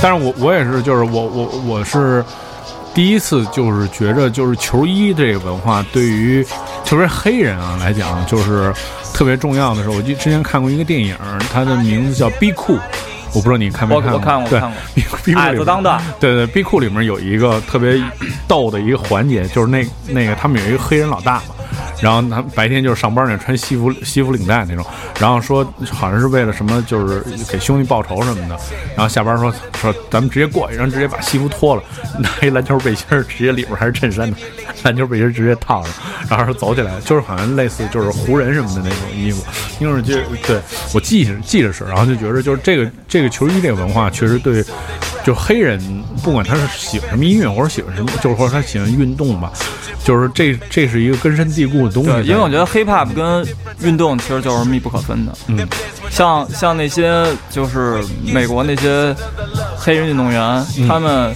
[0.00, 2.24] 但是我我也是，就是我我我是
[2.94, 6.44] 第一次就是觉着就是球衣这个文化对于
[6.84, 8.72] 特别是黑人啊来讲，就是
[9.14, 9.94] 特别重要的时候。
[9.96, 11.16] 我记得之前看过一个电影，
[11.50, 12.76] 它的名字叫《B 库》。
[13.34, 14.18] 我不知道你看没看过？
[14.18, 14.78] 我我看过，对看过。
[15.32, 17.98] 库矮里面子当的，对对，B 库里面有一个特别
[18.46, 21.54] 逗的一个环节，就是那那个他们有一个黑人老大嘛，
[22.02, 24.84] 然后他白天就是上班那穿西服西服领带那种，
[25.20, 28.58] 然后说好像是为了什么，就是给兄弟报仇什么的，
[28.96, 31.82] 然后下班说说咱们直接过去，然后直接把西服脱了，
[32.18, 34.36] 拿一篮球背心儿，直接里边还是衬衫的，
[34.82, 35.92] 篮球背心儿直接套上，
[36.28, 39.44] 然后走起来，就是好像类似就是湖人什么的那种衣服，
[39.78, 40.14] 因为就
[40.46, 40.60] 对
[40.92, 44.64] 我记着记着是，然后就觉得就是这个这个球衣这个文化确实对
[45.24, 45.80] 就黑人，
[46.24, 49.52] 不管他是喜欢什么音乐或者喜欢什么，就是或者他喜欢运动吧，
[50.04, 52.10] 就是这这是一个根深蒂固的东西。
[52.10, 53.46] 对，因为我觉得 hip hop 跟
[53.80, 55.32] 运动其实就是密不可分的。
[55.48, 55.66] 嗯，
[56.10, 59.14] 像像那些就是美国那些
[59.76, 60.42] 黑人运动员，
[60.78, 61.34] 嗯他们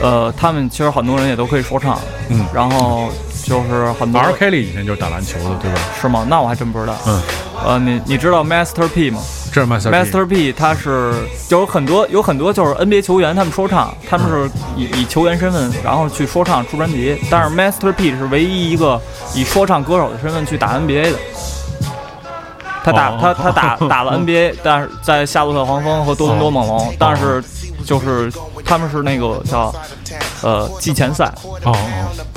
[0.00, 1.98] 呃，他们其实很多人也都可以说唱，
[2.28, 3.08] 嗯然后
[3.44, 5.80] 就是很多 R Kelly 以前就是打篮球的，对吧？
[6.00, 6.26] 是吗？
[6.28, 6.96] 那我还真不知道。
[7.06, 7.22] 嗯，
[7.64, 9.20] 呃，你你知道 Master P 吗？
[9.52, 11.12] 这是 Master P Master P 他是
[11.48, 19.00] 就有很多有很多就是 NBA 球员，他们说唱，他们是以以球员身份然后去说唱出专辑，但是 Master P 是唯一一个
[19.34, 21.18] 以说唱歌手的身份去打 NBA 的。
[22.82, 27.42] 他打哦他他打打了 NBA，但是在夏洛特黄蜂和多伦多猛龙，但是
[27.84, 28.32] 就是
[28.64, 29.74] 他们是那个叫
[30.42, 31.32] 呃季前赛，
[31.64, 31.76] 哦哦，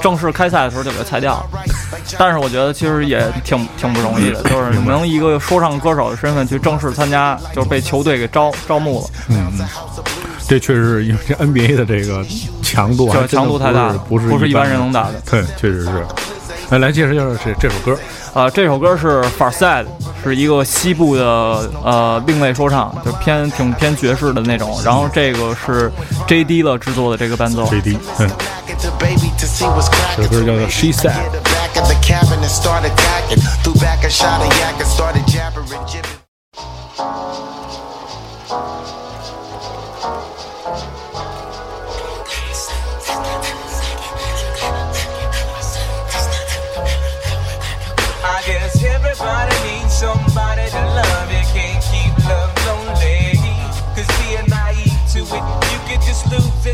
[0.01, 1.45] 正式开赛的时候就给裁掉了。
[2.17, 9.07] 但是我觉得其实也挺挺不容易的，就是能一个说唱歌手的身份去正式参加，就是被球队给招招募了。
[9.29, 9.67] 嗯嗯，
[10.47, 12.25] 这确实是因为这 NBA 的这个
[12.61, 15.21] 强度强度太大了不是不是一般般人能打的。
[15.29, 16.05] 对，确实是。
[16.69, 17.97] 来来介绍介绍这这首歌。
[18.33, 19.85] 呃，这首歌是 Far Side，
[20.23, 21.23] 是一个西部的
[21.83, 24.79] 呃另类说唱，就偏挺偏爵士的那种。
[24.83, 25.91] 然后这个是
[26.27, 27.65] J D 了制作的这个伴奏。
[27.67, 28.29] J D，嗯
[30.15, 31.13] 这首歌叫做 She Said。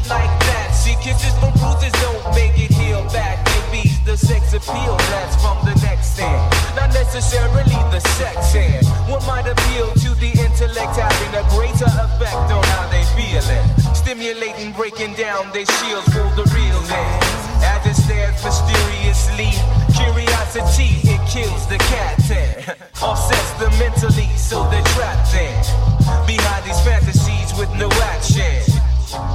[0.03, 0.71] It like that.
[0.75, 3.39] See, kisses from bruises don't make it heal back.
[3.47, 6.41] It be the sex appeal that's from the next end.
[6.75, 8.85] Not necessarily the sex end.
[9.09, 13.65] What might appeal to the intellect having a greater effect on how they feeling.
[13.95, 17.23] Stimulating, breaking down their shields for the real end.
[17.63, 19.51] As it stands mysteriously,
[19.95, 25.55] curiosity, it kills the cat and offsets them mentally, so they're trapped in.
[26.27, 28.72] Behind these fantasies with no action.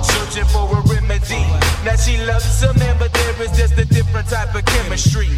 [0.02, 1.44] Searching for a remedy.
[1.84, 5.28] Now she loves a man, but there is just a different type of chemistry.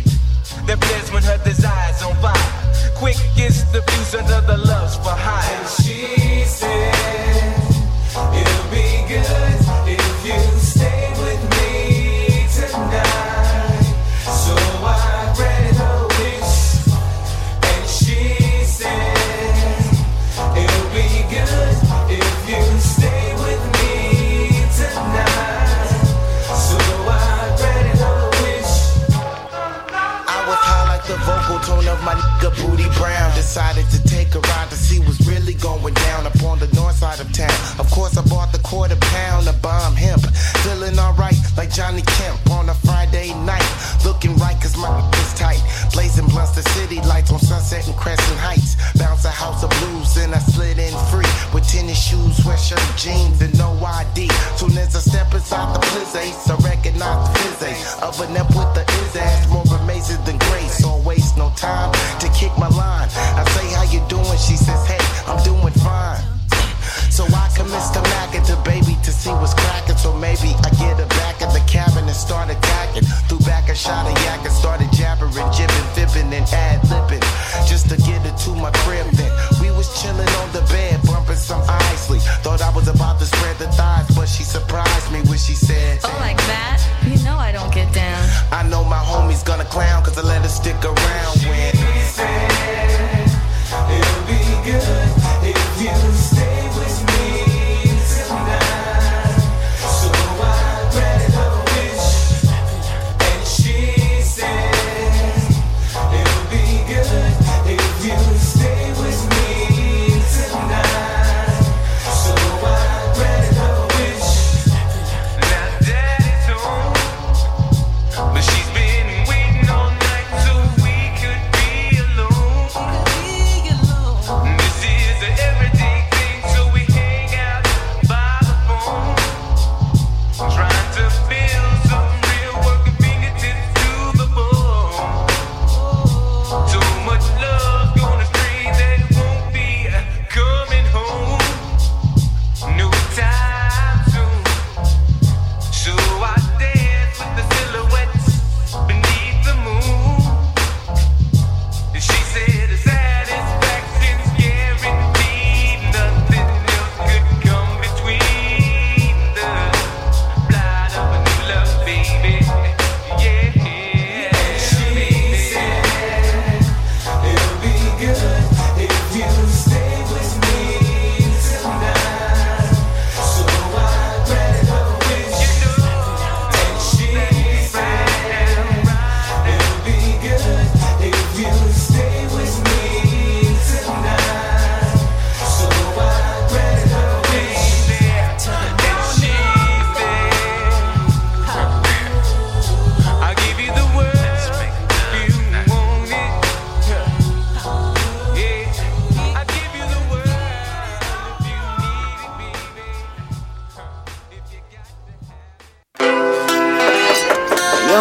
[0.66, 2.70] That plays when her desire's on fire.
[2.96, 5.66] Quick gets the fuse the loves for hire.
[5.68, 6.94] She said,
[8.40, 10.79] It'll be good if you
[38.20, 40.20] I bought the quarter pound of bomb hemp.
[40.60, 43.64] Feeling alright like Johnny Kemp on a Friday night.
[44.04, 45.62] Looking right cause my is tight.
[45.94, 48.76] Blazing blunts the city lights on Sunset and Crescent Heights.
[49.00, 51.24] Bounce a house of blues and I slid in free.
[51.54, 54.28] With tennis shoes, sweatshirt, jeans, and no ID.
[54.60, 56.12] Soon as I step inside the place,
[56.44, 58.04] I recognize the fizz.
[58.04, 60.84] Oven up with the is ass, more amazing than grace.
[60.84, 61.90] I waste no time
[62.20, 63.08] to kick my line.
[63.16, 64.36] I say, How you doing?
[64.36, 64.99] She says, Hey,
[73.84, 77.24] Back a yak and started jabbering, jibbing, fibbing, and ad libbing.
[77.66, 79.32] Just to get her to my crib then.
[79.60, 82.18] We was chilling on the bed, bumping some Isley.
[82.42, 86.00] Thought I was about to spread the thighs, but she surprised me when she said,
[86.04, 86.39] Oh, like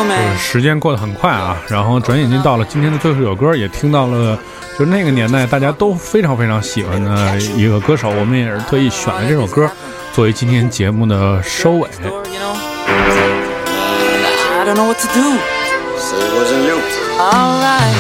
[0.04, 4.38] 就是时间过得很快啊，然后转眼间到了今天的最后一首歌，也听到了，
[4.78, 9.70] 就是那个年代大家都非常非常喜欢的一个歌手，我们也是特意选了这首歌
[10.14, 11.90] 作为今天节目的收尾。
[14.58, 15.38] I don't know what to do.
[15.98, 16.80] So it wasn't you.
[17.20, 17.94] Alright.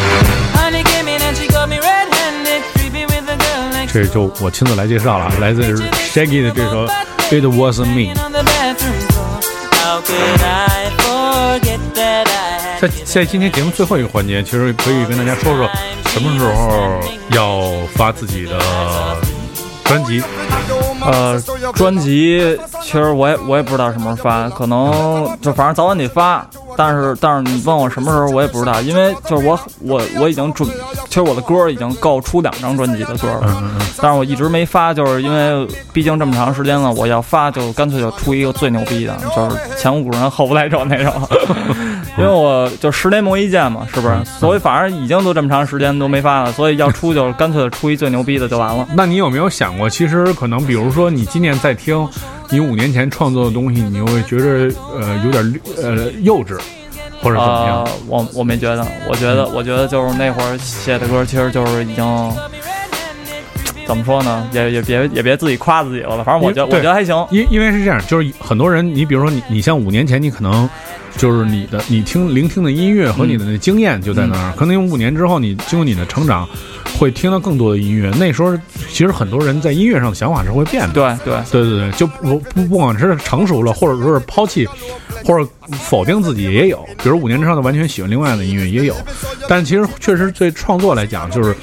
[0.56, 5.62] Honey came in and she got me red-handed, creepy with the girl next 这就我亲自来介绍了，来自
[6.14, 6.86] Shaggy 的这首
[7.30, 8.14] 《It Wasn't Me》。
[12.80, 15.70] 在在今天节目最后一个环节，其实可以跟大家说说
[16.06, 17.00] 什么时候
[17.32, 18.58] 要发自己的
[19.84, 20.24] 专辑。
[21.02, 21.42] 呃，
[21.74, 26.46] 专辑其实我也我也不知道什么时候发，可能就反正早晚得发。
[26.78, 30.70] 但是但是你问我什么时候，我也不知道，因为就是我我我已经准，
[31.10, 33.64] 其实我的歌已经够出两张专辑的歌了，
[34.02, 41.14] 但是我一直没发，就是因为毕竟这么长时间了，我要发就干脆就出一个最牛逼的，就是前无古人后无来者那种。
[42.20, 44.16] 因为我就十年磨一剑嘛，是不是？
[44.26, 48.88] 所以反正已经都这么长时间都没发了，所以要出就干脆出一最牛逼的就完了。
[48.96, 52.08] 那你有没有想过，其实可能比如说你今年在听
[52.50, 56.60] 你五年前创作的东西，你会觉得呃有点呃幼稚，
[57.22, 57.78] 或者怎么样？
[57.84, 62.32] 呃、我我没觉得，我觉得、我觉得就是那会儿写的歌，其实就是已经
[63.86, 64.48] 怎么说呢？
[64.52, 67.26] 也也别也别自己夸自己了，反正我觉得我觉得还行。
[67.32, 70.70] 因因为是这样，就是很多人，你比如说你，你像五年前，你可能
[71.20, 76.48] 就是你的你听聆听的音乐和你的那经验就在那儿，可能有五年之后，你经过你的成长，
[76.98, 78.10] 会听到更多的音乐。
[78.12, 78.58] 那时候
[78.90, 80.94] 其实很多人在音乐上的想法是会变的。
[80.94, 84.66] 对对对对对，就不不不管是成熟了，或者说是抛弃，
[85.26, 86.88] 或者否定自己也有。
[87.04, 88.96] 比如五年之后的完全喜欢另外的音乐也有，
[89.48, 91.54] 但其实确实对创作来讲，就是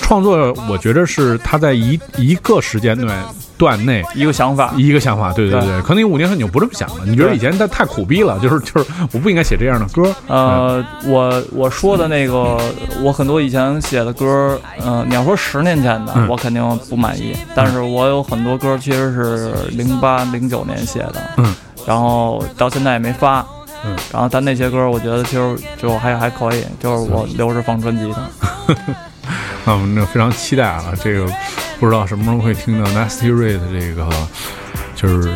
[0.00, 3.22] 创作，我觉得是他在一一个时间段
[3.56, 4.04] 段内。
[4.14, 5.82] 一个想法，一个想法，对对对，对。
[5.82, 10.14] 可能你五年后你就不这么想了，你觉得以前他太苦逼了，就是就是我不应该写这样的歌。
[10.26, 12.58] 呃，我我说的那个，
[13.02, 16.28] 我很多以前写的歌，呃，你要说十年前的，嗯。
[16.28, 17.36] 我肯定不满意。
[17.54, 21.54] 但是我有很多歌其实是零八零九年写的，嗯，
[21.86, 23.46] 然后到现在也没发，
[23.84, 28.16] 嗯，然后但那些歌我觉得其实就还还可以，就是我留着放专辑的。
[29.64, 31.26] 那我们就非常期待啊，这个
[31.80, 34.08] 不知道什么时候会听到 Nasty Ray 的这个
[34.94, 35.34] 就是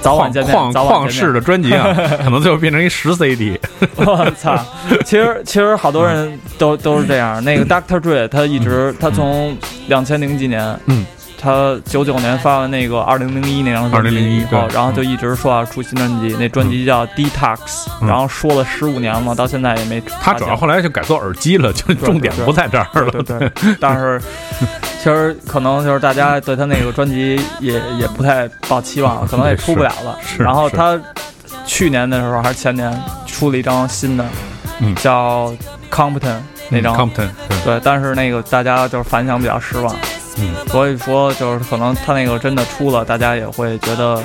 [0.00, 1.92] 早晚见面旷早晚见面旷世的专辑啊，
[2.22, 3.58] 可能最后变成一十 CD。
[3.96, 4.56] 我操！
[5.04, 7.42] 其实其实好多人都都是这样。
[7.44, 8.00] 那个 Dr.
[8.00, 9.56] Dre 他一直他从
[9.88, 11.04] 两千零几年，嗯，
[11.38, 14.74] 他九九年发完那个二零零一那张专辑2001以后，对。
[14.74, 17.58] 然后就一直说要出新专辑，那专辑叫 Detox，
[18.00, 20.00] 嗯然后说了十五年嘛，到现在也没。
[20.20, 23.10] 他主要后来就改做耳机了，就重点不在这儿了。
[23.10, 24.20] 对对对，但是
[24.98, 30.16] 其实可能就是大家对他那个专辑也也不太抱期望， 可能也出不了了。
[30.22, 30.98] 是然后他
[31.64, 32.92] 去年的时候还是前年
[33.26, 34.24] 出了一张新的，
[34.80, 34.94] 嗯。
[34.96, 35.52] 叫
[35.90, 36.38] Compton
[36.68, 37.58] 那张、Compton，对。
[37.64, 39.94] 对，但是那个大家就是反响比较失望，
[40.38, 44.22] 嗯，所以说就是可能他那个真的出了，大家也会觉得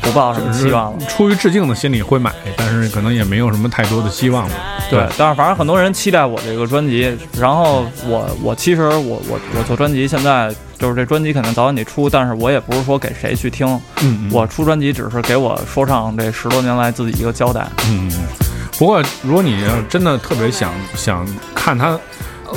[0.00, 1.06] 不抱什么希望了。
[1.06, 4.54] 出于致敬的心理会买，但是可能也没有什么太多的希望了。
[4.90, 13.68] 对，但是反正很多人期待我这个专辑，然后我我其实我我我做专辑，现在就是这专辑肯定早晚得出，但是我也不是说给谁去听，
[14.02, 17.64] 嗯嗯我出专辑只是给我说唱这十多年来自己一个交代。
[17.86, 18.12] 嗯，嗯
[18.78, 21.24] 不过如果你要真的特别想想
[21.54, 21.96] 看他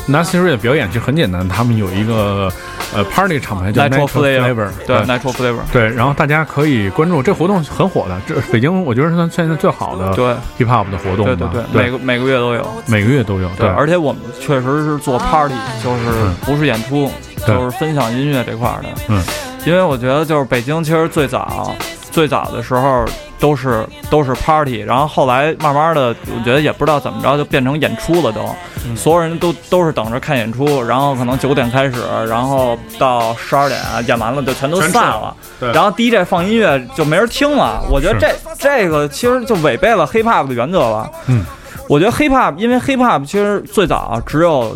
[0.07, 2.51] Nasty Ray 的表演，其实很简单，他们有一个
[2.93, 10.33] 呃 party 厂牌叫 Nitro Flavor，对 Nitro Flavor，对，然后大家可以关注这活动很火的，这北京我觉得是现在最好的对。
[10.57, 12.67] hip hop 的活动对对对，每个每个月都有。
[12.85, 17.09] 每个月都有，对，而且我们确实是做 party，就是嗯不是演出，
[17.47, 18.89] 就是分享音乐这块儿的。
[19.07, 19.23] 嗯，
[19.65, 21.75] 因为我觉得就是北京其实最早
[22.11, 23.05] 最早的时候
[23.43, 28.39] 都是都是 party，然后后来慢慢的，我觉得也不知道怎么着就变成演出了都，
[28.85, 28.95] 嗯。
[28.95, 35.69] 所有人都都是等着看演出，然后可能九点开始，然后到十二点演完了就全都散了，对。
[35.73, 41.11] 然后 DJ 放音乐就没人听了，我觉得这这个其实就违背了 hip hop 的原则了。
[41.27, 41.43] 嗯，
[41.89, 44.73] 我觉得 hip hop，因为 hip hop 其实最早只有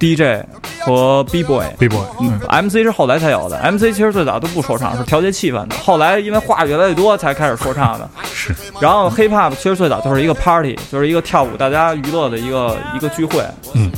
[0.00, 0.44] DJ
[0.80, 1.66] 和 B boy。
[1.78, 5.76] B boy，嗯 MC 是后来才有的，MC 其实最早都不说唱，是调节气氛的。
[5.76, 8.08] 后来因为话越来越多，才开始说唱的。
[8.32, 8.54] 是。
[8.80, 13.44] 然后 hip hop 其实最早就是一个 party，就是一个跳舞大家娱乐的一个一个聚会。
[13.74, 13.90] 嗯。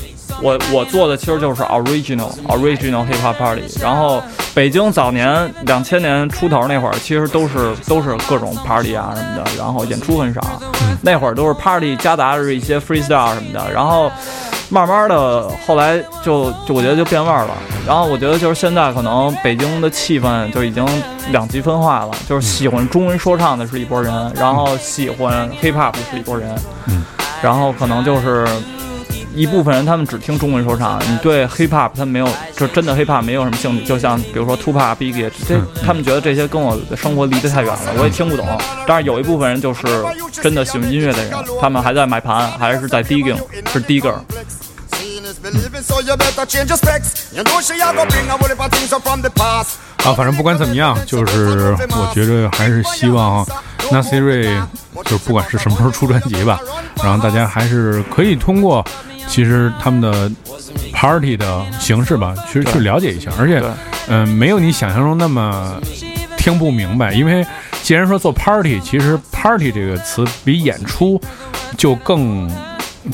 [0.43, 3.63] 我我做的其实就是 original original hip hop party。
[3.81, 4.21] 然后
[4.55, 10.41] 北京早年两千年出头那会儿，其实都是都是各种 party 啊什么的，然后演出很少。
[10.81, 13.73] 嗯那会儿都是 party 夹杂着一些 freestyle 什么的。
[13.73, 14.11] 然后
[14.73, 17.51] 慢慢的后来就就我觉得就变味儿了。
[17.87, 20.85] 然后我觉得就是现在可能北京的气氛就已经
[21.31, 26.49] 两极分化了，就是喜欢中文说唱的是一拨人，然后喜欢 hip hop 是一拨人，
[26.87, 27.05] 嗯，
[27.43, 28.47] 然后可能就是。
[29.35, 33.85] 一部分人他们只听中文说唱，你对 hip hop 他没有，就真的 hip hop 没有什么兴趣。
[33.85, 38.47] 就像比如说 Tupac、Biggie，这他们觉得这些跟我的生活离得太远了，我也听不懂。
[38.87, 40.05] 但是有一部分人就是
[40.43, 43.39] 真的喜欢音乐的人，他们还在买盘，还是在 digging，
[43.73, 44.15] 是 digger。
[50.05, 53.47] 啊，反正不管怎么样，就是我觉着还是希望
[53.91, 54.67] n a s i r
[55.05, 56.61] 就是不管是什么时候出专辑吧，
[57.03, 58.85] 然后大家还是可以通过
[59.27, 60.31] 其实他们的
[60.93, 63.63] party 的形式吧，其实去了解一下，而且
[64.09, 65.81] 嗯、没有你想象中那么
[66.37, 67.45] 听不明白，因为
[67.83, 71.21] 既然说做 party，其实 party 这个词比演出
[71.77, 72.51] 就更。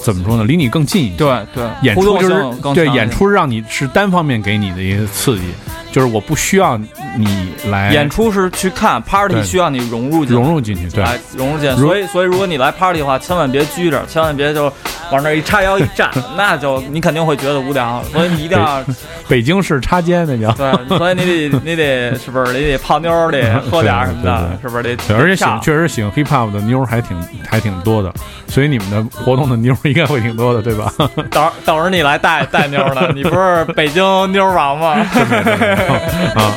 [0.02, 0.44] 怎么说呢？
[0.44, 1.16] 离你更近一些。
[1.16, 2.44] 对对演出就是
[2.74, 5.44] 对演出让你是单方面给你的一个刺激，
[5.90, 6.76] 就是我不需要
[7.16, 11.80] 你来演出是去看 party，需要你融入进去融入进去，对，来融入进去。
[11.80, 14.64] 所以所以如果你来 party 的话，千万别拘着，千万别就
[15.10, 18.02] 往那儿一叉腰一站， 那就你肯定会觉得无聊。
[18.12, 18.84] 所以你一定要
[19.28, 20.52] 北京市插肩那叫。
[20.52, 24.96] 对，所以你得你得是不是你得泡妞儿得 喝点什么的，是不是得？
[25.14, 28.12] 而且喜确实喜欢 hip hop 的妞儿还挺还挺多的，
[28.46, 30.92] 所以你们的活动的妞儿应该会挺多的，对吧？
[31.30, 34.02] 等等着你来带带妞儿呢，你不是北京
[34.32, 34.96] 妞儿王吗？
[36.34, 36.54] 啊，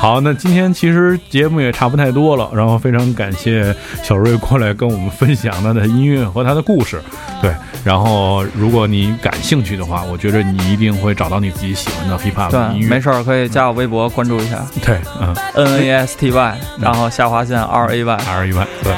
[0.00, 7.00] 好，那今天其实节目也差不太多了，然后非常感谢小瑞过来跟我们分享他的音乐和他的故事，
[7.42, 7.52] 对，
[7.84, 15.34] 然后如果你感兴趣的话，我觉得你一定会找到你自己喜欢的 hip hop 的音对，乐，没事儿可以加我微博关注一下对，嗯。
[15.54, 18.16] N A S T Y，然后下划线 R A Y。
[18.16, 18.92] R E Y，对，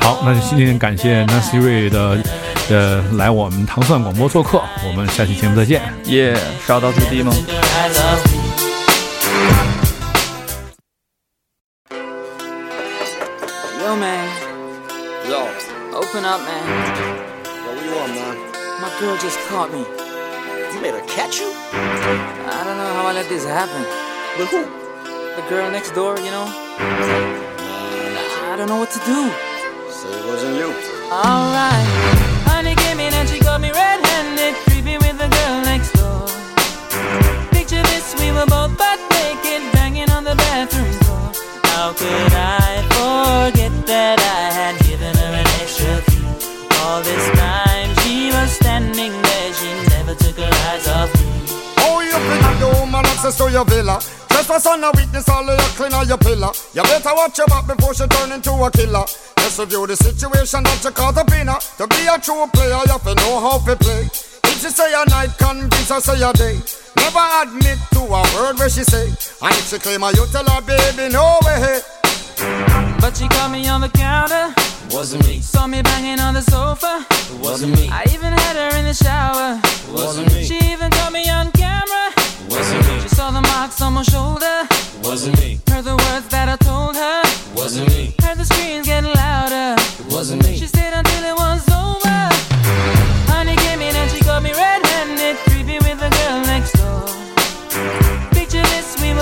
[0.00, 2.18] 好，那今天感谢 Nancy Ray 的
[2.70, 5.82] 呃来我们糖蒜广播做客，我们下期节目再见。
[6.04, 6.36] 耶，
[6.66, 7.32] 烧到最低吗？
[13.80, 14.26] Yo, man.
[15.28, 15.40] Yo,
[15.98, 16.64] Open up, man.
[16.96, 17.04] yo,
[17.66, 18.36] what you want, man?
[18.80, 19.84] My girl just caught me.
[20.74, 21.50] You made her catch you?
[21.72, 23.82] I don't know how I let this happen.
[24.38, 24.64] With who?
[25.36, 26.46] The girl next door, you know?
[28.50, 29.30] I don't know what to do.
[29.90, 30.72] Say it wasn't you.
[31.12, 32.33] Alright.
[42.04, 46.26] Could I forget that I had given her an extra key?
[46.84, 51.24] All this time she was standing there, she never took her eyes off me.
[51.80, 53.96] Oh, you think the woman access to your villa?
[54.28, 56.52] Trespass on a witness, all of your clean on your pillar.
[56.74, 59.04] You better watch your back before she turn into a killer.
[59.38, 61.46] Just review the situation that you caught up in.
[61.46, 64.10] To be a true player, you have to know how to play.
[64.64, 66.56] If she say a night, convince her say a day.
[66.96, 69.08] Never admit to a word where she say.
[69.42, 71.80] And if she claim her, you tell her, baby, no way.
[72.98, 74.54] But she caught me on the counter.
[74.88, 75.40] Wasn't me.
[75.40, 77.04] Saw me banging on the sofa.
[77.42, 77.90] Wasn't me.
[77.92, 79.60] I even had her in the shower.
[79.92, 80.44] Wasn't me.
[80.44, 82.14] She even caught me on camera.
[82.48, 83.00] Wasn't me.
[83.02, 84.66] She saw the marks on my shoulder.
[85.02, 85.60] Wasn't me.
[85.68, 87.20] Heard the words that I told her.
[87.54, 88.14] Wasn't me.
[88.22, 89.76] Heard the screams getting louder.
[90.08, 90.56] Wasn't me.
[90.56, 91.73] She stayed until it was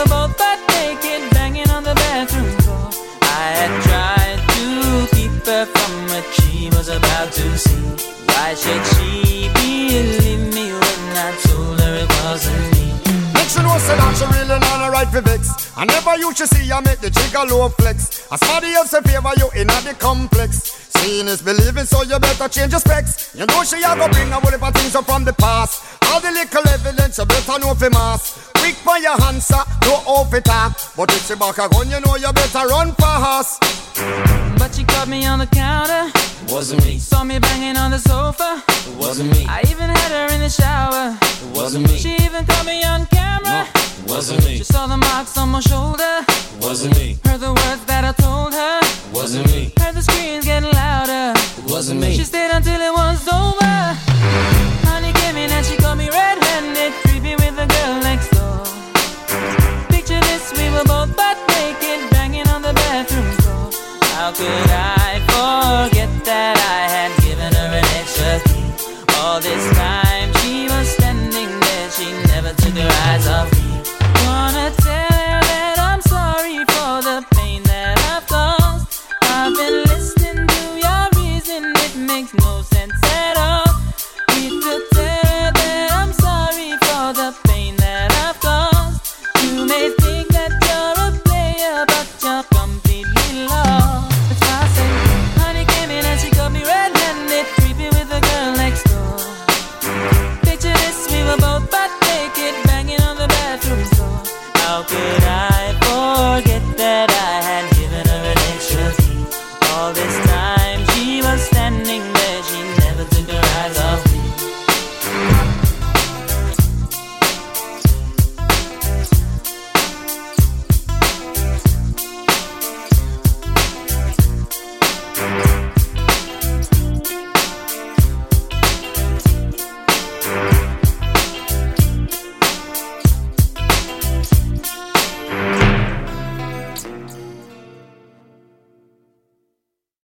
[0.03, 2.91] were both butt naked, banging on the bathroom door.
[3.23, 7.83] I had tried to keep her from what she was about to see.
[8.27, 12.87] Why should she believe me when I told her it wasn't me?
[13.35, 15.73] Make she know say that she really not a right for vex.
[15.77, 18.27] I never used to see her make the jigger low flex.
[18.33, 20.79] As somebody else in favor you in the complex.
[20.99, 23.35] Seeing is believing, so you better change your specs.
[23.35, 25.83] You know she a go bring a whole heap of things up from the past.
[26.07, 28.52] All the little evidence you better know for mass.
[28.63, 30.79] Quick for your answer, no off it talk.
[30.97, 33.61] But if she back a gun, you know you better run fast.
[34.57, 36.13] But she caught me on the counter.
[36.47, 36.99] Wasn't me.
[36.99, 38.63] Saw me banging on the sofa.
[38.97, 39.47] Wasn't me.
[39.49, 41.19] I even had her in the shower.
[41.53, 41.97] Wasn't me.
[41.99, 43.67] She even caught me on camera.
[44.07, 44.59] Wasn't me.
[44.59, 46.25] She saw the marks on my shoulder.
[46.61, 47.19] Wasn't me.
[47.25, 48.79] Heard the words that I told her.
[49.13, 49.73] Wasn't me.
[49.81, 51.35] Heard the screams getting louder.
[51.67, 52.15] Wasn't me.
[52.17, 53.63] She stayed until it was over.